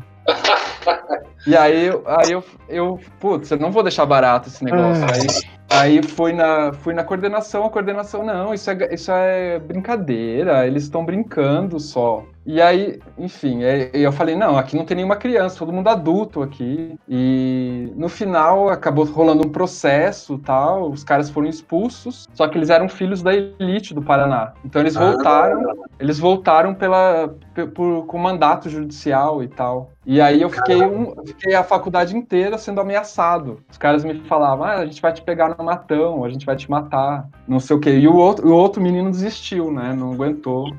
E 1.45 1.55
aí, 1.55 1.89
aí 2.05 2.31
eu, 2.31 2.43
eu, 2.67 2.99
putz, 3.19 3.49
eu 3.51 3.57
não 3.57 3.71
vou 3.71 3.83
deixar 3.83 4.05
barato 4.05 4.49
esse 4.49 4.63
negócio. 4.63 5.03
Ah. 5.03 5.13
Aí 5.13 5.56
Aí 5.69 6.01
fui 6.01 6.31
na, 6.31 6.71
fui 6.73 6.93
na 6.93 7.03
coordenação, 7.03 7.65
a 7.65 7.69
coordenação, 7.69 8.23
não, 8.23 8.53
isso 8.53 8.69
é, 8.71 8.93
isso 8.93 9.11
é 9.11 9.59
brincadeira, 9.59 10.65
eles 10.65 10.83
estão 10.83 11.05
brincando 11.05 11.79
só. 11.79 12.25
E 12.47 12.61
aí, 12.61 12.97
enfim, 13.17 13.61
é, 13.61 13.91
eu 13.93 14.09
falei, 14.09 14.33
não, 14.33 14.57
aqui 14.57 14.77
não 14.77 14.85
tem 14.85 14.95
nenhuma 14.95 15.17
criança, 15.17 15.59
todo 15.59 15.73
mundo 15.73 15.89
adulto 15.89 16.41
aqui. 16.41 16.97
E 17.05 17.91
no 17.93 18.07
final 18.07 18.69
acabou 18.69 19.03
rolando 19.03 19.45
um 19.45 19.51
processo 19.51 20.37
tal, 20.37 20.89
os 20.89 21.03
caras 21.03 21.29
foram 21.29 21.49
expulsos, 21.49 22.25
só 22.33 22.47
que 22.47 22.57
eles 22.57 22.69
eram 22.69 22.87
filhos 22.87 23.21
da 23.21 23.35
elite 23.35 23.93
do 23.93 24.01
Paraná. 24.01 24.53
Então 24.63 24.81
eles 24.81 24.95
ah. 24.95 25.11
voltaram, 25.11 25.71
ah. 25.71 25.73
eles 25.99 26.17
voltaram 26.17 26.73
pela, 26.73 27.35
por, 27.75 28.05
com 28.05 28.17
mandato 28.17 28.69
judicial 28.69 29.43
e 29.43 29.49
tal. 29.49 29.91
E 30.05 30.21
aí 30.21 30.41
eu 30.41 30.49
fiquei, 30.49 30.81
um, 30.81 31.13
fiquei 31.25 31.53
a 31.53 31.65
faculdade 31.65 32.15
inteira 32.15 32.57
sendo 32.57 32.79
ameaçado. 32.79 33.59
Os 33.69 33.77
caras 33.77 34.05
me 34.05 34.21
falavam, 34.21 34.65
ah, 34.65 34.75
a 34.75 34.85
gente 34.85 35.01
vai 35.01 35.11
te 35.11 35.21
pegar 35.21 35.53
no 35.57 35.65
matão, 35.65 36.23
a 36.23 36.29
gente 36.29 36.45
vai 36.45 36.55
te 36.55 36.71
matar, 36.71 37.27
não 37.45 37.59
sei 37.59 37.75
o 37.75 37.79
quê. 37.81 37.99
E 37.99 38.07
o 38.07 38.15
outro, 38.15 38.47
o 38.47 38.53
outro 38.53 38.81
menino 38.81 39.11
desistiu, 39.11 39.69
né? 39.69 39.93
Não 39.93 40.13
aguentou. 40.13 40.73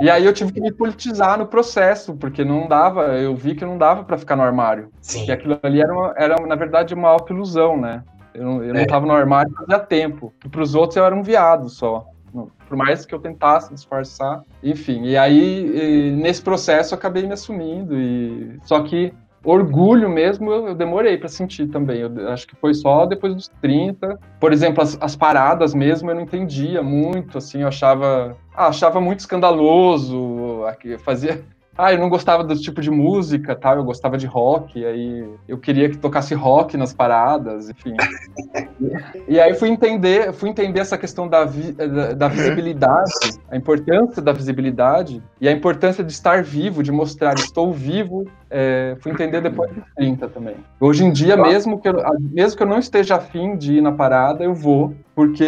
E 0.00 0.10
aí 0.10 0.24
eu 0.24 0.32
tive 0.32 0.52
que 0.52 0.60
me 0.60 0.70
politizar 0.70 1.38
no 1.38 1.46
processo, 1.46 2.14
porque 2.14 2.44
não 2.44 2.68
dava, 2.68 3.18
eu 3.18 3.34
vi 3.34 3.54
que 3.54 3.64
não 3.64 3.78
dava 3.78 4.04
para 4.04 4.18
ficar 4.18 4.36
no 4.36 4.42
armário. 4.42 4.90
Sim. 5.00 5.24
Que 5.24 5.32
aquilo 5.32 5.58
ali 5.62 5.80
era, 5.80 5.92
uma, 5.92 6.14
era, 6.16 6.36
na 6.46 6.54
verdade, 6.54 6.94
uma 6.94 7.08
autoilusão, 7.08 7.80
né? 7.80 8.02
Eu 8.34 8.44
não, 8.44 8.62
eu 8.62 8.74
é. 8.74 8.78
não 8.80 8.86
tava 8.86 9.06
no 9.06 9.12
armário 9.12 9.52
fazia 9.52 9.78
tempo. 9.78 10.32
E 10.44 10.48
pros 10.48 10.74
outros 10.74 10.96
eu 10.96 11.04
era 11.04 11.14
um 11.14 11.22
viado 11.22 11.68
só. 11.68 12.06
Por 12.66 12.76
mais 12.76 13.04
que 13.04 13.14
eu 13.14 13.18
tentasse 13.18 13.72
disfarçar. 13.74 14.42
Enfim, 14.62 15.04
e 15.04 15.16
aí, 15.16 16.10
e, 16.10 16.10
nesse 16.12 16.40
processo, 16.40 16.94
eu 16.94 16.98
acabei 16.98 17.26
me 17.26 17.34
assumindo. 17.34 17.98
E... 17.98 18.58
Só 18.64 18.82
que 18.82 19.12
orgulho 19.44 20.08
mesmo 20.08 20.50
eu, 20.52 20.74
demorei 20.74 21.16
para 21.18 21.28
sentir 21.28 21.66
também. 21.68 22.00
Eu 22.00 22.28
acho 22.30 22.46
que 22.46 22.56
foi 22.56 22.74
só 22.74 23.06
depois 23.06 23.34
dos 23.34 23.48
30. 23.60 24.18
Por 24.40 24.52
exemplo, 24.52 24.82
as, 24.82 24.96
as, 25.00 25.16
paradas 25.16 25.74
mesmo 25.74 26.10
eu 26.10 26.14
não 26.14 26.22
entendia 26.22 26.82
muito, 26.82 27.38
assim, 27.38 27.62
eu 27.62 27.68
achava, 27.68 28.36
ah, 28.54 28.68
achava 28.68 29.00
muito 29.00 29.20
escandaloso, 29.20 30.62
fazia 31.00 31.42
ah, 31.76 31.92
eu 31.92 31.98
não 31.98 32.08
gostava 32.08 32.44
do 32.44 32.56
tipo 32.56 32.80
de 32.80 32.90
música, 32.90 33.56
tal, 33.56 33.76
eu 33.76 33.84
gostava 33.84 34.18
de 34.18 34.26
rock, 34.26 34.84
aí 34.84 35.28
eu 35.48 35.58
queria 35.58 35.88
que 35.88 35.96
tocasse 35.96 36.34
rock 36.34 36.76
nas 36.76 36.92
paradas, 36.92 37.70
enfim. 37.70 37.94
e, 39.28 39.40
aí 39.40 39.54
fui 39.54 39.68
entender, 39.68 40.32
fui 40.32 40.48
entender 40.48 40.80
essa 40.80 40.98
questão 40.98 41.28
da, 41.28 41.44
vi, 41.44 41.72
da, 41.72 42.12
da, 42.12 42.28
visibilidade, 42.28 43.12
a 43.50 43.56
importância 43.56 44.22
da 44.22 44.32
visibilidade 44.32 45.22
e 45.40 45.48
a 45.48 45.52
importância 45.52 46.02
de 46.02 46.12
estar 46.12 46.42
vivo, 46.42 46.82
de 46.82 46.92
mostrar 46.92 47.34
estou 47.34 47.72
vivo, 47.72 48.26
é, 48.50 48.96
fui 49.00 49.12
entender 49.12 49.40
depois 49.40 49.70
dos 49.72 49.84
30 49.96 50.28
também. 50.28 50.56
Hoje 50.80 51.04
em 51.04 51.12
dia, 51.12 51.36
mesmo 51.36 51.80
que, 51.80 51.88
eu, 51.88 51.94
mesmo 52.20 52.56
que 52.56 52.62
eu 52.62 52.66
não 52.66 52.78
esteja 52.78 53.16
afim 53.16 53.56
de 53.56 53.74
ir 53.74 53.80
na 53.80 53.92
parada, 53.92 54.44
eu 54.44 54.54
vou, 54.54 54.94
porque 55.14 55.44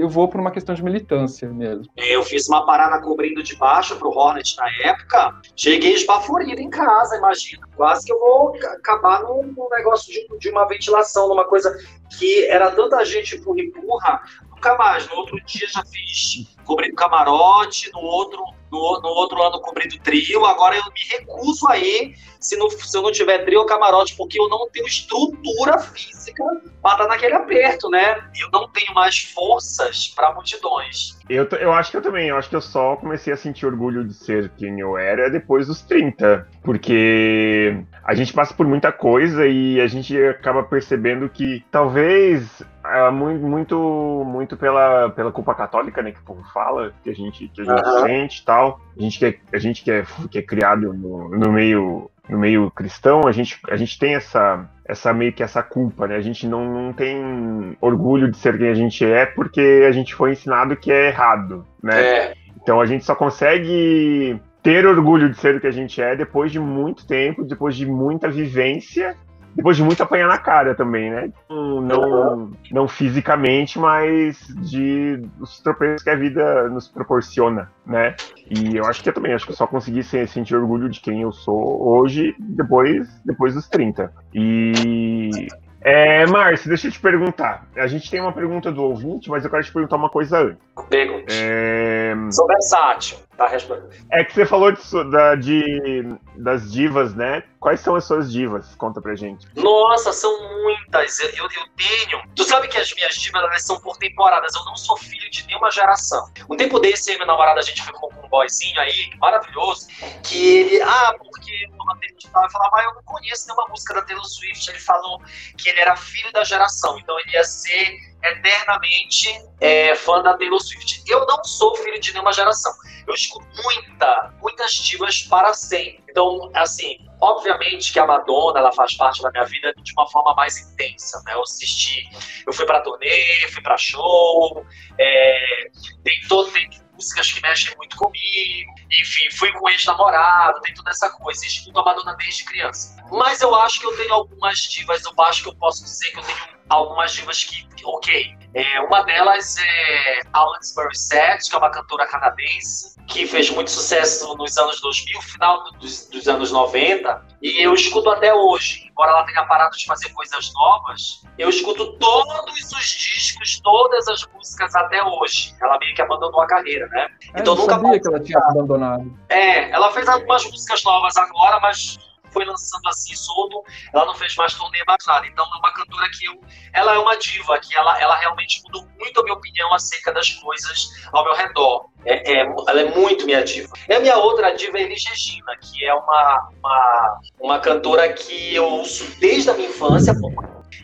eu 0.00 0.08
vou 0.08 0.28
por 0.28 0.40
uma 0.40 0.50
questão 0.50 0.74
de 0.74 0.82
militância 0.82 1.48
mesmo. 1.48 1.86
Eu 1.96 2.22
fiz 2.22 2.48
uma 2.48 2.64
parada 2.66 3.00
cobrindo 3.00 3.42
de 3.42 3.56
baixo 3.56 3.96
pro 3.96 4.10
Hornet 4.10 4.56
na 4.56 4.68
época, 4.90 5.40
cheguei 5.54 5.94
esbaforido 5.94 6.60
em 6.60 6.70
casa, 6.70 7.16
imagina. 7.16 7.66
Quase 7.76 8.06
que 8.06 8.12
eu 8.12 8.18
vou 8.18 8.54
acabar 8.74 9.22
num, 9.22 9.42
num 9.56 9.68
negócio 9.70 10.12
de, 10.12 10.26
de, 10.38 10.50
uma 10.50 10.66
ventilação, 10.66 11.28
numa 11.28 11.44
coisa 11.44 11.76
que 12.18 12.46
era 12.46 12.70
tanta 12.70 13.04
gente 13.04 13.36
empurra-empurra, 13.36 14.20
nunca 14.50 14.76
mais. 14.76 15.08
No 15.08 15.16
outro 15.16 15.40
dia 15.44 15.66
já 15.68 15.82
fiz 15.84 16.54
cobrindo 16.64 16.94
camarote, 16.94 17.90
no 17.92 18.00
outro, 18.00 18.42
no, 18.70 19.00
no 19.00 19.08
outro 19.08 19.42
ano 19.42 19.60
cobrindo 19.60 19.98
trio, 20.00 20.44
agora 20.44 20.76
eu 20.76 20.84
me 20.84 21.18
recuso 21.18 21.68
aí 21.68 22.14
se, 22.38 22.56
não, 22.56 22.70
se 22.70 22.96
eu 22.96 23.02
não 23.02 23.10
tiver 23.10 23.44
trio 23.44 23.60
ou 23.60 23.66
camarote, 23.66 24.16
porque 24.16 24.40
eu 24.40 24.48
não 24.48 24.68
tenho 24.70 24.86
estrutura 24.86 25.78
física 25.78 26.44
para 26.80 26.92
estar 26.92 27.08
naquele 27.08 27.34
aperto, 27.34 27.90
né? 27.90 28.30
Eu 28.40 28.50
não 28.52 28.68
tenho 28.68 28.94
mais 28.94 29.18
forças 29.34 30.08
para 30.08 30.32
multidões. 30.32 31.18
Eu, 31.28 31.44
eu 31.58 31.72
acho 31.72 31.90
que 31.90 31.96
eu 31.96 32.02
também, 32.02 32.28
eu 32.28 32.36
acho 32.36 32.48
que 32.48 32.56
eu 32.56 32.60
só 32.60 32.96
comecei 32.96 33.32
a 33.32 33.36
sentir 33.36 33.66
orgulho 33.66 34.06
de 34.06 34.14
ser 34.14 34.50
quem 34.56 34.78
eu 34.80 34.96
era 34.96 35.28
depois 35.30 35.66
dos 35.66 35.82
30, 35.82 36.48
porque 36.62 37.84
a 38.04 38.14
gente 38.14 38.32
passa 38.32 38.54
por 38.54 38.66
muita 38.66 38.90
coisa 38.90 39.46
e 39.46 39.80
a 39.80 39.86
gente 39.86 40.16
acaba 40.24 40.62
percebendo 40.62 41.28
que 41.28 41.64
talvez 41.70 42.62
é 42.84 43.10
muito, 43.10 43.46
muito, 43.46 44.24
muito 44.26 44.56
pela, 44.56 45.10
pela 45.10 45.30
culpa 45.30 45.54
católica, 45.54 46.02
né, 46.02 46.10
que 46.12 46.20
o 46.20 46.24
povo 46.24 46.42
fala, 46.52 46.92
que 47.02 47.10
a 47.10 47.14
gente, 47.14 47.48
que 47.48 47.60
a 47.60 47.64
gente 47.64 47.86
uhum. 47.86 48.00
sente 48.00 48.40
e 48.40 48.44
tal. 48.44 48.80
A 48.98 49.02
gente 49.02 49.18
que 49.18 49.26
é, 49.26 49.38
a 49.52 49.58
gente 49.58 49.84
que 49.84 49.90
é, 49.90 50.04
que 50.30 50.38
é 50.38 50.42
criado 50.42 50.92
no, 50.92 51.28
no 51.28 51.52
meio 51.52 52.10
no 52.28 52.38
meio 52.38 52.70
cristão, 52.70 53.26
a 53.26 53.32
gente, 53.32 53.58
a 53.68 53.76
gente 53.76 53.98
tem 53.98 54.14
essa, 54.14 54.64
essa 54.86 55.12
meio 55.12 55.32
que 55.32 55.42
essa 55.42 55.64
culpa, 55.64 56.06
né? 56.06 56.14
A 56.14 56.20
gente 56.20 56.46
não, 56.46 56.64
não 56.64 56.92
tem 56.92 57.76
orgulho 57.80 58.30
de 58.30 58.36
ser 58.36 58.56
quem 58.56 58.68
a 58.68 58.74
gente 58.74 59.04
é 59.04 59.26
porque 59.26 59.84
a 59.88 59.90
gente 59.90 60.14
foi 60.14 60.32
ensinado 60.32 60.76
que 60.76 60.92
é 60.92 61.08
errado, 61.08 61.66
né? 61.82 62.00
É. 62.00 62.34
Então 62.62 62.80
a 62.80 62.86
gente 62.86 63.04
só 63.04 63.16
consegue 63.16 64.40
ter 64.62 64.86
orgulho 64.86 65.30
de 65.30 65.36
ser 65.36 65.56
o 65.56 65.60
que 65.60 65.66
a 65.66 65.72
gente 65.72 66.00
é 66.00 66.14
depois 66.14 66.52
de 66.52 66.58
muito 66.58 67.06
tempo, 67.06 67.44
depois 67.44 67.76
de 67.76 67.86
muita 67.86 68.28
vivência 68.28 69.16
depois 69.54 69.76
de 69.76 69.82
muito 69.82 70.02
apanhar 70.02 70.28
na 70.28 70.38
cara 70.38 70.74
também, 70.74 71.10
né? 71.10 71.32
Não, 71.48 72.50
não 72.70 72.88
fisicamente, 72.88 73.78
mas 73.78 74.38
de 74.58 75.22
os 75.40 75.60
tropeços 75.60 76.02
que 76.02 76.10
a 76.10 76.14
vida 76.14 76.68
nos 76.68 76.88
proporciona, 76.88 77.70
né? 77.84 78.14
E 78.48 78.76
eu 78.76 78.84
acho 78.86 79.02
que 79.02 79.08
eu 79.08 79.12
também, 79.12 79.32
acho 79.32 79.44
que 79.44 79.52
eu 79.52 79.56
só 79.56 79.66
consegui 79.66 80.02
sentir 80.02 80.54
orgulho 80.54 80.88
de 80.88 81.00
quem 81.00 81.22
eu 81.22 81.32
sou 81.32 81.88
hoje, 81.88 82.34
depois, 82.38 83.08
depois 83.24 83.54
dos 83.54 83.68
30. 83.68 84.12
E 84.34 85.48
é, 85.82 86.26
Márcio, 86.26 86.68
deixa 86.68 86.88
eu 86.88 86.92
te 86.92 87.00
perguntar. 87.00 87.66
A 87.76 87.86
gente 87.86 88.10
tem 88.10 88.20
uma 88.20 88.32
pergunta 88.32 88.70
do 88.70 88.82
ouvinte, 88.82 89.30
mas 89.30 89.44
eu 89.44 89.50
quero 89.50 89.64
te 89.64 89.72
perguntar 89.72 89.96
uma 89.96 90.10
coisa 90.10 90.38
antes. 90.38 90.58
Pergunte. 90.88 91.26
É... 91.30 92.14
Sou 92.30 92.46
versátil, 92.46 93.18
tá 93.40 93.46
respondendo. 93.46 93.90
É 94.12 94.22
que 94.22 94.34
você 94.34 94.44
falou 94.44 94.70
de, 94.70 95.10
da, 95.10 95.34
de, 95.34 96.14
das 96.36 96.70
divas, 96.70 97.14
né? 97.14 97.42
Quais 97.58 97.80
são 97.80 97.96
as 97.96 98.04
suas 98.04 98.30
divas? 98.30 98.74
Conta 98.74 99.00
pra 99.00 99.14
gente. 99.14 99.48
Nossa, 99.56 100.12
são 100.12 100.30
muitas. 100.62 101.18
Eu, 101.20 101.28
eu, 101.30 101.44
eu 101.44 101.66
tenho. 101.74 102.22
Tu 102.36 102.44
sabe 102.44 102.68
que 102.68 102.76
as 102.76 102.94
minhas 102.94 103.14
divas 103.14 103.42
elas 103.42 103.64
são 103.64 103.80
por 103.80 103.96
temporadas. 103.96 104.54
Eu 104.54 104.64
não 104.66 104.76
sou 104.76 104.94
filho 104.98 105.30
de 105.30 105.46
nenhuma 105.46 105.70
geração. 105.70 106.30
Um 106.50 106.56
tempo 106.56 106.78
desse, 106.78 107.16
meu 107.16 107.26
namorado, 107.26 107.58
a 107.58 107.62
gente 107.62 107.82
ficou 107.82 108.10
com 108.10 108.26
um 108.26 108.28
boyzinho 108.28 108.78
aí, 108.78 109.10
maravilhoso, 109.18 109.88
que 110.22 110.58
ele. 110.58 110.82
Ah, 110.82 111.14
porque 111.18 111.66
uma 111.80 111.96
vez 111.96 112.12
eu 112.22 112.30
falava, 112.30 112.76
ah, 112.76 112.84
eu 112.84 112.94
não 112.94 113.02
conheço 113.04 113.46
nenhuma 113.46 113.66
música 113.70 113.94
da 113.94 114.02
Taylor 114.02 114.24
Swift. 114.26 114.68
Ele 114.68 114.80
falou 114.80 115.22
que 115.56 115.70
ele 115.70 115.80
era 115.80 115.96
filho 115.96 116.30
da 116.32 116.44
geração, 116.44 116.98
então 116.98 117.18
ele 117.20 117.30
ia 117.30 117.44
ser 117.44 118.09
eternamente 118.22 119.28
é, 119.60 119.94
fã 119.94 120.22
da 120.22 120.36
Taylor 120.36 120.60
Swift. 120.60 121.02
Eu 121.06 121.26
não 121.26 121.42
sou 121.44 121.74
filho 121.76 122.00
de 122.00 122.12
nenhuma 122.12 122.32
geração. 122.32 122.72
Eu 123.06 123.14
escuto 123.14 123.46
muita, 123.62 124.34
muitas 124.40 124.74
divas 124.74 125.22
para 125.22 125.52
sempre. 125.54 126.04
Então, 126.08 126.50
assim, 126.54 126.98
obviamente 127.20 127.92
que 127.92 127.98
a 127.98 128.06
Madonna 128.06 128.60
ela 128.60 128.72
faz 128.72 128.94
parte 128.94 129.22
da 129.22 129.30
minha 129.30 129.44
vida 129.44 129.72
de 129.76 129.92
uma 129.92 130.08
forma 130.10 130.34
mais 130.34 130.56
intensa, 130.58 131.22
né? 131.26 131.34
Eu 131.34 131.42
assisti, 131.42 132.08
eu 132.46 132.52
fui 132.52 132.66
para 132.66 132.80
turnê, 132.80 133.48
fui 133.48 133.62
para 133.62 133.76
show, 133.76 134.64
é, 134.98 135.70
tem 136.04 136.20
todo 136.28 136.50
tem 136.50 136.68
músicas 136.92 137.32
que 137.32 137.40
mexem 137.40 137.74
muito 137.76 137.96
comigo, 137.96 138.74
enfim, 138.90 139.30
fui 139.36 139.50
com 139.52 139.68
ex-namorado, 139.70 140.60
tem 140.60 140.74
toda 140.74 140.90
essa 140.90 141.08
coisa, 141.10 141.46
escuto 141.46 141.80
a 141.80 141.84
Madonna 141.84 142.14
desde 142.16 142.44
criança. 142.44 143.02
Mas 143.10 143.40
eu 143.40 143.54
acho 143.54 143.80
que 143.80 143.86
eu 143.86 143.96
tenho 143.96 144.12
algumas 144.12 144.58
divas, 144.58 145.02
eu 145.04 145.24
acho 145.24 145.42
que 145.44 145.48
eu 145.48 145.54
posso 145.56 145.82
dizer 145.82 146.10
que 146.10 146.18
eu 146.18 146.22
tenho 146.22 146.59
algumas 146.70 147.12
divas 147.12 147.44
que, 147.44 147.66
ok. 147.84 148.38
É, 148.52 148.80
uma 148.80 149.02
delas 149.02 149.56
é 149.58 150.20
Alanis 150.32 150.74
Morissette, 150.76 151.48
que 151.48 151.54
é 151.54 151.58
uma 151.58 151.70
cantora 151.70 152.06
canadense, 152.06 152.98
que 153.06 153.26
fez 153.26 153.48
muito 153.50 153.70
sucesso 153.70 154.34
nos 154.36 154.56
anos 154.56 154.80
2000, 154.80 155.22
final 155.22 155.64
dos, 155.78 156.08
dos 156.08 156.26
anos 156.26 156.50
90, 156.50 157.26
e 157.42 157.62
eu 157.62 157.74
escuto 157.74 158.10
até 158.10 158.34
hoje. 158.34 158.88
Embora 158.90 159.12
ela 159.12 159.24
tenha 159.24 159.44
parado 159.44 159.76
de 159.76 159.84
fazer 159.86 160.08
coisas 160.10 160.52
novas, 160.52 161.22
eu 161.38 161.48
escuto 161.48 161.92
todos 161.98 162.72
os 162.72 162.84
discos, 162.84 163.60
todas 163.60 164.08
as 164.08 164.26
músicas 164.34 164.74
até 164.74 165.02
hoje. 165.02 165.54
Ela 165.62 165.78
meio 165.78 165.94
que 165.94 166.02
abandonou 166.02 166.40
a 166.40 166.46
carreira, 166.46 166.86
né? 166.88 167.06
É, 167.34 167.40
então 167.40 167.54
eu 167.54 167.60
nunca 167.60 167.76
sabia 167.76 168.00
que 168.00 168.08
ela 168.08 168.20
tinha 168.20 168.38
abandonado. 168.38 169.12
É, 169.28 169.70
ela 169.70 169.92
fez 169.92 170.08
algumas 170.08 170.44
músicas 170.44 170.82
novas 170.82 171.16
agora, 171.16 171.60
mas 171.60 171.98
foi 172.32 172.44
lançando 172.44 172.86
assim 172.88 173.14
solto, 173.14 173.62
ela 173.92 174.06
não 174.06 174.14
fez 174.14 174.34
mais 174.36 174.54
turnê 174.54 174.82
mais 174.86 175.04
nada. 175.06 175.26
Então 175.26 175.44
é 175.44 175.58
uma 175.58 175.72
cantora 175.72 176.08
que 176.10 176.26
eu, 176.26 176.40
ela 176.72 176.94
é 176.94 176.98
uma 176.98 177.16
diva, 177.16 177.58
que 177.58 177.76
ela, 177.76 178.00
ela 178.00 178.16
realmente 178.16 178.62
mudou 178.64 178.86
muito 178.98 179.20
a 179.20 179.24
minha 179.24 179.34
opinião 179.34 179.72
acerca 179.74 180.12
das 180.12 180.30
coisas 180.30 180.88
ao 181.12 181.24
meu 181.24 181.34
redor. 181.34 181.90
É, 182.04 182.32
é, 182.32 182.40
ela 182.40 182.80
é 182.80 182.90
muito 182.94 183.26
minha 183.26 183.42
diva. 183.44 183.72
E 183.88 183.94
a 183.94 184.00
minha 184.00 184.16
outra 184.16 184.50
diva 184.52 184.78
é 184.78 184.82
Elis 184.82 185.04
Regina, 185.06 185.56
que 185.60 185.84
é 185.84 185.94
uma, 185.94 186.50
uma, 186.58 187.20
uma 187.40 187.58
cantora 187.60 188.12
que 188.12 188.54
eu 188.54 188.64
ouço 188.64 189.04
desde 189.18 189.50
a 189.50 189.54
minha 189.54 189.68
infância. 189.68 190.14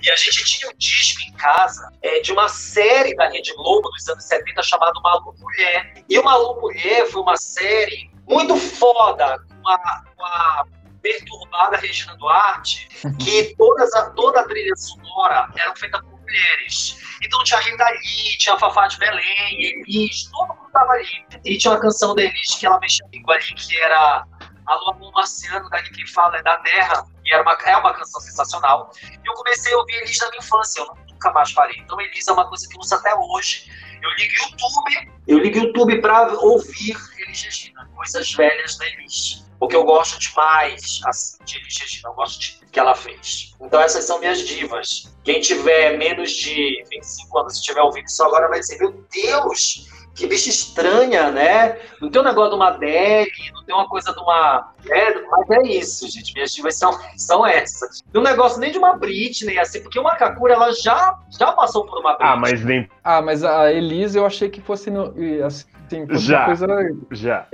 E 0.02 0.10
a 0.10 0.16
gente 0.16 0.44
tinha 0.44 0.70
um 0.70 0.76
disco 0.76 1.22
em 1.22 1.32
casa 1.32 1.90
é, 2.02 2.20
de 2.20 2.32
uma 2.32 2.48
série 2.48 3.14
da 3.16 3.28
Rede 3.28 3.52
Globo 3.54 3.88
dos 3.90 4.08
anos 4.08 4.24
70 4.24 4.62
chamado 4.62 5.00
Malu 5.02 5.34
Mulher. 5.38 5.94
E 6.08 6.18
o 6.18 6.24
Malu 6.24 6.60
Mulher 6.60 7.06
foi 7.06 7.22
uma 7.22 7.36
série 7.36 8.10
muito 8.28 8.56
foda, 8.56 9.38
uma, 9.60 10.04
uma 10.16 10.66
perturbada 11.06 11.76
Regina 11.76 12.16
Duarte, 12.16 12.88
que 13.22 13.54
todas 13.56 13.92
a, 13.94 14.10
toda 14.10 14.40
a 14.40 14.44
trilha 14.44 14.74
sonora 14.76 15.48
era 15.56 15.74
feita 15.76 16.02
por 16.02 16.20
mulheres. 16.20 16.98
Então 17.22 17.42
tinha 17.44 17.60
a 17.60 17.62
Rita 17.62 17.84
Lee, 17.90 18.38
tinha 18.38 18.54
a 18.54 18.58
Fafá 18.58 18.88
de 18.88 18.98
Belém, 18.98 19.82
Elis, 19.86 20.24
todo 20.30 20.48
mundo 20.48 20.70
tava 20.72 20.92
ali. 20.92 21.24
E 21.44 21.56
tinha 21.56 21.72
uma 21.72 21.80
canção 21.80 22.14
da 22.14 22.22
Elis 22.22 22.54
que 22.58 22.66
ela 22.66 22.78
mexia 22.80 23.04
comigo 23.04 23.30
ali, 23.30 23.54
que 23.54 23.80
era 23.80 24.26
Alô 24.66 24.90
Amor 24.90 25.12
Marciano, 25.12 25.70
daqui 25.70 25.90
quem 25.90 26.06
fala 26.08 26.36
é 26.38 26.42
da 26.42 26.56
Terra, 26.58 27.04
e 27.24 27.32
era 27.32 27.42
uma, 27.42 27.52
é 27.52 27.76
uma 27.76 27.94
canção 27.94 28.20
sensacional. 28.20 28.90
Eu 29.24 29.32
comecei 29.34 29.72
a 29.72 29.78
ouvir 29.78 29.94
Elis 30.02 30.18
na 30.18 30.28
minha 30.30 30.40
infância, 30.40 30.80
eu 30.80 30.86
nunca 31.08 31.32
mais 31.32 31.52
parei. 31.52 31.78
Então 31.78 32.00
Elis 32.00 32.26
é 32.26 32.32
uma 32.32 32.48
coisa 32.48 32.68
que 32.68 32.76
eu 32.76 32.80
uso 32.80 32.94
até 32.94 33.14
hoje. 33.14 33.70
Eu 34.02 34.10
ligo 34.18 34.34
YouTube, 34.34 35.12
eu 35.26 35.38
ligo 35.38 35.58
YouTube 35.58 36.00
para 36.00 36.32
ouvir 36.34 36.96
Elis 37.18 37.42
Regina, 37.42 37.88
coisas 37.94 38.30
velhas 38.32 38.76
da 38.76 38.86
Elis 38.86 39.45
porque 39.58 39.76
eu 39.76 39.84
gosto 39.84 40.18
demais 40.18 41.00
assim, 41.06 41.38
de 41.44 41.58
Regina, 41.58 42.08
eu 42.08 42.14
gosto 42.14 42.40
de 42.40 42.66
que 42.70 42.80
ela 42.80 42.94
fez. 42.94 43.54
Então 43.60 43.80
essas 43.80 44.04
são 44.04 44.18
minhas 44.18 44.40
divas. 44.40 45.10
Quem 45.24 45.40
tiver 45.40 45.96
menos 45.96 46.30
de 46.30 46.84
25 46.90 47.38
anos, 47.38 47.54
se 47.54 47.60
estiver 47.60 47.80
ouvindo 47.80 48.06
isso 48.06 48.22
agora, 48.22 48.48
vai 48.48 48.60
dizer, 48.60 48.78
meu 48.78 48.92
Deus, 49.10 49.86
que 50.16 50.26
bicho 50.26 50.48
estranha, 50.48 51.30
né? 51.30 51.78
Não 52.00 52.10
tem 52.10 52.22
um 52.22 52.24
negócio 52.24 52.50
de 52.50 52.56
uma 52.56 52.68
Adele, 52.68 53.30
não 53.52 53.64
tem 53.64 53.74
uma 53.74 53.86
coisa 53.86 54.12
de 54.12 54.18
uma. 54.18 54.72
É, 54.88 55.20
mas 55.22 55.50
é 55.50 55.62
isso, 55.68 56.08
gente. 56.10 56.32
Minhas 56.32 56.52
divas 56.52 56.74
são, 56.76 56.98
são 57.16 57.46
essas. 57.46 58.02
Não 58.06 58.12
tem 58.12 58.20
um 58.22 58.24
negócio 58.24 58.58
nem 58.58 58.72
de 58.72 58.78
uma 58.78 58.94
Britney, 58.94 59.58
assim, 59.58 59.82
porque 59.82 59.98
uma 59.98 60.16
Kakura, 60.16 60.54
ela 60.54 60.72
já, 60.72 61.18
já 61.38 61.52
passou 61.52 61.84
por 61.84 61.98
uma 61.98 62.14
Britney. 62.14 62.32
Ah, 62.32 62.36
mas 62.36 62.64
nem. 62.64 62.88
Ah, 63.04 63.20
mas 63.20 63.44
a 63.44 63.70
Elise 63.70 64.16
eu 64.16 64.24
achei 64.24 64.48
que 64.48 64.60
fosse 64.60 64.90
no, 64.90 65.14
assim, 65.44 65.66
Sim, 65.88 66.06
já, 66.10 66.46
coisa... 66.46 66.66
já. 67.12 67.46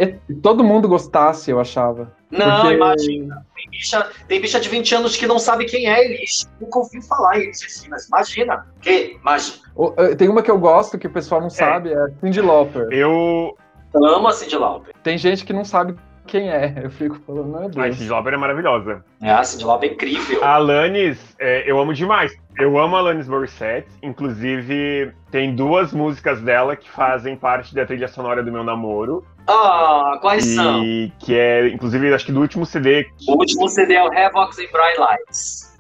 todo 0.42 0.64
mundo 0.64 0.88
gostasse, 0.88 1.50
eu 1.50 1.60
achava. 1.60 2.12
Não, 2.30 2.62
porque... 2.62 2.74
imagina. 2.74 3.46
Tem 3.54 3.70
bicha, 3.70 4.10
tem 4.26 4.40
bicha 4.40 4.60
de 4.60 4.68
20 4.68 4.94
anos 4.94 5.16
que 5.16 5.26
não 5.26 5.38
sabe 5.38 5.66
quem 5.66 5.86
é 5.86 6.04
Elis. 6.04 6.48
Nunca 6.60 6.78
ouviu 6.78 7.02
falar 7.02 7.38
em 7.38 7.42
Elis 7.42 7.86
mas 7.90 8.06
imagina. 8.08 8.66
Que? 8.80 9.16
Imagina. 9.20 9.58
Eh, 9.98 10.14
tem 10.14 10.28
uma 10.28 10.42
que 10.42 10.50
eu 10.50 10.58
gosto 10.58 10.98
que 10.98 11.06
o 11.06 11.12
pessoal 11.12 11.40
não 11.40 11.48
é. 11.48 11.50
sabe, 11.50 11.92
é 11.92 12.06
Cindy 12.20 12.40
Lauper. 12.40 12.88
Eu... 12.90 13.56
Amo 13.94 14.28
a 14.28 14.32
Cindy 14.32 14.56
Lauper. 14.56 14.94
Tem 15.02 15.18
gente 15.18 15.44
que 15.44 15.52
não 15.52 15.64
sabe 15.64 15.94
quem 16.26 16.50
é. 16.50 16.74
Eu 16.82 16.90
fico 16.90 17.18
falando, 17.26 17.48
meu 17.48 17.68
Deus. 17.68 17.87
A 17.87 17.92
Cindy 17.92 18.11
Lauper 18.11 18.35
é 18.35 18.37
maravilhosa. 18.37 19.04
É, 19.20 19.30
a 19.30 19.44
Cindy 19.44 19.64
Lauper 19.64 19.90
é 19.90 19.92
incrível. 19.92 20.44
A 20.44 20.54
Alanis, 20.54 21.18
é, 21.38 21.70
eu 21.70 21.78
amo 21.78 21.92
demais. 21.92 22.32
Eu 22.58 22.78
amo 22.78 22.96
a 22.96 22.98
Alanis 23.00 23.28
Morissette. 23.28 23.88
Inclusive, 24.02 25.12
tem 25.30 25.54
duas 25.54 25.92
músicas 25.92 26.40
dela 26.40 26.76
que 26.76 26.88
fazem 26.90 27.37
parte 27.37 27.74
da 27.74 27.85
trilha 27.85 28.08
sonora 28.08 28.42
do 28.42 28.52
meu 28.52 28.62
namoro. 28.62 29.24
Ah, 29.46 30.18
quais 30.20 30.46
e 30.46 30.54
são? 30.54 30.82
Que 31.18 31.35
é, 31.35 31.68
inclusive, 31.68 32.12
acho 32.14 32.26
que 32.26 32.32
do 32.32 32.40
último 32.40 32.64
CD. 32.64 33.06
O 33.28 33.32
último 33.32 33.68
CD 33.68 33.94
é 33.94 34.02
o 34.02 34.06
Havocs 34.06 34.58
and 34.58 34.70
Bright 34.72 34.98
Lights. 34.98 35.72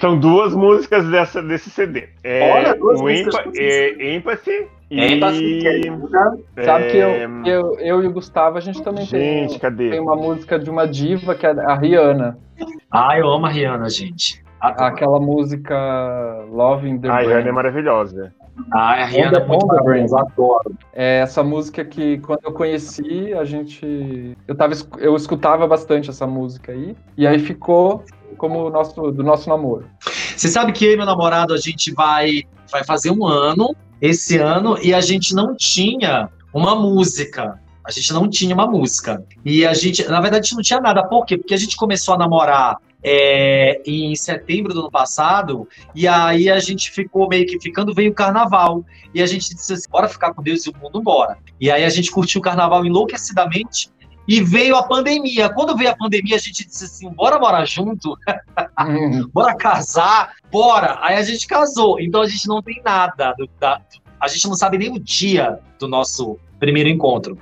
São 0.00 0.18
duas 0.18 0.54
músicas 0.54 1.08
dessa, 1.08 1.42
desse 1.42 1.70
CD. 1.70 2.08
É, 2.24 2.52
Olha, 2.52 2.74
duas 2.74 3.00
o 3.00 3.04
músicas. 3.04 3.34
Empa 3.34 3.52
é, 3.56 4.14
Empathy 4.14 4.77
e... 4.90 5.00
É, 6.56 6.64
Sabe 6.64 6.90
que 6.90 6.96
eu, 6.96 7.10
eu, 7.44 7.78
eu 7.78 8.02
e 8.02 8.06
o 8.06 8.12
Gustavo, 8.12 8.56
a 8.56 8.60
gente 8.60 8.82
também 8.82 9.04
gente, 9.04 9.50
tem, 9.50 9.58
cadê? 9.58 9.90
tem 9.90 10.00
uma 10.00 10.16
música 10.16 10.58
de 10.58 10.70
uma 10.70 10.86
diva 10.86 11.34
que 11.34 11.46
é 11.46 11.50
a 11.50 11.74
Rihanna. 11.74 12.38
Ah, 12.90 13.18
eu 13.18 13.28
amo 13.30 13.46
a 13.46 13.50
Rihanna, 13.50 13.88
gente. 13.90 14.42
Adoro. 14.60 14.84
Aquela 14.84 15.20
música 15.20 16.44
Love 16.50 16.88
in 16.88 16.98
the 16.98 17.08
A 17.08 17.18
Rihanna 17.18 17.48
é 17.48 17.52
maravilhosa. 17.52 18.32
Ah, 18.72 18.94
a 18.94 19.04
Rihanna 19.04 19.38
é 19.38 19.46
muito 19.46 19.66
maravilhosa, 19.66 20.18
adoro. 20.20 20.74
É 20.92 21.18
essa 21.20 21.44
música 21.44 21.84
que 21.84 22.18
quando 22.18 22.40
eu 22.44 22.52
conheci, 22.52 23.32
a 23.34 23.44
gente. 23.44 24.36
Eu, 24.48 24.56
tava, 24.56 24.74
eu 24.98 25.14
escutava 25.14 25.66
bastante 25.66 26.10
essa 26.10 26.26
música 26.26 26.72
aí. 26.72 26.96
E 27.16 27.26
aí 27.26 27.38
ficou 27.38 28.04
como 28.36 28.68
nosso, 28.70 29.12
do 29.12 29.22
nosso 29.22 29.48
namoro. 29.48 29.84
Você 30.00 30.48
sabe 30.48 30.72
que 30.72 30.86
eu 30.86 30.92
e 30.92 30.96
meu 30.96 31.06
namorado, 31.06 31.52
a 31.52 31.58
gente 31.58 31.92
vai, 31.92 32.42
vai 32.70 32.84
fazer 32.84 33.10
um 33.10 33.26
ano 33.26 33.76
esse 34.00 34.38
ano 34.38 34.78
e 34.82 34.94
a 34.94 35.00
gente 35.00 35.34
não 35.34 35.54
tinha 35.54 36.28
uma 36.52 36.74
música. 36.74 37.60
A 37.84 37.90
gente 37.90 38.12
não 38.12 38.28
tinha 38.28 38.54
uma 38.54 38.66
música. 38.66 39.24
E 39.44 39.66
a 39.66 39.72
gente, 39.72 40.06
na 40.06 40.20
verdade, 40.20 40.40
a 40.40 40.42
gente 40.42 40.56
não 40.56 40.62
tinha 40.62 40.80
nada. 40.80 41.02
Por 41.04 41.24
quê? 41.24 41.38
Porque 41.38 41.54
a 41.54 41.58
gente 41.58 41.76
começou 41.76 42.14
a 42.14 42.18
namorar 42.18 42.76
é, 43.02 43.80
em 43.86 44.14
setembro 44.14 44.74
do 44.74 44.80
ano 44.80 44.90
passado, 44.90 45.68
e 45.94 46.06
aí 46.06 46.50
a 46.50 46.58
gente 46.58 46.90
ficou 46.90 47.28
meio 47.28 47.46
que 47.46 47.58
ficando, 47.60 47.94
veio 47.94 48.10
o 48.10 48.14
carnaval. 48.14 48.84
E 49.14 49.22
a 49.22 49.26
gente 49.26 49.54
disse 49.54 49.72
assim: 49.72 49.88
bora 49.90 50.08
ficar 50.08 50.34
com 50.34 50.42
Deus 50.42 50.66
e 50.66 50.70
o 50.70 50.76
mundo, 50.76 51.00
bora. 51.00 51.38
E 51.60 51.70
aí 51.70 51.84
a 51.84 51.88
gente 51.88 52.10
curtiu 52.10 52.40
o 52.40 52.44
carnaval 52.44 52.84
enlouquecidamente. 52.84 53.90
E 54.28 54.42
veio 54.42 54.76
a 54.76 54.82
pandemia. 54.82 55.48
Quando 55.48 55.74
veio 55.74 55.90
a 55.90 55.96
pandemia, 55.96 56.36
a 56.36 56.38
gente 56.38 56.66
disse 56.66 56.84
assim: 56.84 57.08
bora 57.08 57.38
morar 57.38 57.64
junto, 57.64 58.14
bora 59.32 59.56
casar, 59.56 60.34
bora. 60.52 60.98
Aí 61.00 61.16
a 61.16 61.22
gente 61.22 61.46
casou. 61.46 61.98
Então 61.98 62.20
a 62.20 62.28
gente 62.28 62.46
não 62.46 62.62
tem 62.62 62.82
nada. 62.84 63.32
Do, 63.32 63.48
da, 63.58 63.80
a 64.20 64.28
gente 64.28 64.46
não 64.46 64.54
sabe 64.54 64.76
nem 64.76 64.92
o 64.92 64.98
dia 64.98 65.58
do 65.78 65.88
nosso 65.88 66.38
primeiro 66.58 66.90
encontro. 66.90 67.38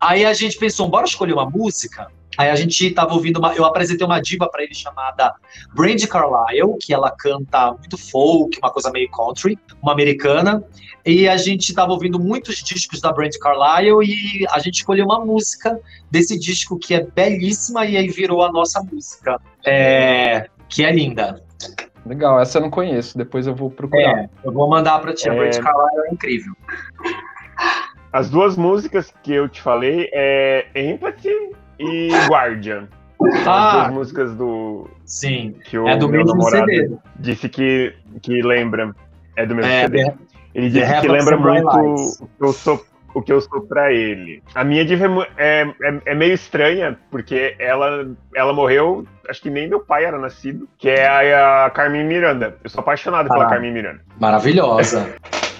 Aí 0.00 0.24
a 0.24 0.32
gente 0.32 0.58
pensou: 0.58 0.88
bora 0.88 1.06
escolher 1.06 1.32
uma 1.32 1.48
música. 1.48 2.08
Aí 2.36 2.50
a 2.50 2.54
gente 2.54 2.88
tava 2.92 3.14
ouvindo 3.14 3.38
uma, 3.38 3.52
eu 3.54 3.64
apresentei 3.64 4.06
uma 4.06 4.20
diva 4.20 4.48
para 4.48 4.62
ele 4.62 4.72
chamada 4.72 5.34
Brandy 5.74 6.06
Carlile, 6.06 6.78
que 6.80 6.94
ela 6.94 7.10
canta 7.10 7.72
muito 7.72 7.98
folk, 7.98 8.56
uma 8.62 8.70
coisa 8.70 8.92
meio 8.92 9.10
country, 9.10 9.58
uma 9.82 9.92
americana. 9.92 10.62
E 11.04 11.28
a 11.28 11.36
gente 11.36 11.74
tava 11.74 11.92
ouvindo 11.92 12.20
muitos 12.20 12.62
discos 12.62 13.00
da 13.00 13.10
Brandy 13.12 13.40
Carlile 13.40 14.04
e 14.04 14.46
a 14.50 14.60
gente 14.60 14.76
escolheu 14.76 15.06
uma 15.06 15.24
música 15.24 15.80
desse 16.10 16.38
disco 16.38 16.78
que 16.78 16.94
é 16.94 17.04
belíssima 17.04 17.84
e 17.86 17.96
aí 17.96 18.08
virou 18.08 18.44
a 18.44 18.52
nossa 18.52 18.80
música, 18.82 19.40
é, 19.66 20.48
que 20.68 20.84
é 20.84 20.92
linda. 20.92 21.42
Legal, 22.06 22.40
essa 22.40 22.58
eu 22.58 22.62
não 22.62 22.70
conheço, 22.70 23.18
depois 23.18 23.48
eu 23.48 23.54
vou 23.54 23.68
procurar. 23.68 24.24
É, 24.24 24.30
eu 24.44 24.52
vou 24.52 24.68
mandar 24.68 25.00
para 25.00 25.12
ti, 25.12 25.28
a 25.28 25.34
é... 25.34 25.36
Brandy 25.36 25.60
Carlile 25.60 26.08
é 26.08 26.12
incrível. 26.12 26.52
As 28.12 28.30
duas 28.30 28.56
músicas 28.56 29.12
que 29.22 29.32
eu 29.32 29.48
te 29.48 29.60
falei 29.60 30.08
é 30.12 30.66
Empathy 30.74 31.52
e 31.78 32.08
Guardian. 32.28 32.88
Ah, 33.46 33.68
As 33.68 33.72
duas 33.72 33.94
músicas 33.94 34.34
do. 34.34 34.88
Sim. 35.04 35.54
Que 35.64 35.78
o 35.78 35.88
é 35.88 35.96
do 35.96 36.08
meu 36.08 36.24
namorado 36.24 36.66
CD. 36.66 36.96
disse 37.16 37.48
que, 37.48 37.94
que 38.22 38.42
lembra. 38.42 38.94
É 39.36 39.44
do 39.44 39.54
mesmo 39.54 39.70
é, 39.70 39.82
CD. 39.82 40.12
Ele 40.54 40.70
disse 40.70 41.00
que 41.00 41.08
lembra 41.08 41.36
muito 41.36 41.68
o 41.68 42.26
que 42.26 42.44
eu 42.44 42.52
sou 42.52 42.84
o 43.14 43.22
que 43.22 43.32
eu 43.32 43.40
sou 43.40 43.62
pra 43.62 43.92
ele. 43.92 44.42
A 44.54 44.62
minha 44.62 44.84
diva 44.84 45.26
é, 45.36 45.62
é, 45.82 46.00
é, 46.06 46.14
meio 46.14 46.34
estranha, 46.34 46.96
porque 47.10 47.56
ela, 47.58 48.06
ela 48.34 48.52
morreu, 48.52 49.04
acho 49.28 49.40
que 49.40 49.50
nem 49.50 49.68
meu 49.68 49.80
pai 49.80 50.04
era 50.04 50.18
nascido, 50.18 50.68
que 50.78 50.88
é 50.88 51.34
a, 51.34 51.66
a 51.66 51.70
Carmen 51.70 52.04
Miranda. 52.06 52.56
Eu 52.62 52.70
sou 52.70 52.80
apaixonado 52.80 53.26
ah, 53.26 53.32
pela 53.32 53.48
Carmen 53.48 53.72
Miranda. 53.72 54.00
Maravilhosa. 54.20 55.16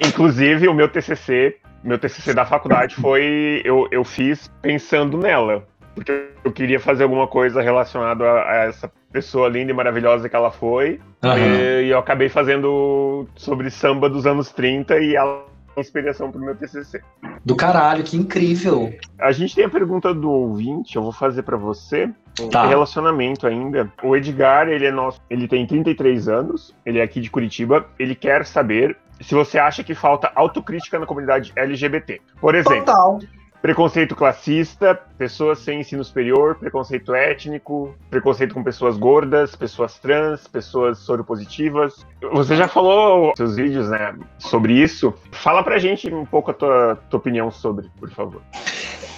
Inclusive, 0.06 0.68
o 0.68 0.74
meu 0.74 0.88
TCC, 0.88 1.56
meu 1.82 1.98
TCC 1.98 2.34
da 2.34 2.44
faculdade 2.44 2.94
foi, 2.96 3.62
eu, 3.64 3.88
eu 3.90 4.04
fiz 4.04 4.50
pensando 4.62 5.16
nela 5.16 5.66
porque 5.98 6.30
eu 6.44 6.52
queria 6.52 6.78
fazer 6.78 7.02
alguma 7.02 7.26
coisa 7.26 7.60
relacionada 7.60 8.24
a, 8.24 8.50
a 8.50 8.56
essa 8.66 8.90
pessoa 9.10 9.48
linda 9.48 9.72
e 9.72 9.74
maravilhosa 9.74 10.28
que 10.28 10.36
ela 10.36 10.50
foi. 10.50 11.00
Uhum. 11.24 11.36
E, 11.36 11.86
e, 11.86 11.90
eu 11.90 11.98
acabei 11.98 12.28
fazendo 12.28 13.26
sobre 13.34 13.68
samba 13.68 14.08
dos 14.08 14.24
anos 14.24 14.52
30 14.52 14.98
e 15.00 15.16
ela 15.16 15.44
é 15.76 15.80
inspiração 15.80 16.30
para 16.30 16.40
o 16.40 16.44
meu 16.44 16.54
TCC. 16.54 17.00
Do 17.44 17.56
caralho, 17.56 18.04
que 18.04 18.16
incrível. 18.16 18.94
A 19.18 19.32
gente 19.32 19.54
tem 19.56 19.64
a 19.64 19.68
pergunta 19.68 20.14
do 20.14 20.30
ouvinte, 20.30 20.94
eu 20.94 21.02
vou 21.02 21.12
fazer 21.12 21.42
para 21.42 21.56
você. 21.56 22.08
Tá. 22.52 22.66
Relacionamento 22.66 23.48
ainda. 23.48 23.92
O 24.00 24.14
Edgar, 24.14 24.68
ele 24.68 24.86
é 24.86 24.92
nosso, 24.92 25.20
ele 25.28 25.48
tem 25.48 25.66
33 25.66 26.28
anos, 26.28 26.72
ele 26.86 27.00
é 27.00 27.02
aqui 27.02 27.20
de 27.20 27.28
Curitiba, 27.28 27.86
ele 27.98 28.14
quer 28.14 28.46
saber 28.46 28.96
se 29.20 29.34
você 29.34 29.58
acha 29.58 29.82
que 29.82 29.94
falta 29.94 30.30
autocrítica 30.34 30.98
na 30.98 31.06
comunidade 31.06 31.52
LGBT. 31.56 32.20
Por 32.40 32.54
exemplo, 32.54 32.84
Total. 32.84 33.18
Preconceito 33.60 34.14
classista, 34.14 34.94
pessoas 35.16 35.58
sem 35.58 35.80
ensino 35.80 36.04
superior, 36.04 36.54
preconceito 36.54 37.12
étnico, 37.12 37.92
preconceito 38.08 38.54
com 38.54 38.62
pessoas 38.62 38.96
gordas, 38.96 39.56
pessoas 39.56 39.98
trans, 39.98 40.46
pessoas 40.46 40.98
soropositivas. 40.98 42.06
Você 42.34 42.54
já 42.54 42.68
falou 42.68 43.32
seus 43.36 43.56
vídeos, 43.56 43.90
né, 43.90 44.14
sobre 44.38 44.74
isso. 44.74 45.12
Fala 45.32 45.64
pra 45.64 45.76
gente 45.78 46.12
um 46.14 46.24
pouco 46.24 46.52
a 46.52 46.54
tua, 46.54 47.00
tua 47.10 47.18
opinião 47.18 47.50
sobre, 47.50 47.90
por 47.98 48.08
favor. 48.10 48.40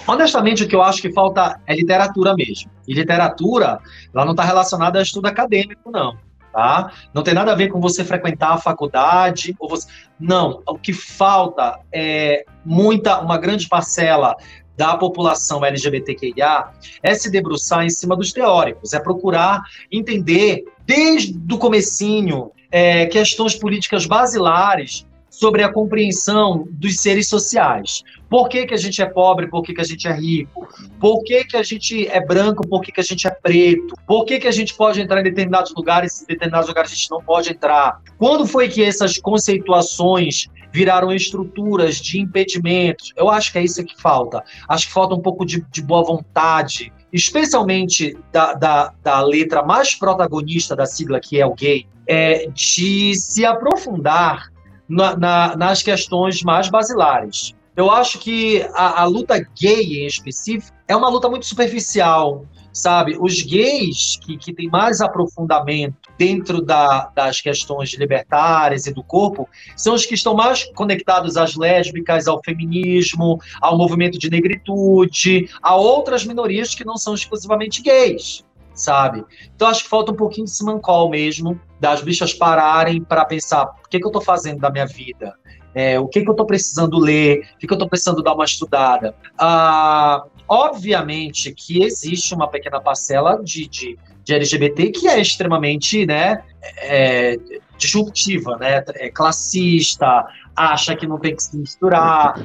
Honestamente, 0.07 0.63
o 0.63 0.67
que 0.67 0.75
eu 0.75 0.81
acho 0.81 1.03
que 1.03 1.13
falta 1.13 1.59
é 1.67 1.75
literatura 1.75 2.33
mesmo. 2.33 2.71
E 2.87 2.95
literatura, 2.95 3.79
ela 4.11 4.25
não 4.25 4.31
está 4.31 4.43
relacionada 4.43 4.97
a 4.97 5.03
estudo 5.03 5.27
acadêmico, 5.27 5.91
não 5.91 6.17
tá? 6.51 6.91
Não 7.13 7.23
tem 7.23 7.33
nada 7.33 7.51
a 7.51 7.55
ver 7.55 7.69
com 7.69 7.79
você 7.79 8.03
frequentar 8.03 8.53
a 8.53 8.57
faculdade 8.57 9.55
ou 9.59 9.69
você... 9.69 9.87
não. 10.19 10.61
O 10.67 10.77
que 10.77 10.93
falta 10.93 11.79
é 11.91 12.45
muita, 12.65 13.19
uma 13.19 13.37
grande 13.37 13.67
parcela 13.67 14.35
da 14.75 14.97
população 14.97 15.63
LGBTQIA 15.63 16.65
é 17.03 17.13
se 17.13 17.29
debruçar 17.29 17.83
em 17.83 17.89
cima 17.89 18.15
dos 18.15 18.33
teóricos, 18.33 18.93
é 18.93 18.99
procurar 18.99 19.61
entender 19.91 20.63
desde 20.85 21.37
o 21.53 21.57
comecinho 21.57 22.51
é, 22.71 23.05
questões 23.05 23.55
políticas 23.55 24.05
basilares 24.05 25.05
sobre 25.31 25.63
a 25.63 25.71
compreensão 25.71 26.67
dos 26.69 26.97
seres 26.97 27.29
sociais. 27.29 28.03
Por 28.29 28.49
que, 28.49 28.65
que 28.65 28.73
a 28.73 28.77
gente 28.77 29.01
é 29.01 29.05
pobre, 29.05 29.47
por 29.47 29.63
que, 29.63 29.73
que 29.73 29.81
a 29.81 29.85
gente 29.85 30.07
é 30.07 30.13
rico? 30.13 30.67
Por 30.99 31.23
que, 31.23 31.45
que 31.45 31.55
a 31.55 31.63
gente 31.63 32.05
é 32.07 32.23
branco, 32.23 32.67
por 32.67 32.81
que, 32.81 32.91
que 32.91 32.99
a 32.99 33.03
gente 33.03 33.25
é 33.25 33.31
preto? 33.31 33.95
Por 34.05 34.25
que, 34.25 34.39
que 34.39 34.47
a 34.47 34.51
gente 34.51 34.75
pode 34.75 35.01
entrar 35.01 35.21
em 35.21 35.23
determinados 35.23 35.73
lugares, 35.73 36.21
em 36.21 36.25
determinados 36.25 36.67
lugares 36.67 36.91
a 36.91 36.95
gente 36.95 37.09
não 37.09 37.23
pode 37.23 37.49
entrar? 37.49 38.01
Quando 38.17 38.45
foi 38.45 38.67
que 38.67 38.83
essas 38.83 39.17
conceituações 39.17 40.47
viraram 40.73 41.13
estruturas 41.13 41.95
de 41.95 42.19
impedimentos? 42.19 43.13
Eu 43.15 43.29
acho 43.29 43.53
que 43.53 43.57
é 43.57 43.63
isso 43.63 43.83
que 43.85 43.99
falta. 43.99 44.43
Acho 44.67 44.87
que 44.87 44.93
falta 44.93 45.15
um 45.15 45.21
pouco 45.21 45.45
de, 45.45 45.65
de 45.71 45.81
boa 45.81 46.03
vontade, 46.03 46.91
especialmente 47.11 48.17
da, 48.33 48.53
da, 48.53 48.93
da, 49.01 49.21
letra 49.21 49.63
mais 49.63 49.95
protagonista 49.95 50.75
da 50.75 50.85
sigla, 50.85 51.21
que 51.21 51.39
é 51.39 51.45
o 51.45 51.53
gay, 51.53 51.87
é 52.05 52.47
de 52.47 53.15
se 53.15 53.45
aprofundar 53.45 54.50
na, 54.91 55.15
na, 55.15 55.55
nas 55.55 55.81
questões 55.81 56.43
mais 56.43 56.69
basilares. 56.69 57.55
Eu 57.75 57.89
acho 57.89 58.19
que 58.19 58.61
a, 58.73 59.01
a, 59.01 59.05
luta 59.05 59.39
gay 59.57 60.01
em 60.01 60.05
específico 60.05 60.75
é 60.85 60.93
uma 60.93 61.07
luta 61.07 61.29
muito 61.29 61.45
superficial, 61.45 62.45
sabe? 62.73 63.17
Os 63.17 63.41
gays 63.41 64.19
que, 64.21 64.37
que 64.37 64.53
têm 64.53 64.67
mais 64.67 64.99
aprofundamento 64.99 65.95
dentro 66.17 66.61
da, 66.61 67.09
das 67.15 67.39
questões 67.39 67.93
libertárias 67.93 68.87
e 68.87 68.93
do 68.93 69.01
corpo 69.01 69.47
são 69.77 69.93
os 69.93 70.05
que 70.05 70.15
estão 70.15 70.35
mais 70.35 70.65
conectados 70.73 71.37
às 71.37 71.55
lésbicas, 71.55 72.27
ao 72.27 72.41
feminismo, 72.43 73.39
ao 73.61 73.77
movimento 73.77 74.19
de 74.19 74.29
negritude, 74.29 75.49
a 75.61 75.73
outras 75.73 76.25
minorias 76.25 76.75
que 76.75 76.83
não 76.83 76.97
são 76.97 77.13
exclusivamente 77.13 77.81
gays 77.81 78.43
sabe? 78.81 79.23
Então 79.55 79.67
acho 79.67 79.83
que 79.83 79.89
falta 79.89 80.11
um 80.11 80.15
pouquinho 80.15 80.45
de 80.45 80.51
simancol 80.51 81.09
mesmo, 81.09 81.59
das 81.79 82.01
bichas 82.01 82.33
pararem 82.33 83.03
para 83.03 83.25
pensar 83.25 83.63
o 83.63 83.89
que, 83.89 83.99
que 83.99 84.05
eu 84.05 84.09
estou 84.09 84.21
fazendo 84.21 84.59
da 84.59 84.69
minha 84.69 84.85
vida, 84.85 85.33
é, 85.73 85.99
o 85.99 86.07
que, 86.07 86.21
que 86.21 86.27
eu 86.27 86.33
estou 86.33 86.45
precisando 86.45 86.97
ler, 86.99 87.47
o 87.55 87.57
que, 87.59 87.67
que 87.67 87.73
eu 87.73 87.75
estou 87.75 87.89
precisando 87.89 88.21
dar 88.21 88.33
uma 88.33 88.45
estudada. 88.45 89.15
Ah, 89.37 90.23
obviamente 90.47 91.53
que 91.53 91.83
existe 91.83 92.33
uma 92.33 92.47
pequena 92.47 92.81
parcela 92.81 93.41
de, 93.43 93.67
de, 93.67 93.97
de 94.23 94.33
LGBT 94.33 94.91
que 94.91 95.07
é 95.07 95.19
extremamente 95.19 96.05
né, 96.05 96.43
é, 96.77 97.37
disruptiva, 97.77 98.57
né, 98.57 98.83
é 98.95 99.09
classista, 99.09 100.25
acha 100.55 100.95
que 100.95 101.07
não 101.07 101.19
tem 101.19 101.35
que 101.35 101.43
se 101.43 101.55
misturar, 101.57 102.35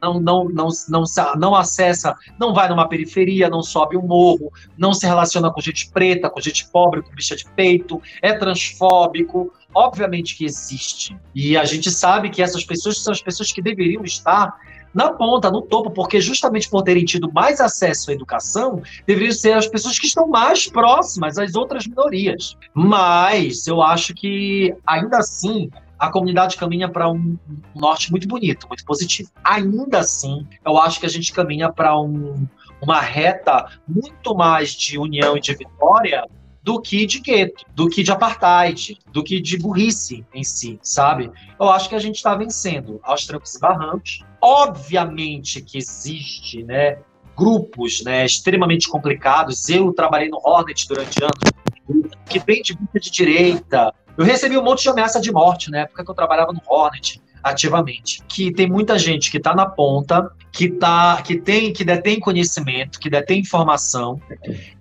não, 0.00 0.20
não, 0.20 0.48
não, 0.48 0.68
não, 0.88 1.04
não 1.36 1.54
acessa, 1.54 2.16
não 2.38 2.52
vai 2.52 2.68
numa 2.68 2.88
periferia, 2.88 3.48
não 3.48 3.62
sobe 3.62 3.96
um 3.96 4.02
morro, 4.02 4.52
não 4.76 4.92
se 4.92 5.06
relaciona 5.06 5.50
com 5.50 5.60
gente 5.60 5.90
preta, 5.90 6.30
com 6.30 6.40
gente 6.40 6.68
pobre, 6.68 7.02
com 7.02 7.14
bicha 7.14 7.36
de 7.36 7.44
peito, 7.56 8.00
é 8.22 8.32
transfóbico. 8.32 9.52
Obviamente 9.72 10.36
que 10.36 10.44
existe. 10.44 11.16
E 11.32 11.56
a 11.56 11.64
gente 11.64 11.92
sabe 11.92 12.28
que 12.28 12.42
essas 12.42 12.64
pessoas 12.64 13.00
são 13.02 13.12
as 13.12 13.22
pessoas 13.22 13.52
que 13.52 13.62
deveriam 13.62 14.02
estar 14.02 14.58
na 14.92 15.12
ponta, 15.12 15.50
no 15.50 15.62
topo, 15.62 15.90
porque 15.90 16.20
justamente 16.20 16.68
por 16.68 16.82
terem 16.82 17.04
tido 17.04 17.32
mais 17.32 17.60
acesso 17.60 18.10
à 18.10 18.14
educação, 18.14 18.82
deveriam 19.06 19.32
ser 19.32 19.52
as 19.52 19.68
pessoas 19.68 19.98
que 19.98 20.06
estão 20.06 20.26
mais 20.26 20.68
próximas 20.68 21.38
às 21.38 21.54
outras 21.54 21.86
minorias. 21.86 22.56
Mas 22.74 23.66
eu 23.66 23.80
acho 23.80 24.14
que, 24.14 24.74
ainda 24.86 25.18
assim, 25.18 25.70
a 26.00 26.10
comunidade 26.10 26.56
caminha 26.56 26.88
para 26.88 27.10
um, 27.10 27.36
norte 27.76 28.10
muito 28.10 28.26
bonito, 28.26 28.66
muito 28.66 28.84
positivo. 28.86 29.30
Ainda 29.44 29.98
assim, 29.98 30.46
eu 30.64 30.78
acho 30.78 30.98
que 30.98 31.04
a 31.04 31.10
gente 31.10 31.30
caminha 31.30 31.70
para 31.70 32.00
um, 32.00 32.48
uma 32.80 33.00
reta 33.02 33.68
muito 33.86 34.34
mais 34.34 34.70
de 34.70 34.98
união 34.98 35.36
e 35.36 35.40
de 35.40 35.54
vitória 35.54 36.24
do 36.62 36.80
que 36.80 37.04
de 37.04 37.20
gueto, 37.20 37.64
do 37.74 37.88
que 37.88 38.02
de 38.02 38.10
apartheid, 38.10 38.98
do 39.12 39.22
que 39.22 39.40
de 39.40 39.58
burrice 39.58 40.24
em 40.32 40.42
si, 40.42 40.78
sabe? 40.82 41.30
Eu 41.58 41.68
acho 41.68 41.88
que 41.88 41.94
a 41.94 41.98
gente 41.98 42.16
está 42.16 42.34
vencendo 42.34 42.98
aos 43.02 43.26
trancos 43.26 43.54
e 43.54 43.60
barrancos. 43.60 44.24
Obviamente 44.40 45.60
que 45.60 45.76
existe, 45.76 46.62
né, 46.62 46.98
grupos, 47.36 48.02
né, 48.02 48.24
extremamente 48.24 48.88
complicados. 48.88 49.68
Eu 49.68 49.92
trabalhei 49.92 50.30
no 50.30 50.40
Hornet 50.42 50.88
durante 50.88 51.22
anos, 51.22 52.04
que 52.26 52.38
vem 52.38 52.62
de 52.62 52.78
de 52.94 53.10
direita, 53.10 53.92
Eu 54.16 54.24
recebi 54.24 54.56
um 54.56 54.62
monte 54.62 54.82
de 54.82 54.88
ameaça 54.88 55.20
de 55.20 55.32
morte 55.32 55.70
na 55.70 55.80
época 55.80 56.04
que 56.04 56.10
eu 56.10 56.14
trabalhava 56.14 56.52
no 56.52 56.60
Hornet 56.66 57.20
ativamente. 57.42 58.22
Que 58.28 58.52
tem 58.52 58.68
muita 58.68 58.98
gente 58.98 59.30
que 59.30 59.38
está 59.38 59.54
na 59.54 59.66
ponta, 59.66 60.30
que 60.52 60.68
tá, 60.68 61.22
que 61.22 61.40
tem, 61.40 61.72
que 61.72 61.84
detém 61.84 62.20
conhecimento, 62.20 62.98
que 62.98 63.08
detém 63.08 63.40
informação 63.40 64.20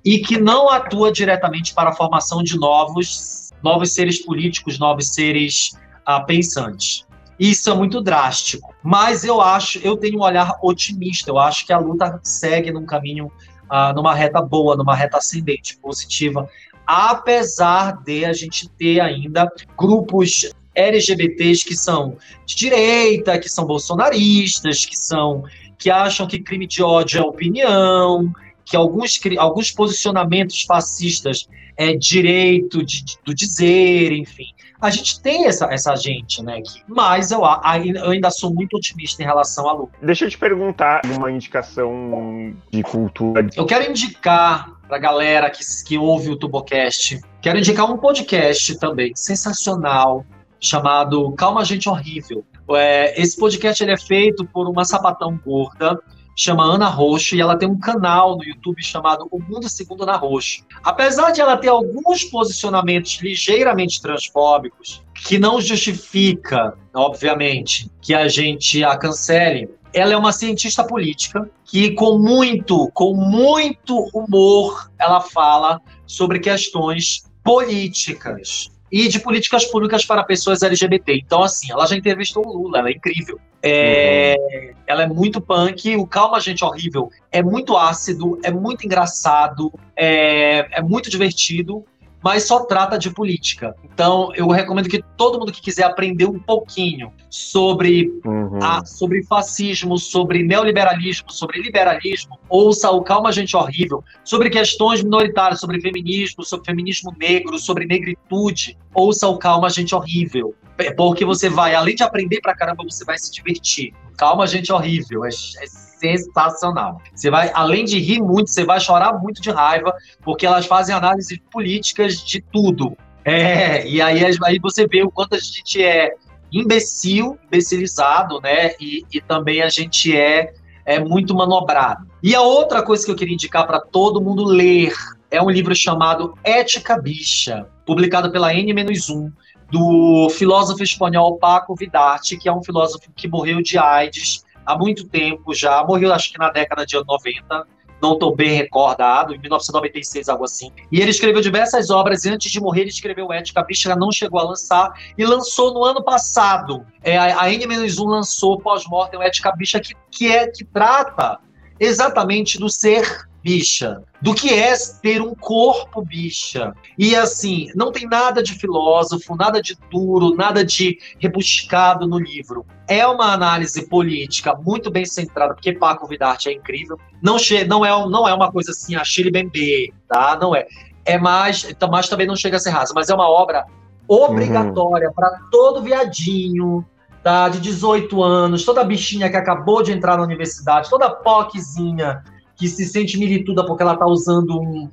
e 0.03 0.19
que 0.19 0.37
não 0.37 0.69
atua 0.69 1.11
diretamente 1.11 1.73
para 1.73 1.91
a 1.91 1.95
formação 1.95 2.43
de 2.43 2.57
novos, 2.57 3.51
novos 3.63 3.93
seres 3.93 4.23
políticos, 4.23 4.79
novos 4.79 5.13
seres 5.13 5.71
ah, 6.05 6.21
pensantes. 6.21 7.07
Isso 7.39 7.69
é 7.69 7.73
muito 7.73 8.01
drástico. 8.01 8.75
Mas 8.83 9.23
eu 9.23 9.39
acho, 9.39 9.79
eu 9.79 9.95
tenho 9.95 10.19
um 10.19 10.23
olhar 10.23 10.57
otimista. 10.61 11.31
Eu 11.31 11.37
acho 11.37 11.65
que 11.65 11.71
a 11.71 11.77
luta 11.77 12.19
segue 12.21 12.71
num 12.71 12.85
caminho, 12.85 13.31
ah, 13.69 13.93
numa 13.93 14.13
reta 14.13 14.41
boa, 14.41 14.75
numa 14.75 14.93
reta 14.93 15.17
ascendente, 15.17 15.77
positiva 15.77 16.49
apesar 16.91 18.01
de 18.01 18.25
a 18.25 18.33
gente 18.33 18.67
ter 18.67 18.99
ainda 18.99 19.47
grupos 19.77 20.49
LGBTs 20.73 21.63
que 21.63 21.75
são 21.75 22.17
de 22.47 22.55
direita, 22.55 23.37
que 23.37 23.47
são 23.47 23.63
bolsonaristas, 23.63 24.87
que 24.87 24.97
são 24.97 25.43
que 25.77 25.91
acham 25.91 26.25
que 26.27 26.39
crime 26.39 26.65
de 26.65 26.81
ódio 26.81 27.21
é 27.21 27.23
opinião, 27.23 28.33
que 28.65 28.75
alguns, 28.75 29.19
alguns 29.37 29.71
posicionamentos 29.71 30.63
fascistas 30.63 31.47
é 31.77 31.93
direito 31.93 32.83
de, 32.83 33.05
de, 33.05 33.17
do 33.23 33.35
dizer, 33.35 34.11
enfim. 34.11 34.47
A 34.81 34.89
gente 34.89 35.21
tem 35.21 35.45
essa, 35.45 35.65
essa 35.71 35.95
gente, 35.95 36.43
né? 36.43 36.57
Aqui. 36.57 36.81
Mas 36.87 37.31
eu, 37.31 37.41
eu 37.41 38.09
ainda 38.09 38.31
sou 38.31 38.53
muito 38.53 38.75
otimista 38.75 39.21
em 39.21 39.25
relação 39.25 39.69
à 39.69 39.73
luta. 39.73 39.93
Deixa 40.01 40.25
eu 40.25 40.29
te 40.29 40.37
perguntar 40.37 41.01
uma 41.05 41.31
indicação 41.31 42.53
de 42.71 42.83
cultura. 42.83 43.47
Eu 43.55 43.65
quero 43.65 43.89
indicar 43.89 44.78
para 44.89 44.97
a 44.97 44.99
galera 44.99 45.49
que, 45.51 45.63
que 45.85 45.99
ouve 45.99 46.31
o 46.31 46.35
Tubocast, 46.35 47.21
quero 47.43 47.59
indicar 47.59 47.89
um 47.89 47.95
podcast 47.95 48.75
também 48.79 49.15
sensacional 49.15 50.25
chamado 50.59 51.31
Calma 51.33 51.63
Gente 51.63 51.87
Horrível. 51.87 52.43
É, 52.71 53.21
esse 53.21 53.39
podcast 53.39 53.83
ele 53.83 53.91
é 53.91 53.97
feito 53.97 54.43
por 54.45 54.67
uma 54.67 54.83
sapatão 54.83 55.39
gorda, 55.45 56.01
chama 56.35 56.63
Ana 56.63 56.87
Roxo, 56.87 57.35
e 57.35 57.41
ela 57.41 57.55
tem 57.55 57.69
um 57.69 57.79
canal 57.79 58.35
no 58.35 58.43
YouTube 58.43 58.81
chamado 58.83 59.27
O 59.29 59.39
Mundo 59.39 59.69
Segundo 59.69 60.03
Ana 60.03 60.15
Roxo. 60.15 60.65
Apesar 60.83 61.31
de 61.31 61.39
ela 61.39 61.55
ter 61.55 61.67
alguns 61.67 62.23
posicionamentos 62.23 63.19
ligeiramente 63.21 64.01
transfóbicos, 64.01 65.03
que 65.13 65.37
não 65.37 65.61
justifica, 65.61 66.73
obviamente, 66.95 67.91
que 68.01 68.15
a 68.15 68.27
gente 68.27 68.83
a 68.83 68.97
cancele, 68.97 69.69
ela 69.93 70.13
é 70.13 70.17
uma 70.17 70.31
cientista 70.31 70.83
política 70.83 71.49
que 71.65 71.91
com 71.91 72.17
muito, 72.17 72.89
com 72.93 73.13
muito 73.13 73.97
humor, 74.13 74.91
ela 74.99 75.21
fala 75.21 75.81
sobre 76.05 76.39
questões 76.39 77.23
políticas 77.43 78.69
e 78.91 79.07
de 79.07 79.19
políticas 79.19 79.65
públicas 79.65 80.05
para 80.05 80.23
pessoas 80.23 80.61
LGBT. 80.61 81.15
Então, 81.15 81.43
assim, 81.43 81.71
ela 81.71 81.85
já 81.85 81.95
entrevistou 81.95 82.45
o 82.45 82.51
Lula, 82.51 82.79
ela 82.79 82.89
é 82.89 82.93
incrível. 82.93 83.39
É, 83.61 84.35
uhum. 84.39 84.73
Ela 84.87 85.03
é 85.03 85.07
muito 85.07 85.41
punk, 85.41 85.95
o 85.95 86.07
Calma 86.07 86.39
Gente 86.39 86.63
Horrível 86.63 87.11
é 87.31 87.43
muito 87.43 87.75
ácido, 87.75 88.39
é 88.43 88.49
muito 88.49 88.85
engraçado, 88.85 89.71
é, 89.95 90.79
é 90.79 90.81
muito 90.81 91.09
divertido 91.09 91.85
mas 92.23 92.43
só 92.43 92.65
trata 92.65 92.97
de 92.97 93.09
política. 93.09 93.75
Então, 93.83 94.31
eu 94.35 94.47
recomendo 94.47 94.89
que 94.89 95.03
todo 95.17 95.39
mundo 95.39 95.51
que 95.51 95.61
quiser 95.61 95.83
aprender 95.83 96.25
um 96.25 96.39
pouquinho 96.39 97.11
sobre, 97.29 98.11
uhum. 98.25 98.59
a, 98.61 98.85
sobre 98.85 99.23
fascismo, 99.23 99.97
sobre 99.97 100.43
neoliberalismo, 100.43 101.31
sobre 101.31 101.61
liberalismo, 101.61 102.37
ouça 102.49 102.89
o 102.91 103.01
Calma 103.01 103.31
Gente 103.31 103.55
Horrível, 103.55 104.03
sobre 104.23 104.49
questões 104.49 105.03
minoritárias, 105.03 105.59
sobre 105.59 105.79
feminismo, 105.79 106.43
sobre 106.43 106.65
feminismo 106.65 107.13
negro, 107.17 107.57
sobre 107.57 107.85
negritude, 107.85 108.77
ouça 108.93 109.27
o 109.27 109.37
Calma 109.37 109.69
Gente 109.69 109.95
Horrível. 109.95 110.55
Porque 110.95 111.25
você 111.25 111.49
vai, 111.49 111.75
além 111.75 111.95
de 111.95 112.03
aprender 112.03 112.39
pra 112.41 112.55
caramba, 112.55 112.83
você 112.83 113.03
vai 113.03 113.17
se 113.17 113.31
divertir. 113.31 113.93
Calma 114.17 114.47
Gente 114.47 114.71
Horrível, 114.71 115.25
é, 115.25 115.29
é 115.29 115.88
sensacional. 115.99 117.01
Você 117.13 117.29
vai, 117.29 117.51
além 117.53 117.85
de 117.85 117.99
rir 117.99 118.21
muito, 118.21 118.49
você 118.49 118.63
vai 118.63 118.79
chorar 118.79 119.13
muito 119.13 119.41
de 119.41 119.51
raiva, 119.51 119.93
porque 120.21 120.45
elas 120.45 120.65
fazem 120.65 120.95
análises 120.95 121.37
políticas 121.51 122.23
de 122.23 122.41
tudo. 122.41 122.97
É, 123.25 123.85
e 123.87 124.01
aí, 124.01 124.23
aí 124.25 124.59
você 124.59 124.87
vê 124.87 125.03
o 125.03 125.11
quanto 125.11 125.35
a 125.35 125.39
gente 125.39 125.83
é 125.83 126.13
imbecil, 126.51 127.37
imbecilizado, 127.45 128.39
né? 128.41 128.71
E, 128.79 129.05
e 129.11 129.21
também 129.21 129.61
a 129.61 129.69
gente 129.69 130.15
é, 130.15 130.53
é 130.85 130.99
muito 130.99 131.35
manobrado. 131.35 132.07
E 132.23 132.33
a 132.33 132.41
outra 132.41 132.81
coisa 132.81 133.05
que 133.05 133.11
eu 133.11 133.15
queria 133.15 133.33
indicar 133.33 133.67
para 133.67 133.79
todo 133.79 134.21
mundo 134.21 134.43
ler 134.43 134.93
é 135.29 135.41
um 135.41 135.49
livro 135.49 135.75
chamado 135.75 136.33
Ética 136.43 136.99
Bicha, 136.99 137.67
publicado 137.85 138.31
pela 138.31 138.53
N-1, 138.53 139.31
do 139.69 140.29
filósofo 140.31 140.81
espanhol 140.81 141.37
Paco 141.37 141.75
Vidarte, 141.75 142.37
que 142.37 142.49
é 142.49 142.53
um 142.53 142.63
filósofo 142.63 143.11
que 143.15 143.27
morreu 143.27 143.61
de 143.61 143.77
AIDS 143.77 144.43
há 144.65 144.77
muito 144.77 145.07
tempo 145.07 145.53
já, 145.53 145.83
morreu 145.83 146.13
acho 146.13 146.31
que 146.31 146.37
na 146.37 146.49
década 146.49 146.85
de 146.85 146.95
90, 146.95 147.67
não 148.01 148.13
estou 148.13 148.35
bem 148.35 148.53
recordado, 148.53 149.33
em 149.33 149.39
1996, 149.39 150.29
algo 150.29 150.45
assim. 150.45 150.71
E 150.91 151.01
ele 151.01 151.11
escreveu 151.11 151.41
diversas 151.41 151.89
obras, 151.89 152.23
e 152.23 152.29
antes 152.29 152.51
de 152.51 152.59
morrer 152.59 152.81
ele 152.81 152.89
escreveu 152.89 153.31
Ética 153.31 153.63
Bicha, 153.63 153.95
não 153.95 154.11
chegou 154.11 154.39
a 154.39 154.43
lançar, 154.43 154.91
e 155.17 155.25
lançou 155.25 155.73
no 155.73 155.83
ano 155.83 156.03
passado. 156.03 156.85
É, 157.03 157.17
a 157.17 157.51
N-1 157.51 158.05
lançou 158.05 158.59
pós-mortem 158.59 159.21
Ética 159.21 159.51
Bicha, 159.51 159.79
que, 159.79 159.93
que, 160.11 160.31
é, 160.31 160.47
que 160.47 160.63
trata 160.63 161.39
exatamente 161.79 162.57
do 162.57 162.69
ser 162.69 163.28
bicha, 163.43 164.01
do 164.21 164.33
que 164.33 164.53
é 164.53 164.73
ter 165.01 165.21
um 165.21 165.33
corpo 165.33 166.01
bicha. 166.01 166.73
E 166.97 167.15
assim, 167.15 167.67
não 167.75 167.91
tem 167.91 168.07
nada 168.07 168.43
de 168.43 168.53
filósofo, 168.53 169.35
nada 169.35 169.61
de 169.61 169.77
duro, 169.89 170.35
nada 170.35 170.63
de 170.63 170.99
rebuscado 171.17 172.07
no 172.07 172.19
livro. 172.19 172.65
É 172.87 173.05
uma 173.07 173.33
análise 173.33 173.87
política 173.87 174.55
muito 174.55 174.91
bem 174.91 175.05
centrada, 175.05 175.53
porque 175.53 175.73
Paco 175.73 176.07
Vidarte 176.07 176.49
é 176.49 176.53
incrível. 176.53 176.99
Não, 177.21 177.37
não, 177.67 177.85
é, 177.85 178.09
não 178.09 178.27
é 178.27 178.33
uma 178.33 178.51
coisa 178.51 178.71
assim, 178.71 178.95
a 178.95 179.03
Chile 179.03 179.31
Bembê, 179.31 179.93
tá? 180.07 180.37
Não 180.39 180.55
é. 180.55 180.67
É 181.05 181.17
mais, 181.17 181.63
então, 181.63 181.89
mas 181.89 182.09
também 182.09 182.27
não 182.27 182.35
chega 182.35 182.57
a 182.57 182.59
ser 182.59 182.69
rasa, 182.71 182.93
mas 182.93 183.09
é 183.09 183.15
uma 183.15 183.29
obra 183.29 183.65
obrigatória 184.07 185.07
uhum. 185.07 185.13
para 185.13 185.39
todo 185.49 185.81
viadinho, 185.81 186.85
tá? 187.23 187.47
De 187.47 187.59
18 187.59 188.21
anos, 188.21 188.65
toda 188.65 188.83
bichinha 188.83 189.29
que 189.29 189.37
acabou 189.37 189.81
de 189.81 189.91
entrar 189.91 190.17
na 190.17 190.23
universidade, 190.23 190.89
toda 190.89 191.09
POCzinha 191.09 192.23
que 192.59 192.67
se 192.67 192.85
sente 192.85 193.17
milituda 193.17 193.65
porque 193.65 193.81
ela 193.81 193.93
está 193.93 194.05
usando 194.05 194.59
um, 194.59 194.89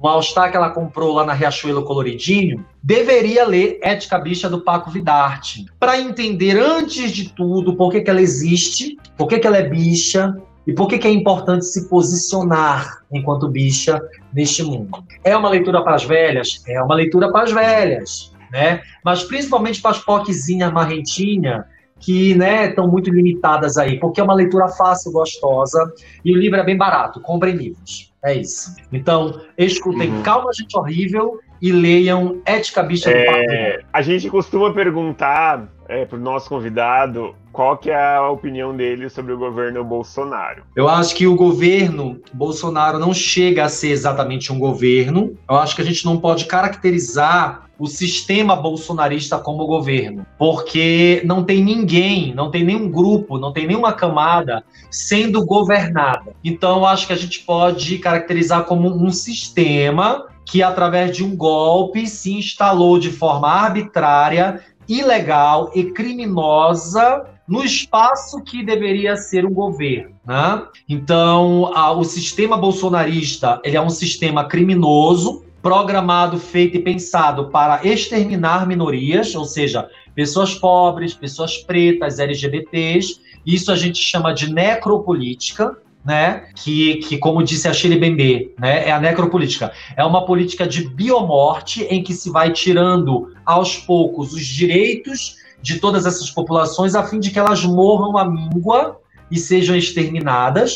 um 0.00 0.08
All-Star 0.08 0.50
que 0.50 0.56
ela 0.56 0.70
comprou 0.70 1.12
lá 1.12 1.26
na 1.26 1.32
Riachuelo 1.32 1.84
Coloridinho, 1.84 2.64
deveria 2.80 3.44
ler 3.44 3.80
Ética 3.82 4.18
Bicha 4.18 4.48
do 4.48 4.60
Paco 4.60 4.88
Vidarte, 4.88 5.66
para 5.80 6.00
entender 6.00 6.58
antes 6.58 7.10
de 7.10 7.28
tudo 7.30 7.76
por 7.76 7.90
que, 7.90 8.00
que 8.00 8.08
ela 8.08 8.22
existe, 8.22 8.96
por 9.16 9.26
que, 9.26 9.40
que 9.40 9.46
ela 9.46 9.58
é 9.58 9.68
bicha, 9.68 10.34
e 10.64 10.72
por 10.72 10.86
que, 10.86 10.96
que, 10.96 11.08
é 11.08 11.10
importante 11.10 11.64
se 11.64 11.88
posicionar 11.88 13.02
enquanto 13.10 13.48
bicha 13.48 14.00
neste 14.32 14.62
mundo? 14.62 15.04
É 15.24 15.36
uma 15.36 15.48
leitura 15.48 15.82
para 15.82 15.96
as 15.96 16.04
velhas? 16.04 16.62
É 16.68 16.80
uma 16.80 16.94
leitura 16.94 17.32
para 17.32 17.42
as 17.42 17.52
velhas, 17.52 18.32
né? 18.52 18.80
Mas 19.04 19.24
principalmente 19.24 19.82
para 19.82 19.90
as 19.90 19.98
poquezinhas 19.98 20.72
marrentinha 20.72 21.64
que 22.02 22.34
né, 22.34 22.68
estão 22.68 22.88
muito 22.88 23.10
limitadas 23.10 23.78
aí, 23.78 23.98
porque 23.98 24.20
é 24.20 24.24
uma 24.24 24.34
leitura 24.34 24.68
fácil, 24.68 25.12
gostosa, 25.12 25.90
e 26.24 26.34
o 26.34 26.38
livro 26.38 26.58
é 26.58 26.64
bem 26.64 26.76
barato, 26.76 27.20
comprem 27.20 27.54
livros. 27.54 28.12
É 28.24 28.34
isso. 28.34 28.76
Então, 28.92 29.40
escutem 29.56 30.10
uhum. 30.10 30.22
Calma 30.22 30.50
Gente 30.52 30.76
Horrível 30.76 31.40
e 31.60 31.72
leiam 31.72 32.40
Ética 32.44 32.82
Bicha 32.82 33.10
é, 33.10 33.14
do 33.14 33.26
Papo. 33.26 33.86
A 33.92 34.02
gente 34.02 34.28
costuma 34.28 34.72
perguntar 34.72 35.68
é, 35.88 36.04
para 36.04 36.18
o 36.18 36.20
nosso 36.20 36.48
convidado 36.48 37.34
qual 37.52 37.76
que 37.76 37.90
é 37.90 38.14
a 38.16 38.28
opinião 38.30 38.74
dele 38.76 39.08
sobre 39.08 39.32
o 39.32 39.38
governo 39.38 39.84
Bolsonaro. 39.84 40.62
Eu 40.74 40.88
acho 40.88 41.14
que 41.14 41.26
o 41.26 41.34
governo 41.34 42.20
Bolsonaro 42.32 42.98
não 42.98 43.12
chega 43.12 43.64
a 43.64 43.68
ser 43.68 43.90
exatamente 43.90 44.52
um 44.52 44.58
governo. 44.58 45.36
Eu 45.48 45.56
acho 45.56 45.76
que 45.76 45.82
a 45.82 45.84
gente 45.84 46.04
não 46.04 46.18
pode 46.18 46.46
caracterizar 46.46 47.66
o 47.82 47.88
sistema 47.88 48.54
bolsonarista 48.54 49.38
como 49.38 49.66
governo, 49.66 50.24
porque 50.38 51.20
não 51.24 51.42
tem 51.42 51.64
ninguém, 51.64 52.32
não 52.32 52.48
tem 52.48 52.62
nenhum 52.62 52.88
grupo, 52.88 53.38
não 53.38 53.52
tem 53.52 53.66
nenhuma 53.66 53.92
camada 53.92 54.62
sendo 54.88 55.44
governada. 55.44 56.32
Então, 56.44 56.86
acho 56.86 57.08
que 57.08 57.12
a 57.12 57.16
gente 57.16 57.40
pode 57.40 57.98
caracterizar 57.98 58.66
como 58.66 58.88
um 58.88 59.10
sistema 59.10 60.28
que, 60.46 60.62
através 60.62 61.16
de 61.16 61.24
um 61.24 61.34
golpe, 61.34 62.06
se 62.06 62.32
instalou 62.32 63.00
de 63.00 63.10
forma 63.10 63.48
arbitrária, 63.48 64.60
ilegal 64.88 65.72
e 65.74 65.82
criminosa 65.82 67.24
no 67.48 67.64
espaço 67.64 68.44
que 68.44 68.64
deveria 68.64 69.16
ser 69.16 69.44
um 69.44 69.52
governo. 69.52 70.14
Né? 70.24 70.62
Então, 70.88 71.72
a, 71.74 71.90
o 71.90 72.04
sistema 72.04 72.56
bolsonarista 72.56 73.60
ele 73.64 73.76
é 73.76 73.82
um 73.82 73.90
sistema 73.90 74.44
criminoso, 74.44 75.42
programado, 75.62 76.38
feito 76.38 76.76
e 76.76 76.80
pensado 76.80 77.48
para 77.48 77.86
exterminar 77.86 78.66
minorias, 78.66 79.34
ou 79.34 79.44
seja, 79.44 79.88
pessoas 80.14 80.54
pobres, 80.54 81.14
pessoas 81.14 81.56
pretas, 81.58 82.18
LGBTs. 82.18 83.20
Isso 83.46 83.70
a 83.70 83.76
gente 83.76 83.98
chama 83.98 84.34
de 84.34 84.52
necropolítica. 84.52 85.78
né? 86.04 86.48
Que, 86.56 86.96
que 86.96 87.16
como 87.16 87.44
disse 87.44 87.68
a 87.68 87.72
Shirley 87.72 88.00
Bembe, 88.00 88.52
né? 88.58 88.88
É 88.88 88.90
a 88.90 88.98
necropolítica. 88.98 89.72
É 89.96 90.04
uma 90.04 90.26
política 90.26 90.66
de 90.66 90.88
biomorte 90.88 91.84
em 91.84 92.02
que 92.02 92.12
se 92.12 92.28
vai 92.28 92.52
tirando 92.52 93.32
aos 93.46 93.76
poucos 93.76 94.32
os 94.32 94.44
direitos 94.44 95.36
de 95.62 95.78
todas 95.78 96.04
essas 96.04 96.28
populações 96.28 96.96
a 96.96 97.04
fim 97.04 97.20
de 97.20 97.30
que 97.30 97.38
elas 97.38 97.64
morram 97.64 98.18
à 98.18 98.24
míngua 98.28 99.00
e 99.30 99.38
sejam 99.38 99.76
exterminadas. 99.76 100.74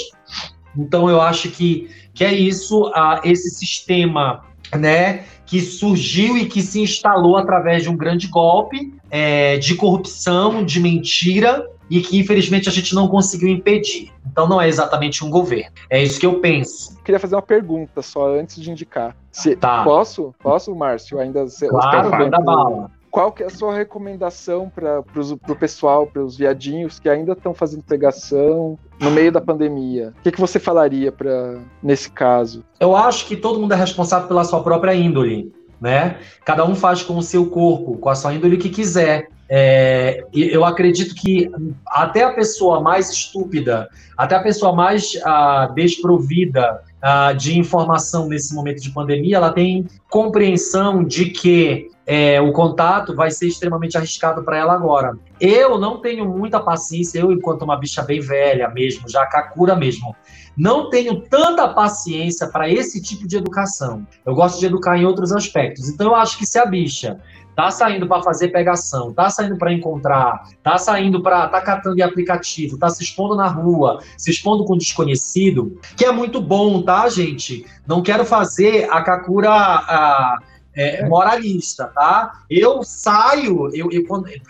Então 0.79 1.11
eu 1.11 1.21
acho 1.21 1.51
que, 1.51 1.91
que 2.15 2.25
é 2.25 2.33
isso, 2.33 2.89
uh, 2.89 3.21
esse 3.25 3.51
sistema, 3.51 4.45
né? 4.75 5.25
Que 5.45 5.61
surgiu 5.61 6.37
e 6.37 6.47
que 6.47 6.61
se 6.63 6.81
instalou 6.81 7.37
através 7.37 7.83
de 7.83 7.89
um 7.89 7.97
grande 7.97 8.27
golpe 8.27 8.93
é, 9.11 9.59
de 9.59 9.75
corrupção, 9.75 10.65
de 10.65 10.81
mentira, 10.81 11.69
e 11.89 12.01
que 12.01 12.19
infelizmente 12.19 12.69
a 12.69 12.73
gente 12.73 12.95
não 12.95 13.09
conseguiu 13.09 13.49
impedir. 13.49 14.11
Então 14.27 14.49
não 14.49 14.61
é 14.61 14.69
exatamente 14.69 15.25
um 15.25 15.31
governo. 15.31 15.71
É 15.89 16.03
isso 16.03 16.19
que 16.19 16.27
eu 16.27 16.41
penso. 16.41 17.01
Queria 17.05 17.19
fazer 17.19 17.37
uma 17.37 17.43
pergunta 17.43 18.03
só 18.03 18.35
antes 18.35 18.61
de 18.61 18.71
indicar. 18.71 19.17
Se, 19.31 19.55
tá. 19.55 19.85
Posso? 19.85 20.35
Posso, 20.43 20.75
Márcio? 20.75 21.21
Ainda 21.21 21.45
claro, 21.69 22.11
manda 22.11 22.41
bala. 22.41 22.91
Qual 23.17 23.33
que 23.33 23.43
é 23.43 23.47
a 23.47 23.49
sua 23.51 23.75
recomendação 23.75 24.69
para 24.69 25.01
o 25.01 25.57
pessoal, 25.57 26.07
para 26.07 26.23
os 26.23 26.37
viadinhos 26.37 26.99
que 26.99 27.09
ainda 27.09 27.33
estão 27.33 27.55
fazendo 27.55 27.83
pegação 27.83 28.79
no 29.01 29.11
meio 29.11 29.33
da 29.33 29.41
pandemia? 29.41 30.13
O 30.19 30.23
que, 30.23 30.33
que 30.33 30.39
você 30.39 30.59
falaria 30.59 31.11
para 31.11 31.59
nesse 31.83 32.11
caso? 32.11 32.63
Eu 32.79 32.95
acho 32.95 33.25
que 33.25 33.35
todo 33.35 33.59
mundo 33.59 33.73
é 33.73 33.75
responsável 33.75 34.29
pela 34.29 34.45
sua 34.45 34.63
própria 34.63 34.95
índole. 34.95 35.51
Né? 35.81 36.19
Cada 36.45 36.67
um 36.67 36.75
faz 36.75 37.03
com 37.03 37.17
o 37.17 37.23
seu 37.23 37.47
corpo, 37.47 37.97
com 37.97 38.11
a 38.11 38.15
sua 38.15 38.35
índole 38.35 38.59
que 38.59 38.69
quiser. 38.69 39.31
É, 39.49 40.23
eu 40.35 40.63
acredito 40.63 41.15
que 41.15 41.51
até 41.87 42.23
a 42.23 42.35
pessoa 42.35 42.83
mais 42.83 43.09
estúpida, 43.09 43.89
até 44.15 44.35
a 44.35 44.43
pessoa 44.43 44.75
mais 44.75 45.19
ah, 45.25 45.73
desprovida 45.75 46.83
ah, 47.01 47.33
de 47.33 47.59
informação 47.59 48.29
nesse 48.29 48.55
momento 48.55 48.81
de 48.83 48.91
pandemia, 48.91 49.37
ela 49.37 49.53
tem 49.53 49.87
compreensão 50.09 51.05
de 51.05 51.27
que 51.27 51.91
é, 52.07 52.41
o 52.41 52.53
contato 52.53 53.15
vai 53.15 53.31
ser 53.31 53.49
extremamente 53.49 53.97
arriscado 53.97 54.43
para 54.45 54.57
ela 54.57 54.73
agora. 54.73 55.19
Eu 55.41 55.79
não 55.79 56.01
tenho 56.01 56.25
muita 56.25 56.61
paciência, 56.61 57.19
eu, 57.19 57.33
enquanto 57.33 57.63
uma 57.63 57.77
bicha 57.77 58.03
bem 58.03 58.21
velha 58.21 58.69
mesmo, 58.69 59.09
já 59.09 59.27
Kakura 59.27 59.75
mesmo, 59.75 60.15
não 60.57 60.89
tenho 60.89 61.21
tanta 61.23 61.69
paciência 61.69 62.49
para 62.49 62.69
esse 62.71 63.03
tipo 63.03 63.27
de 63.27 63.37
educação. 63.37 64.07
Eu 64.25 64.35
gosto 64.35 64.59
de 64.59 64.67
educar 64.67 64.97
em 64.97 65.05
outros 65.05 65.33
aspectos. 65.33 65.89
Então, 65.89 66.09
eu 66.09 66.15
acho 66.15 66.39
que 66.39 66.47
se 66.47 66.59
a 66.59 66.65
bicha 66.65 67.21
tá 67.57 67.71
saindo 67.71 68.07
para 68.07 68.23
fazer 68.23 68.49
pegação, 68.49 69.15
tá 69.15 69.31
saindo 69.31 69.57
para 69.57 69.73
encontrar, 69.73 70.45
tá 70.63 70.77
saindo 70.77 71.23
para 71.23 71.49
tá 71.49 71.61
catando 71.63 71.99
em 71.99 72.03
aplicativo, 72.03 72.77
tá 72.77 72.91
se 72.91 73.03
expondo 73.03 73.35
na 73.35 73.49
rua, 73.49 74.01
se 74.19 74.31
expondo 74.31 74.65
com 74.67 74.77
desconhecido, 74.77 75.81
que 75.97 76.05
é 76.05 76.13
muito 76.13 76.39
bom, 76.39 76.83
tá, 76.83 77.09
gente? 77.09 77.65
Não 77.87 78.03
quero 78.03 78.27
fazer 78.27 78.87
a 78.91 79.01
Kakura 79.01 79.51
a, 79.51 80.39
é, 80.77 81.09
moralista, 81.09 81.91
tá? 81.95 82.43
Eu 82.51 82.83
saio, 82.85 83.75
eu, 83.75 83.91
eu, 83.91 84.05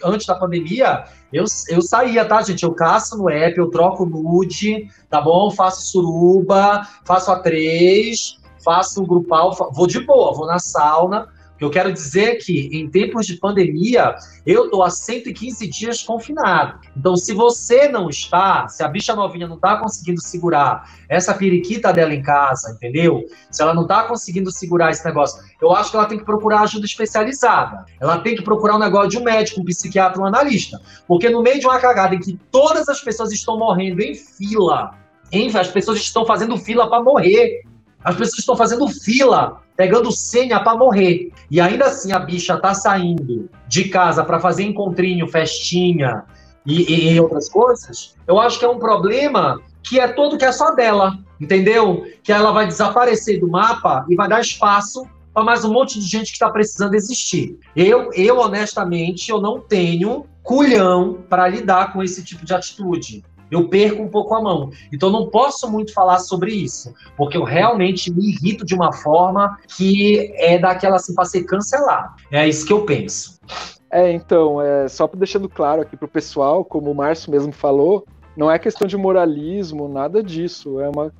antes 0.04 0.26
da 0.26 0.34
pandemia, 0.34 1.04
eu, 1.32 1.44
eu 1.68 1.80
saía, 1.80 2.24
tá, 2.24 2.42
gente? 2.42 2.64
Eu 2.64 2.74
caço 2.74 3.16
no 3.16 3.30
app, 3.30 3.56
eu 3.56 3.70
troco 3.70 4.04
nude, 4.04 4.88
tá 5.08 5.20
bom? 5.20 5.50
Faço 5.52 5.82
suruba, 5.82 6.86
faço 7.04 7.30
a 7.30 7.38
três, 7.38 8.38
faço 8.64 9.06
grupal, 9.06 9.54
vou 9.72 9.86
de 9.86 10.00
boa, 10.00 10.34
vou 10.34 10.46
na 10.46 10.58
sauna, 10.58 11.28
eu 11.58 11.70
quero 11.70 11.92
dizer 11.92 12.36
que, 12.36 12.68
em 12.72 12.88
tempos 12.88 13.26
de 13.26 13.36
pandemia, 13.36 14.14
eu 14.44 14.66
estou 14.66 14.82
há 14.82 14.90
115 14.90 15.66
dias 15.68 16.02
confinado. 16.02 16.78
Então, 16.96 17.16
se 17.16 17.32
você 17.32 17.88
não 17.88 18.10
está, 18.10 18.68
se 18.68 18.82
a 18.82 18.88
bicha 18.88 19.14
novinha 19.14 19.48
não 19.48 19.56
está 19.56 19.78
conseguindo 19.78 20.20
segurar 20.20 20.90
essa 21.08 21.32
periquita 21.32 21.92
dela 21.92 22.12
em 22.12 22.22
casa, 22.22 22.72
entendeu? 22.72 23.24
Se 23.50 23.62
ela 23.62 23.74
não 23.74 23.82
está 23.82 24.04
conseguindo 24.04 24.50
segurar 24.50 24.90
esse 24.90 25.04
negócio, 25.04 25.42
eu 25.60 25.72
acho 25.72 25.90
que 25.90 25.96
ela 25.96 26.06
tem 26.06 26.18
que 26.18 26.24
procurar 26.24 26.60
ajuda 26.60 26.84
especializada. 26.84 27.84
Ela 28.00 28.18
tem 28.18 28.36
que 28.36 28.42
procurar 28.42 28.76
um 28.76 28.80
negócio 28.80 29.10
de 29.10 29.18
um 29.18 29.24
médico, 29.24 29.60
um 29.60 29.64
psiquiatra, 29.64 30.20
um 30.20 30.26
analista. 30.26 30.80
Porque 31.08 31.30
no 31.30 31.42
meio 31.42 31.58
de 31.58 31.66
uma 31.66 31.78
cagada 31.78 32.14
em 32.14 32.20
que 32.20 32.38
todas 32.50 32.88
as 32.88 33.00
pessoas 33.00 33.32
estão 33.32 33.58
morrendo 33.58 34.02
em 34.02 34.14
fila, 34.14 34.90
hein? 35.32 35.50
as 35.54 35.68
pessoas 35.68 35.98
estão 35.98 36.26
fazendo 36.26 36.56
fila 36.58 36.88
para 36.88 37.02
morrer. 37.02 37.62
As 38.04 38.14
pessoas 38.14 38.40
estão 38.40 38.56
fazendo 38.56 38.86
fila 38.88 39.60
pegando 39.76 40.10
senha 40.10 40.58
para 40.60 40.76
morrer. 40.76 41.30
E 41.50 41.60
ainda 41.60 41.86
assim 41.86 42.12
a 42.12 42.18
bicha 42.18 42.56
tá 42.56 42.74
saindo 42.74 43.48
de 43.68 43.84
casa 43.88 44.24
para 44.24 44.40
fazer 44.40 44.64
encontrinho, 44.64 45.28
festinha 45.28 46.24
e, 46.64 47.12
e, 47.12 47.20
outras 47.20 47.48
coisas, 47.48 48.16
eu 48.26 48.40
acho 48.40 48.58
que 48.58 48.64
é 48.64 48.68
um 48.68 48.78
problema 48.78 49.60
que 49.84 50.00
é 50.00 50.08
todo 50.08 50.36
que 50.36 50.44
é 50.44 50.50
só 50.50 50.74
dela, 50.74 51.16
entendeu? 51.40 52.04
Que 52.24 52.32
ela 52.32 52.50
vai 52.50 52.66
desaparecer 52.66 53.38
do 53.38 53.48
mapa 53.48 54.04
e 54.08 54.16
vai 54.16 54.28
dar 54.28 54.40
espaço 54.40 55.06
para 55.32 55.44
mais 55.44 55.64
um 55.64 55.72
monte 55.72 56.00
de 56.00 56.06
gente 56.06 56.26
que 56.26 56.32
está 56.32 56.50
precisando 56.50 56.94
existir. 56.94 57.56
Eu, 57.76 58.10
eu 58.14 58.38
honestamente, 58.38 59.30
eu 59.30 59.40
não 59.40 59.60
tenho 59.60 60.26
culhão 60.42 61.18
para 61.28 61.46
lidar 61.46 61.92
com 61.92 62.02
esse 62.02 62.24
tipo 62.24 62.44
de 62.44 62.52
atitude 62.52 63.22
eu 63.50 63.68
perco 63.68 64.02
um 64.02 64.08
pouco 64.08 64.34
a 64.34 64.42
mão. 64.42 64.70
Então 64.92 65.10
não 65.10 65.28
posso 65.28 65.70
muito 65.70 65.92
falar 65.92 66.18
sobre 66.18 66.52
isso, 66.52 66.92
porque 67.16 67.36
eu 67.36 67.44
realmente 67.44 68.12
me 68.12 68.30
irrito 68.30 68.64
de 68.64 68.74
uma 68.74 68.92
forma 68.92 69.58
que 69.76 70.32
é 70.36 70.58
daquela 70.58 70.96
assim 70.96 71.14
para 71.14 71.24
ser 71.24 71.44
cancelado. 71.44 72.14
É 72.30 72.46
isso 72.48 72.66
que 72.66 72.72
eu 72.72 72.84
penso. 72.84 73.40
É, 73.90 74.12
então, 74.12 74.60
é, 74.60 74.88
só 74.88 75.08
deixando 75.14 75.48
claro 75.48 75.82
aqui 75.82 75.96
para 75.96 76.06
o 76.06 76.08
pessoal, 76.08 76.64
como 76.64 76.90
o 76.90 76.94
Márcio 76.94 77.30
mesmo 77.30 77.52
falou, 77.52 78.04
não 78.36 78.50
é 78.50 78.58
questão 78.58 78.86
de 78.86 78.96
moralismo, 78.96 79.88
nada 79.88 80.22
disso. 80.22 80.80
É 80.80 80.88
uma, 80.88 81.12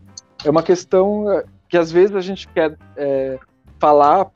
é 0.44 0.50
uma 0.50 0.62
questão 0.62 1.30
é, 1.32 1.44
que 1.68 1.78
às 1.78 1.90
vezes 1.90 2.14
a 2.14 2.20
gente 2.20 2.46
quer 2.48 2.76
é, 2.96 3.38
falar 3.78 4.26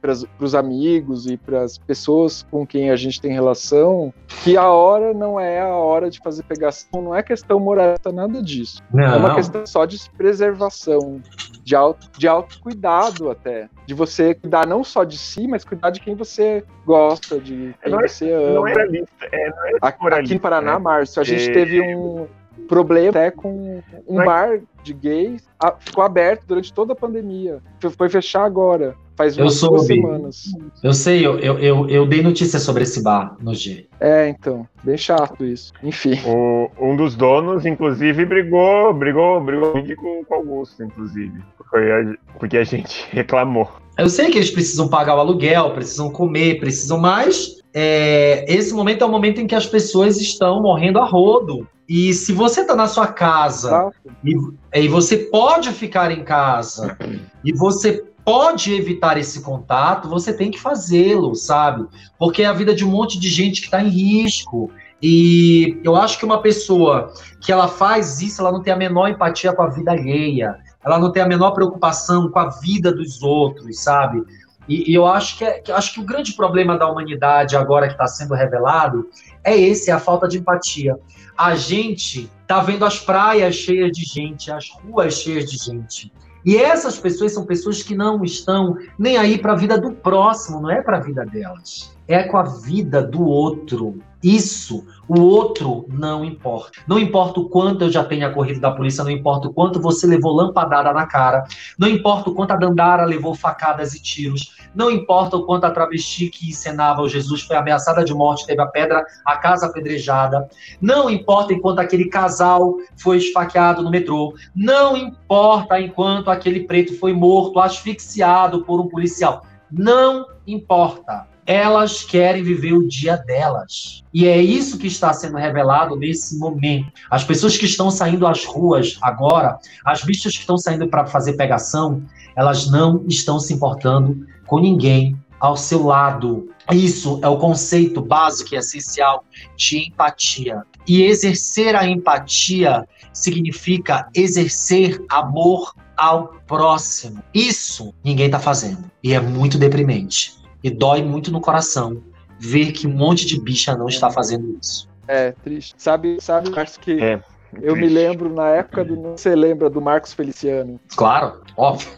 para 0.00 0.12
os 0.40 0.54
amigos 0.54 1.26
e 1.26 1.36
para 1.36 1.62
as 1.62 1.78
pessoas 1.78 2.46
com 2.50 2.66
quem 2.66 2.90
a 2.90 2.96
gente 2.96 3.20
tem 3.20 3.32
relação 3.32 4.12
que 4.42 4.56
a 4.56 4.68
hora 4.68 5.12
não 5.12 5.38
é 5.38 5.60
a 5.60 5.68
hora 5.68 6.08
de 6.08 6.18
fazer 6.20 6.42
pegação, 6.44 7.02
não 7.02 7.14
é 7.14 7.22
questão 7.22 7.60
moralista, 7.60 8.10
nada 8.10 8.42
disso. 8.42 8.82
Não. 8.92 9.04
É 9.04 9.16
uma 9.16 9.34
questão 9.34 9.66
só 9.66 9.84
de 9.84 9.98
preservação, 10.16 11.20
de, 11.62 11.76
auto, 11.76 12.10
de 12.18 12.26
autocuidado 12.26 13.30
até. 13.30 13.68
De 13.86 13.94
você 13.94 14.34
cuidar 14.34 14.66
não 14.66 14.82
só 14.82 15.04
de 15.04 15.18
si, 15.18 15.46
mas 15.46 15.64
cuidar 15.64 15.90
de 15.90 16.00
quem 16.00 16.14
você 16.14 16.64
gosta, 16.86 17.38
de 17.38 17.74
quem 17.82 17.92
não 17.92 18.00
é 18.00 18.08
você 18.08 18.30
é, 18.30 18.34
ama. 18.34 18.54
Não 18.54 18.68
é 18.68 18.72
moralista, 18.72 19.28
é, 19.30 19.50
não 19.50 19.64
é 19.66 19.70
aqui, 19.82 20.14
aqui 20.14 20.34
em 20.34 20.38
Paraná, 20.38 20.74
né? 20.74 20.78
Márcio, 20.78 21.20
a 21.20 21.24
gente 21.24 21.50
é... 21.50 21.52
teve 21.52 21.80
um 21.96 22.26
problema 22.68 23.10
até 23.10 23.30
com 23.30 23.82
um 24.08 24.16
Mas... 24.16 24.26
bar 24.26 24.60
de 24.82 24.94
gays, 24.94 25.42
a, 25.58 25.72
ficou 25.78 26.02
aberto 26.02 26.46
durante 26.46 26.72
toda 26.72 26.92
a 26.92 26.96
pandemia. 26.96 27.60
Foi 27.96 28.08
fechar 28.08 28.44
agora, 28.44 28.94
faz 29.16 29.36
umas 29.36 29.60
duas 29.60 29.86
semanas. 29.86 30.44
Eu 30.82 30.92
sei, 30.94 31.26
eu, 31.26 31.38
eu, 31.38 31.58
eu, 31.58 31.88
eu, 31.88 32.06
dei 32.06 32.22
notícia 32.22 32.58
sobre 32.58 32.84
esse 32.84 33.02
bar 33.02 33.36
no 33.40 33.54
G. 33.54 33.86
É, 34.00 34.28
então, 34.28 34.66
bem 34.82 34.96
chato 34.96 35.44
isso. 35.44 35.72
Enfim. 35.82 36.18
O, 36.26 36.70
um 36.80 36.96
dos 36.96 37.14
donos, 37.14 37.66
inclusive, 37.66 38.24
brigou, 38.24 38.94
brigou, 38.94 39.40
brigou 39.42 39.72
com 39.96 40.24
o 40.28 40.34
Augusto, 40.34 40.82
inclusive. 40.82 41.42
Porque 41.58 42.18
porque 42.38 42.56
a 42.56 42.64
gente 42.64 43.06
reclamou. 43.12 43.70
Eu 43.98 44.08
sei 44.08 44.30
que 44.30 44.38
eles 44.38 44.50
precisam 44.50 44.88
pagar 44.88 45.16
o 45.16 45.20
aluguel, 45.20 45.72
precisam 45.72 46.10
comer, 46.10 46.58
precisam 46.58 46.98
mais. 46.98 47.59
É, 47.72 48.44
esse 48.52 48.74
momento 48.74 49.02
é 49.02 49.06
o 49.06 49.10
momento 49.10 49.40
em 49.40 49.46
que 49.46 49.54
as 49.54 49.66
pessoas 49.66 50.20
estão 50.20 50.60
morrendo 50.60 50.98
a 50.98 51.04
rodo. 51.04 51.68
E 51.88 52.12
se 52.12 52.32
você 52.32 52.60
está 52.60 52.76
na 52.76 52.86
sua 52.86 53.08
casa 53.08 53.90
e, 54.24 54.34
e, 54.74 54.88
você 54.88 55.16
pode 55.16 55.72
ficar 55.72 56.12
em 56.12 56.22
casa 56.22 56.96
e 57.44 57.52
você 57.52 58.04
pode 58.24 58.72
evitar 58.72 59.18
esse 59.18 59.42
contato, 59.42 60.08
você 60.08 60.32
tem 60.32 60.52
que 60.52 60.60
fazê-lo, 60.60 61.34
sabe? 61.34 61.86
Porque 62.16 62.42
é 62.42 62.46
a 62.46 62.52
vida 62.52 62.74
de 62.74 62.84
um 62.84 62.90
monte 62.90 63.18
de 63.18 63.28
gente 63.28 63.60
que 63.60 63.66
está 63.66 63.82
em 63.82 63.88
risco. 63.88 64.70
E 65.02 65.80
eu 65.82 65.96
acho 65.96 66.18
que 66.18 66.24
uma 66.24 66.40
pessoa 66.40 67.12
que 67.40 67.50
ela 67.50 67.66
faz 67.66 68.20
isso, 68.20 68.40
ela 68.40 68.52
não 68.52 68.62
tem 68.62 68.72
a 68.72 68.76
menor 68.76 69.08
empatia 69.08 69.52
com 69.52 69.62
a 69.62 69.68
vida 69.68 69.90
alheia, 69.90 70.56
ela 70.84 70.98
não 70.98 71.10
tem 71.10 71.22
a 71.22 71.28
menor 71.28 71.52
preocupação 71.52 72.30
com 72.30 72.38
a 72.38 72.50
vida 72.50 72.92
dos 72.92 73.22
outros, 73.22 73.80
sabe? 73.80 74.22
E, 74.70 74.90
e 74.90 74.94
eu 74.94 75.04
acho 75.06 75.36
que, 75.36 75.44
é, 75.44 75.58
que, 75.58 75.72
acho 75.72 75.92
que 75.92 76.00
o 76.00 76.04
grande 76.04 76.32
problema 76.32 76.78
da 76.78 76.88
humanidade 76.88 77.56
agora 77.56 77.88
que 77.88 77.94
está 77.94 78.06
sendo 78.06 78.34
revelado 78.34 79.10
é 79.44 79.58
esse, 79.58 79.90
é 79.90 79.92
a 79.92 79.98
falta 79.98 80.26
de 80.26 80.38
empatia 80.38 80.96
a 81.40 81.54
gente 81.54 82.30
tá 82.46 82.60
vendo 82.60 82.84
as 82.84 82.98
praias 82.98 83.54
cheias 83.54 83.92
de 83.92 84.04
gente, 84.04 84.52
as 84.52 84.68
ruas 84.68 85.14
cheias 85.14 85.50
de 85.50 85.56
gente. 85.56 86.12
E 86.44 86.54
essas 86.58 86.98
pessoas 86.98 87.32
são 87.32 87.46
pessoas 87.46 87.82
que 87.82 87.94
não 87.94 88.22
estão 88.22 88.76
nem 88.98 89.16
aí 89.16 89.38
para 89.38 89.52
a 89.52 89.56
vida 89.56 89.78
do 89.78 89.90
próximo, 89.92 90.60
não 90.60 90.70
é 90.70 90.82
para 90.82 90.98
a 90.98 91.00
vida 91.00 91.24
delas. 91.24 91.96
é 92.06 92.24
com 92.24 92.36
a 92.36 92.42
vida 92.42 93.02
do 93.02 93.24
outro. 93.24 94.02
Isso, 94.22 94.84
o 95.08 95.18
outro 95.20 95.86
não 95.88 96.22
importa. 96.24 96.80
Não 96.86 96.98
importa 96.98 97.40
o 97.40 97.48
quanto 97.48 97.84
eu 97.84 97.90
já 97.90 98.04
tenha 98.04 98.30
corrido 98.30 98.60
da 98.60 98.70
polícia, 98.70 99.02
não 99.02 99.10
importa 99.10 99.48
o 99.48 99.52
quanto 99.52 99.80
você 99.80 100.06
levou 100.06 100.32
lampadada 100.32 100.92
na 100.92 101.06
cara, 101.06 101.44
não 101.78 101.88
importa 101.88 102.28
o 102.28 102.34
quanto 102.34 102.52
a 102.52 102.56
Dandara 102.56 103.04
levou 103.04 103.34
facadas 103.34 103.94
e 103.94 104.02
tiros, 104.02 104.54
não 104.74 104.90
importa 104.90 105.36
o 105.36 105.46
quanto 105.46 105.64
a 105.64 105.70
travesti 105.70 106.28
que 106.28 106.50
encenava 106.50 107.00
o 107.00 107.08
Jesus 107.08 107.42
foi 107.42 107.56
ameaçada 107.56 108.04
de 108.04 108.12
morte, 108.12 108.46
teve 108.46 108.60
a 108.60 108.66
pedra, 108.66 109.04
a 109.24 109.36
casa 109.38 109.66
apedrejada, 109.66 110.48
não 110.80 111.08
importa 111.08 111.54
enquanto 111.54 111.78
aquele 111.78 112.04
casal 112.04 112.76
foi 112.96 113.16
esfaqueado 113.16 113.82
no 113.82 113.90
metrô, 113.90 114.34
não 114.54 114.96
importa 114.96 115.80
enquanto 115.80 116.30
aquele 116.30 116.60
preto 116.60 116.96
foi 116.98 117.12
morto, 117.14 117.58
asfixiado 117.58 118.64
por 118.64 118.80
um 118.80 118.88
policial. 118.88 119.44
Não 119.72 120.26
importa 120.46 121.26
elas 121.50 122.04
querem 122.04 122.44
viver 122.44 122.74
o 122.74 122.86
dia 122.86 123.16
delas. 123.16 124.04
E 124.14 124.24
é 124.24 124.40
isso 124.40 124.78
que 124.78 124.86
está 124.86 125.12
sendo 125.12 125.36
revelado 125.36 125.96
nesse 125.96 126.38
momento. 126.38 126.92
As 127.10 127.24
pessoas 127.24 127.58
que 127.58 127.64
estão 127.64 127.90
saindo 127.90 128.24
às 128.24 128.44
ruas 128.44 128.96
agora, 129.02 129.58
as 129.84 130.04
bichas 130.04 130.34
que 130.34 130.42
estão 130.42 130.56
saindo 130.56 130.86
para 130.86 131.06
fazer 131.06 131.32
pegação, 131.32 132.04
elas 132.36 132.70
não 132.70 133.04
estão 133.08 133.40
se 133.40 133.52
importando 133.52 134.24
com 134.46 134.60
ninguém 134.60 135.18
ao 135.40 135.56
seu 135.56 135.84
lado. 135.84 136.48
Isso 136.70 137.18
é 137.20 137.26
o 137.26 137.36
conceito 137.36 138.00
básico 138.00 138.54
e 138.54 138.58
essencial 138.58 139.24
de 139.56 139.88
empatia. 139.88 140.62
E 140.86 141.02
exercer 141.02 141.74
a 141.74 141.84
empatia 141.84 142.86
significa 143.12 144.08
exercer 144.14 145.04
amor 145.10 145.74
ao 145.96 146.28
próximo. 146.46 147.20
Isso 147.34 147.92
ninguém 148.04 148.26
está 148.26 148.38
fazendo. 148.38 148.88
E 149.02 149.12
é 149.12 149.20
muito 149.20 149.58
deprimente. 149.58 150.39
E 150.62 150.70
dói 150.70 151.02
muito 151.02 151.30
no 151.30 151.40
coração 151.40 152.02
ver 152.38 152.72
que 152.72 152.86
um 152.86 152.92
monte 152.92 153.26
de 153.26 153.40
bicha 153.40 153.76
não 153.76 153.88
está 153.88 154.10
fazendo 154.10 154.56
isso. 154.60 154.88
É, 155.06 155.32
triste. 155.32 155.74
Sabe, 155.76 156.18
sabe, 156.20 156.50
Marcos, 156.50 156.76
que 156.76 157.02
é, 157.02 157.20
eu 157.60 157.74
me 157.74 157.88
lembro 157.88 158.32
na 158.32 158.48
época 158.48 158.84
do. 158.84 158.96
Você 159.12 159.34
lembra 159.34 159.68
do 159.68 159.80
Marcos 159.80 160.12
Feliciano? 160.12 160.78
Claro, 160.96 161.40
óbvio. 161.56 161.90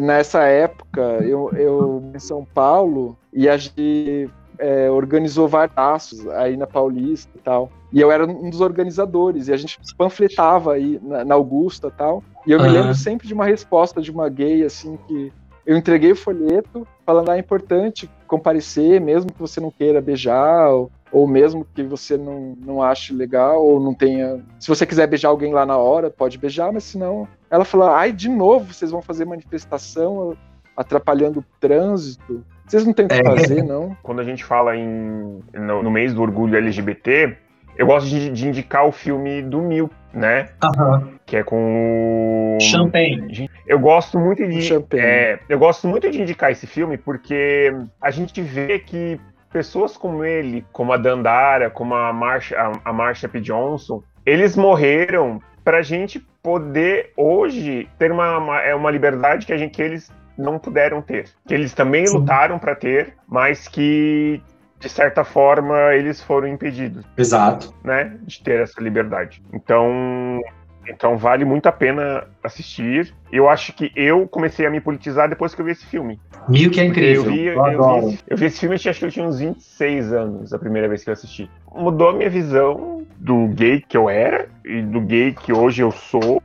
Nessa 0.00 0.42
época, 0.44 1.00
eu, 1.22 1.50
eu 1.54 2.10
em 2.14 2.18
São 2.18 2.44
Paulo 2.44 3.16
e 3.32 3.48
a 3.48 3.56
gente 3.56 4.28
é, 4.58 4.90
organizou 4.90 5.46
vários 5.46 6.26
aí 6.34 6.56
na 6.56 6.66
Paulista 6.66 7.30
e 7.36 7.40
tal. 7.40 7.70
E 7.92 8.00
eu 8.00 8.12
era 8.12 8.26
um 8.26 8.50
dos 8.50 8.60
organizadores, 8.60 9.48
e 9.48 9.52
a 9.52 9.56
gente 9.56 9.78
panfletava 9.96 10.74
aí 10.74 11.00
na, 11.02 11.24
na 11.24 11.34
Augusta 11.34 11.88
e 11.88 11.90
tal. 11.92 12.22
E 12.46 12.52
eu 12.52 12.58
uhum. 12.58 12.66
me 12.66 12.70
lembro 12.70 12.94
sempre 12.94 13.26
de 13.26 13.34
uma 13.34 13.46
resposta 13.46 14.00
de 14.00 14.10
uma 14.10 14.28
gay, 14.28 14.62
assim, 14.64 14.98
que 15.06 15.32
eu 15.68 15.76
entreguei 15.76 16.10
o 16.10 16.16
folheto 16.16 16.88
falando, 17.04 17.30
ah, 17.30 17.36
é 17.36 17.40
importante 17.40 18.08
comparecer, 18.26 18.98
mesmo 18.98 19.30
que 19.30 19.38
você 19.38 19.60
não 19.60 19.70
queira 19.70 20.00
beijar, 20.00 20.70
ou, 20.70 20.90
ou 21.12 21.28
mesmo 21.28 21.62
que 21.74 21.82
você 21.82 22.16
não, 22.16 22.56
não 22.58 22.82
ache 22.82 23.12
legal, 23.12 23.62
ou 23.62 23.78
não 23.78 23.92
tenha. 23.92 24.42
Se 24.58 24.66
você 24.66 24.86
quiser 24.86 25.06
beijar 25.06 25.28
alguém 25.28 25.52
lá 25.52 25.66
na 25.66 25.76
hora, 25.76 26.08
pode 26.08 26.38
beijar, 26.38 26.72
mas 26.72 26.84
se 26.84 26.96
não. 26.96 27.28
Ela 27.50 27.66
falou, 27.66 27.90
ai, 27.90 28.14
de 28.14 28.30
novo, 28.30 28.72
vocês 28.72 28.90
vão 28.90 29.02
fazer 29.02 29.26
manifestação 29.26 30.34
atrapalhando 30.74 31.40
o 31.40 31.44
trânsito. 31.60 32.42
Vocês 32.64 32.86
não 32.86 32.94
têm 32.94 33.04
o 33.04 33.08
que 33.08 33.16
é. 33.16 33.24
fazer, 33.24 33.62
não? 33.62 33.94
Quando 34.02 34.20
a 34.20 34.24
gente 34.24 34.44
fala 34.44 34.74
em, 34.74 35.42
no, 35.52 35.82
no 35.82 35.90
mês 35.90 36.14
do 36.14 36.22
orgulho 36.22 36.56
LGBT, 36.56 37.36
eu 37.76 37.86
gosto 37.86 38.08
de, 38.08 38.30
de, 38.30 38.48
indicar 38.48 38.86
o 38.86 38.92
filme 38.92 39.42
do 39.42 39.60
Mil, 39.60 39.90
né? 40.14 40.48
Uhum. 40.64 41.17
Que 41.28 41.36
é 41.36 41.42
com 41.44 42.56
o. 42.56 42.60
Champagne. 42.60 43.50
Eu 43.66 43.78
gosto 43.78 44.18
muito 44.18 44.44
de. 44.48 44.74
É, 44.98 45.38
eu 45.46 45.58
gosto 45.58 45.86
muito 45.86 46.10
de 46.10 46.22
indicar 46.22 46.50
esse 46.50 46.66
filme 46.66 46.96
porque 46.96 47.70
a 48.00 48.10
gente 48.10 48.40
vê 48.40 48.78
que 48.78 49.20
pessoas 49.52 49.94
como 49.94 50.24
ele, 50.24 50.64
como 50.72 50.90
a 50.90 50.96
Dandara, 50.96 51.68
como 51.68 51.94
a 51.94 52.12
Marsha, 52.14 52.56
a, 52.58 52.72
a 52.90 52.92
Marsha 52.94 53.28
P. 53.28 53.40
Johnson, 53.40 54.02
eles 54.24 54.56
morreram 54.56 55.38
pra 55.62 55.82
gente 55.82 56.18
poder 56.42 57.12
hoje 57.14 57.86
ter 57.98 58.10
uma, 58.10 58.38
uma, 58.38 58.60
é 58.62 58.74
uma 58.74 58.90
liberdade 58.90 59.44
que, 59.44 59.52
a 59.52 59.58
gente, 59.58 59.72
que 59.72 59.82
eles 59.82 60.10
não 60.36 60.58
puderam 60.58 61.02
ter. 61.02 61.28
Que 61.46 61.52
eles 61.52 61.74
também 61.74 62.06
Sim. 62.06 62.16
lutaram 62.16 62.58
para 62.58 62.74
ter, 62.74 63.14
mas 63.28 63.68
que 63.68 64.40
de 64.80 64.88
certa 64.88 65.24
forma, 65.24 65.92
eles 65.94 66.22
foram 66.22 66.46
impedidos. 66.46 67.04
Exato. 67.16 67.74
Né, 67.82 68.16
de 68.22 68.42
ter 68.42 68.60
essa 68.60 68.80
liberdade. 68.80 69.42
Então, 69.52 70.40
então 70.88 71.16
vale 71.16 71.44
muito 71.44 71.66
a 71.66 71.72
pena 71.72 72.26
assistir. 72.42 73.14
Eu 73.30 73.48
acho 73.48 73.72
que 73.72 73.92
eu 73.94 74.26
comecei 74.26 74.66
a 74.66 74.70
me 74.70 74.80
politizar 74.80 75.28
depois 75.28 75.54
que 75.54 75.60
eu 75.60 75.64
vi 75.64 75.72
esse 75.72 75.86
filme. 75.86 76.20
Mil 76.48 76.70
que 76.70 76.80
é 76.80 76.84
incrível. 76.84 77.24
Eu 77.24 77.30
vi, 77.30 77.44
eu, 77.44 77.66
eu, 77.66 78.08
vi, 78.08 78.18
eu 78.26 78.36
vi, 78.36 78.46
esse 78.46 78.60
filme, 78.60 78.74
acho 78.74 78.92
que 78.92 79.04
eu 79.04 79.10
tinha 79.10 79.26
uns 79.26 79.38
26 79.38 80.12
anos, 80.12 80.52
a 80.52 80.58
primeira 80.58 80.88
vez 80.88 81.04
que 81.04 81.10
eu 81.10 81.12
assisti. 81.12 81.50
Mudou 81.74 82.10
a 82.10 82.12
minha 82.12 82.30
visão 82.30 83.06
do 83.16 83.48
gay 83.48 83.80
que 83.80 83.96
eu 83.96 84.08
era 84.08 84.48
e 84.64 84.82
do 84.82 85.00
gay 85.00 85.32
que 85.32 85.52
hoje 85.52 85.82
eu 85.82 85.90
sou. 85.90 86.42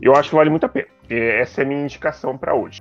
Eu 0.00 0.14
acho 0.16 0.30
que 0.30 0.36
vale 0.36 0.50
muito 0.50 0.64
a 0.64 0.68
pena. 0.68 0.86
Essa 1.08 1.60
é 1.60 1.64
a 1.64 1.66
minha 1.66 1.82
indicação 1.82 2.36
para 2.38 2.54
hoje. 2.54 2.80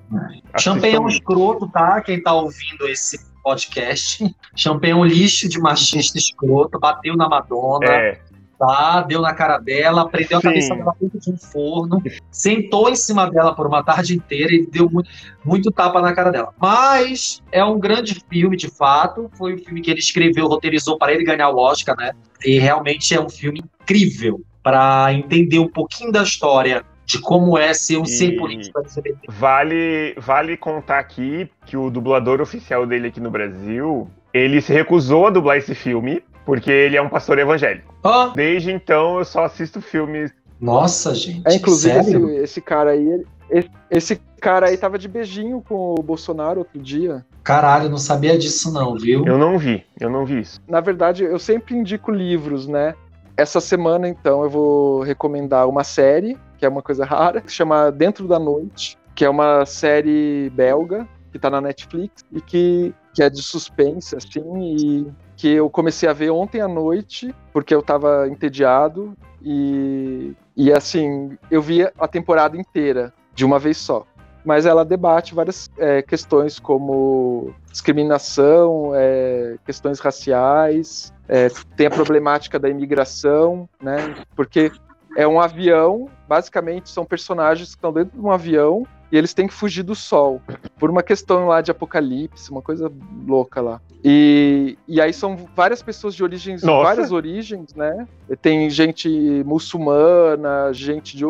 Champanhe 0.58 0.96
é 0.96 1.00
um 1.00 1.10
escroto, 1.10 1.68
tá? 1.68 2.02
Quem 2.02 2.22
tá 2.22 2.34
ouvindo 2.34 2.88
esse 2.88 3.20
podcast. 3.44 4.24
Champanhe 4.56 4.94
é 4.94 4.96
um 4.96 5.04
lixo 5.04 5.50
de 5.50 5.60
machista 5.60 6.18
escroto, 6.18 6.80
bateu 6.80 7.18
na 7.18 7.28
Madonna. 7.28 7.86
É. 7.86 8.20
Tá, 8.58 9.02
deu 9.02 9.22
na 9.22 9.34
cara 9.34 9.58
dela, 9.58 10.08
prendeu 10.08 10.40
Sim. 10.40 10.48
a 10.48 10.52
cabeça 10.52 10.76
dela 10.76 10.96
dentro 11.00 11.20
de 11.20 11.32
um 11.32 11.38
forno, 11.38 12.02
sentou 12.32 12.90
em 12.90 12.96
cima 12.96 13.30
dela 13.30 13.54
por 13.54 13.68
uma 13.68 13.84
tarde 13.84 14.16
inteira 14.16 14.54
e 14.54 14.66
deu 14.66 14.90
muito, 14.90 15.10
muito 15.44 15.72
tapa 15.72 16.02
na 16.02 16.14
cara 16.14 16.32
dela. 16.32 16.54
Mas 16.62 17.42
é 17.52 17.64
um 17.66 17.80
grande 17.80 18.24
filme, 18.30 18.56
de 18.56 18.70
fato. 18.70 19.30
Foi 19.38 19.56
um 19.56 19.58
filme 19.58 19.82
que 19.82 19.92
ele 19.92 20.00
escreveu, 20.00 20.48
roteirizou 20.48 20.98
para 20.98 21.14
ele 21.14 21.24
ganhar 21.24 21.50
o 21.50 21.58
Oscar, 21.58 21.96
né? 21.98 22.12
E 22.46 22.60
realmente 22.60 23.14
é 23.14 23.20
um 23.20 23.30
filme 23.30 23.64
incrível 23.82 24.42
para 24.62 25.14
entender 25.14 25.60
um 25.60 25.68
pouquinho 25.68 26.12
da 26.12 26.24
história 26.24 26.86
de 27.06 27.20
como 27.20 27.58
é 27.58 27.74
ser 27.74 27.98
um 27.98 28.06
ser 28.06 28.38
político 28.38 28.80
LGBT. 28.80 29.20
Vale, 29.28 30.16
vale 30.18 30.56
contar 30.56 31.00
aqui 31.00 31.50
que 31.66 31.76
o 31.76 31.90
dublador 31.90 32.40
oficial 32.40 32.86
dele 32.86 33.08
aqui 33.08 33.20
no 33.20 33.30
Brasil, 33.30 34.10
ele 34.34 34.62
se 34.62 34.72
recusou 34.72 35.28
a 35.28 35.30
dublar 35.30 35.58
esse 35.58 35.76
filme 35.76 36.24
porque 36.46 36.72
ele 36.72 36.98
é 36.98 37.02
um 37.02 37.10
pastor 37.10 37.40
evangélico. 37.40 37.94
Oh. 38.04 38.28
Desde 38.36 38.72
então 38.72 39.20
eu 39.20 39.26
só 39.26 39.46
assisto 39.46 39.82
filmes. 39.82 40.32
Nossa, 40.60 41.14
gente. 41.14 41.44
É, 41.46 41.56
inclusive 41.56 41.98
esse, 41.98 42.18
esse, 42.44 42.62
cara 42.62 42.92
aí, 42.92 43.24
esse, 43.50 43.70
esse 43.90 44.22
cara 44.40 44.68
aí 44.68 44.78
tava 44.78 44.98
de 44.98 45.08
beijinho 45.08 45.62
com 45.68 45.96
o 45.98 46.04
Bolsonaro 46.04 46.60
outro 46.60 46.80
dia. 46.80 47.26
Caralho, 47.44 47.90
não 47.90 47.98
sabia 47.98 48.38
disso 48.38 48.72
não, 48.72 48.96
viu? 48.96 49.26
Eu 49.26 49.38
não 49.38 49.58
vi, 49.58 49.84
eu 50.00 50.10
não 50.10 50.26
vi 50.26 50.40
isso. 50.40 50.62
Na 50.68 50.80
verdade, 50.80 51.24
eu 51.24 51.38
sempre 51.38 51.76
indico 51.76 52.12
livros, 52.12 52.68
né? 52.68 52.96
Essa 53.36 53.60
semana, 53.60 54.08
então, 54.08 54.44
eu 54.44 54.50
vou 54.50 55.02
recomendar 55.02 55.68
uma 55.68 55.84
série 55.84 56.38
que 56.64 56.66
é 56.66 56.70
uma 56.70 56.82
coisa 56.82 57.04
rara, 57.04 57.42
que 57.42 57.50
se 57.50 57.58
chama 57.58 57.92
Dentro 57.92 58.26
da 58.26 58.40
Noite, 58.40 58.98
que 59.14 59.26
é 59.26 59.30
uma 59.30 59.66
série 59.66 60.50
belga 60.52 61.06
que 61.30 61.38
tá 61.38 61.50
na 61.50 61.60
Netflix 61.60 62.24
e 62.32 62.40
que, 62.40 62.94
que 63.14 63.22
é 63.22 63.30
de 63.30 63.44
suspense, 63.44 64.16
assim, 64.16 64.62
e 64.62 65.08
que 65.36 65.50
eu 65.50 65.70
comecei 65.70 66.08
a 66.08 66.14
ver 66.14 66.30
ontem 66.30 66.62
à 66.62 66.68
noite, 66.68 67.34
porque 67.52 67.74
eu 67.74 67.82
tava 67.82 68.28
entediado, 68.30 69.16
e, 69.42 70.34
e 70.56 70.72
assim, 70.72 71.38
eu 71.52 71.62
vi 71.62 71.84
a 71.84 72.08
temporada 72.08 72.58
inteira, 72.58 73.14
de 73.34 73.44
uma 73.44 73.60
vez 73.60 73.78
só. 73.78 74.06
Mas 74.46 74.66
ela 74.66 74.84
debate 74.84 75.34
várias 75.34 75.72
é, 75.78 76.02
questões 76.02 76.60
como 76.60 77.54
discriminação, 77.72 78.92
é, 78.94 79.56
questões 79.66 80.00
raciais, 80.00 81.14
é, 81.28 81.48
tem 81.78 81.88
a 81.88 81.92
problemática 81.92 82.60
da 82.60 82.70
imigração, 82.70 83.68
né? 83.82 84.14
Porque 84.36 84.72
é 85.16 85.28
um 85.28 85.40
avião, 85.40 86.10
basicamente 86.28 86.90
são 86.90 87.06
personagens 87.06 87.70
que 87.70 87.76
estão 87.76 87.94
dentro 87.94 88.20
de 88.20 88.26
um 88.26 88.32
avião 88.32 88.86
e 89.14 89.18
eles 89.18 89.32
têm 89.32 89.46
que 89.46 89.54
fugir 89.54 89.84
do 89.84 89.94
sol, 89.94 90.42
por 90.80 90.90
uma 90.90 91.04
questão 91.04 91.46
lá 91.46 91.62
de 91.62 91.70
apocalipse, 91.70 92.50
uma 92.50 92.64
coisa 92.64 92.92
louca 93.28 93.62
lá. 93.62 93.80
E, 94.04 94.76
e 94.88 95.00
aí 95.00 95.14
são 95.14 95.38
várias 95.56 95.84
pessoas 95.84 96.16
de 96.16 96.24
origens, 96.24 96.64
Nossa. 96.64 96.84
várias 96.84 97.12
origens, 97.12 97.76
né? 97.76 98.08
Tem 98.42 98.68
gente 98.72 99.08
muçulmana, 99.46 100.74
gente 100.74 101.16
de, 101.16 101.26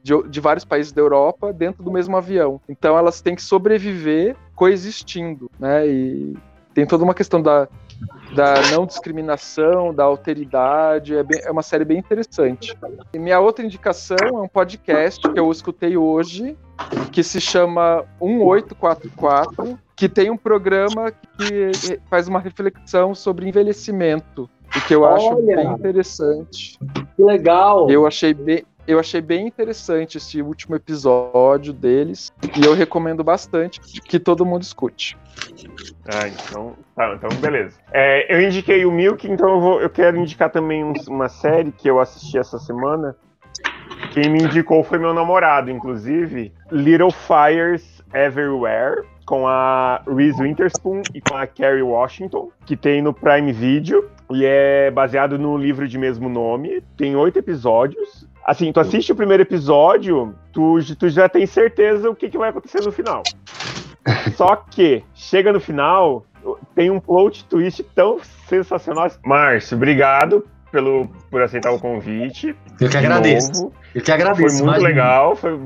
de, 0.00 0.28
de, 0.28 0.40
vários 0.40 0.64
países 0.64 0.92
da 0.92 1.00
Europa 1.02 1.52
dentro 1.52 1.82
do 1.82 1.90
mesmo 1.90 2.16
avião. 2.16 2.60
Então 2.68 2.96
elas 2.96 3.20
têm 3.20 3.34
que 3.34 3.42
sobreviver 3.42 4.36
coexistindo, 4.54 5.50
né? 5.58 5.88
E 5.88 6.36
tem 6.72 6.86
toda 6.86 7.02
uma 7.02 7.14
questão 7.14 7.42
da, 7.42 7.66
da 8.34 8.54
não 8.72 8.86
discriminação, 8.86 9.94
da 9.94 10.04
alteridade. 10.04 11.16
É, 11.16 11.22
bem, 11.22 11.40
é, 11.42 11.50
uma 11.50 11.62
série 11.62 11.84
bem 11.84 11.98
interessante. 11.98 12.76
E 13.12 13.18
minha 13.18 13.40
outra 13.40 13.64
indicação 13.64 14.16
é 14.20 14.40
um 14.40 14.48
podcast 14.48 15.20
que 15.28 15.38
eu 15.38 15.50
escutei 15.50 15.96
hoje, 15.96 16.56
que 17.12 17.22
se 17.22 17.40
chama 17.40 18.04
1844, 18.20 19.78
que 19.96 20.08
tem 20.08 20.30
um 20.30 20.36
programa 20.36 21.12
que 21.12 21.98
faz 22.10 22.28
uma 22.28 22.40
reflexão 22.40 23.14
sobre 23.14 23.48
envelhecimento, 23.48 24.50
o 24.76 24.80
que 24.86 24.94
eu 24.94 25.04
acho 25.04 25.26
Olha, 25.26 25.56
bem 25.56 25.66
interessante. 25.72 26.78
Que 27.16 27.22
legal! 27.22 27.88
Eu 27.88 28.06
achei 28.06 28.34
bem, 28.34 28.64
eu 28.86 28.98
achei 28.98 29.20
bem 29.20 29.46
interessante 29.46 30.18
esse 30.18 30.42
último 30.42 30.76
episódio 30.76 31.72
deles 31.72 32.32
e 32.56 32.64
eu 32.64 32.74
recomendo 32.74 33.24
bastante 33.24 33.80
que 33.80 34.18
todo 34.18 34.44
mundo 34.44 34.62
escute. 34.62 35.16
Ah, 36.06 36.28
então, 36.28 36.74
tá, 36.94 37.14
então 37.14 37.28
beleza. 37.40 37.78
É, 37.92 38.34
eu 38.34 38.42
indiquei 38.42 38.84
o 38.84 38.92
Milk, 38.92 39.28
então 39.28 39.48
eu, 39.48 39.60
vou, 39.60 39.80
eu 39.80 39.90
quero 39.90 40.16
indicar 40.16 40.50
também 40.50 40.84
um, 40.84 40.92
uma 41.08 41.28
série 41.28 41.72
que 41.72 41.88
eu 41.88 42.00
assisti 42.00 42.38
essa 42.38 42.58
semana. 42.58 43.16
Quem 44.12 44.30
me 44.30 44.42
indicou 44.42 44.84
foi 44.84 44.98
meu 44.98 45.14
namorado, 45.14 45.70
inclusive, 45.70 46.52
Little 46.70 47.10
Fires 47.10 48.02
Everywhere, 48.12 49.02
com 49.26 49.46
a 49.48 50.02
Reese 50.06 50.40
Witherspoon 50.40 51.02
e 51.14 51.20
com 51.20 51.36
a 51.36 51.46
Kerry 51.46 51.82
Washington, 51.82 52.50
que 52.64 52.76
tem 52.76 53.02
no 53.02 53.12
Prime 53.12 53.52
Video 53.52 54.08
e 54.30 54.44
é 54.44 54.90
baseado 54.90 55.38
no 55.38 55.56
livro 55.56 55.88
de 55.88 55.98
mesmo 55.98 56.28
nome. 56.28 56.82
Tem 56.96 57.16
oito 57.16 57.38
episódios. 57.38 58.28
Assim, 58.44 58.70
tu 58.72 58.80
assiste 58.80 59.10
o 59.10 59.16
primeiro 59.16 59.42
episódio, 59.42 60.34
tu, 60.52 60.78
tu 60.98 61.08
já 61.08 61.28
tem 61.28 61.46
certeza 61.46 62.10
o 62.10 62.14
que, 62.14 62.28
que 62.28 62.36
vai 62.36 62.50
acontecer 62.50 62.82
no 62.82 62.92
final. 62.92 63.22
Só 64.36 64.56
que 64.56 65.02
chega 65.14 65.52
no 65.52 65.60
final, 65.60 66.26
tem 66.74 66.90
um 66.90 67.00
plot 67.00 67.44
twist 67.46 67.82
tão 67.94 68.20
sensacional. 68.46 69.10
Márcio, 69.24 69.76
obrigado 69.76 70.46
pelo, 70.70 71.08
por 71.30 71.40
aceitar 71.40 71.70
o 71.70 71.78
convite. 71.78 72.54
Eu 72.80 72.90
que 72.90 72.96
agradeço. 72.96 73.52
Novo. 73.52 73.72
Eu 73.94 74.02
que 74.02 74.12
agradeço. 74.12 74.58
Foi 74.58 74.66
muito 74.66 74.82
legal, 74.82 75.36
foi, 75.36 75.58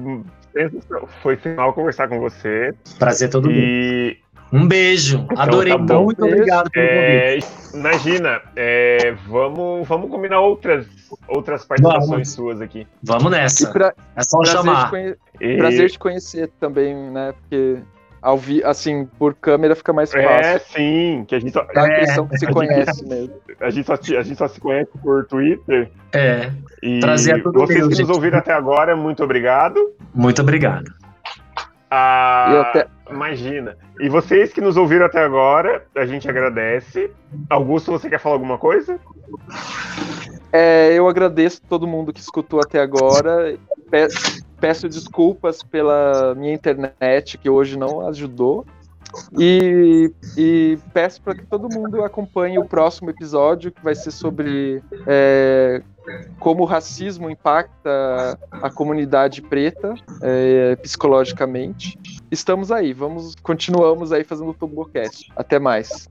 foi 1.22 1.37
final 1.37 1.72
conversar 1.72 2.09
com 2.09 2.20
você. 2.20 2.72
Prazer 2.99 3.29
todo 3.29 3.51
e... 3.51 3.55
mundo. 3.55 4.28
Um 4.53 4.67
beijo. 4.67 5.27
Então, 5.31 5.43
Adorei. 5.43 5.73
Tá 5.87 6.01
muito 6.01 6.25
obrigado 6.25 6.71
pelo 6.71 6.87
é, 6.87 7.39
convite. 7.39 7.49
Imagina, 7.75 8.41
é, 8.57 9.15
vamos, 9.29 9.87
vamos 9.87 10.11
combinar 10.11 10.41
outras, 10.41 10.87
outras 11.29 11.65
participações 11.65 12.09
vamos. 12.09 12.33
suas 12.33 12.61
aqui. 12.61 12.87
Vamos 13.03 13.31
nessa. 13.31 13.71
Pra, 13.71 13.93
é 14.17 14.23
só 14.23 14.43
chamar. 14.45 14.91
Te 14.91 15.19
e... 15.41 15.57
Prazer 15.59 15.91
te 15.91 15.99
conhecer 15.99 16.51
também, 16.59 16.95
né? 16.95 17.33
Porque 17.33 17.79
ao 18.21 18.37
vi, 18.37 18.63
assim, 18.65 19.07
por 19.19 19.35
câmera 19.35 19.77
fica 19.77 19.93
mais 19.93 20.13
é, 20.15 20.23
fácil. 20.23 20.45
É, 20.45 20.59
sim, 20.59 21.25
que 21.27 21.35
a 21.35 21.41
gente 21.41 21.53
só, 21.53 21.65
Dá 21.73 21.83
a 21.83 21.87
impressão 21.87 22.25
é, 22.25 22.29
que 22.29 22.39
se 22.39 22.47
conhece 22.47 23.07
mesmo. 23.07 23.35
A 23.61 23.71
gente, 23.71 23.87
só, 23.87 23.95
a 23.95 24.23
gente 24.23 24.37
só 24.37 24.49
se 24.49 24.61
conhece 24.61 24.91
por 25.03 25.27
Twitter. 25.27 25.91
É. 26.13 26.51
E 26.83 27.01
Trazer 27.01 27.43
tudo 27.43 27.61
vocês 27.61 27.81
meu, 27.81 27.89
que 27.89 27.95
gente. 27.95 28.07
nos 28.07 28.17
ouviram 28.17 28.39
até 28.39 28.53
agora, 28.53 28.97
muito 28.97 29.23
obrigado. 29.23 29.95
Muito 30.15 30.41
obrigado. 30.43 30.98
Ah, 31.91 32.61
até... 32.61 32.86
Imagina. 33.11 33.76
E 33.99 34.09
vocês 34.09 34.53
que 34.53 34.61
nos 34.61 34.76
ouviram 34.76 35.07
até 35.07 35.22
agora, 35.22 35.84
a 35.97 36.05
gente 36.05 36.28
agradece. 36.28 37.11
Augusto, 37.49 37.91
você 37.91 38.09
quer 38.09 38.20
falar 38.20 38.34
alguma 38.34 38.59
coisa? 38.59 38.99
É, 40.53 40.93
eu 40.93 41.09
agradeço 41.09 41.62
todo 41.68 41.86
mundo 41.86 42.12
que 42.12 42.20
escutou 42.20 42.61
até 42.61 42.80
agora. 42.80 43.57
Peço, 43.91 44.45
peço 44.61 44.89
desculpas 44.89 45.62
pela 45.62 46.34
minha 46.34 46.53
internet, 46.53 47.39
que 47.39 47.49
hoje 47.49 47.78
não 47.78 48.07
ajudou. 48.09 48.66
E, 49.39 50.12
e 50.36 50.78
peço 50.93 51.22
para 51.22 51.34
que 51.34 51.47
todo 51.47 51.68
mundo 51.72 52.05
acompanhe 52.05 52.59
o 52.59 52.64
próximo 52.66 53.09
episódio, 53.09 53.72
que 53.72 53.82
vai 53.82 53.95
ser 53.95 54.11
sobre 54.11 54.82
é, 55.07 55.82
como 56.39 56.63
o 56.63 56.67
racismo 56.67 57.31
impacta 57.31 58.39
a 58.51 58.71
comunidade 58.71 59.43
preta 59.43 59.95
é, 60.23 60.77
psicologicamente. 60.77 61.99
Estamos 62.31 62.71
aí, 62.71 62.93
vamos, 62.93 63.35
continuamos 63.43 64.13
aí 64.13 64.25
fazendo 64.25 64.51
o 64.51 64.55
Tumbocast. 64.55 65.31
Até 65.37 65.59
mais. 65.59 66.09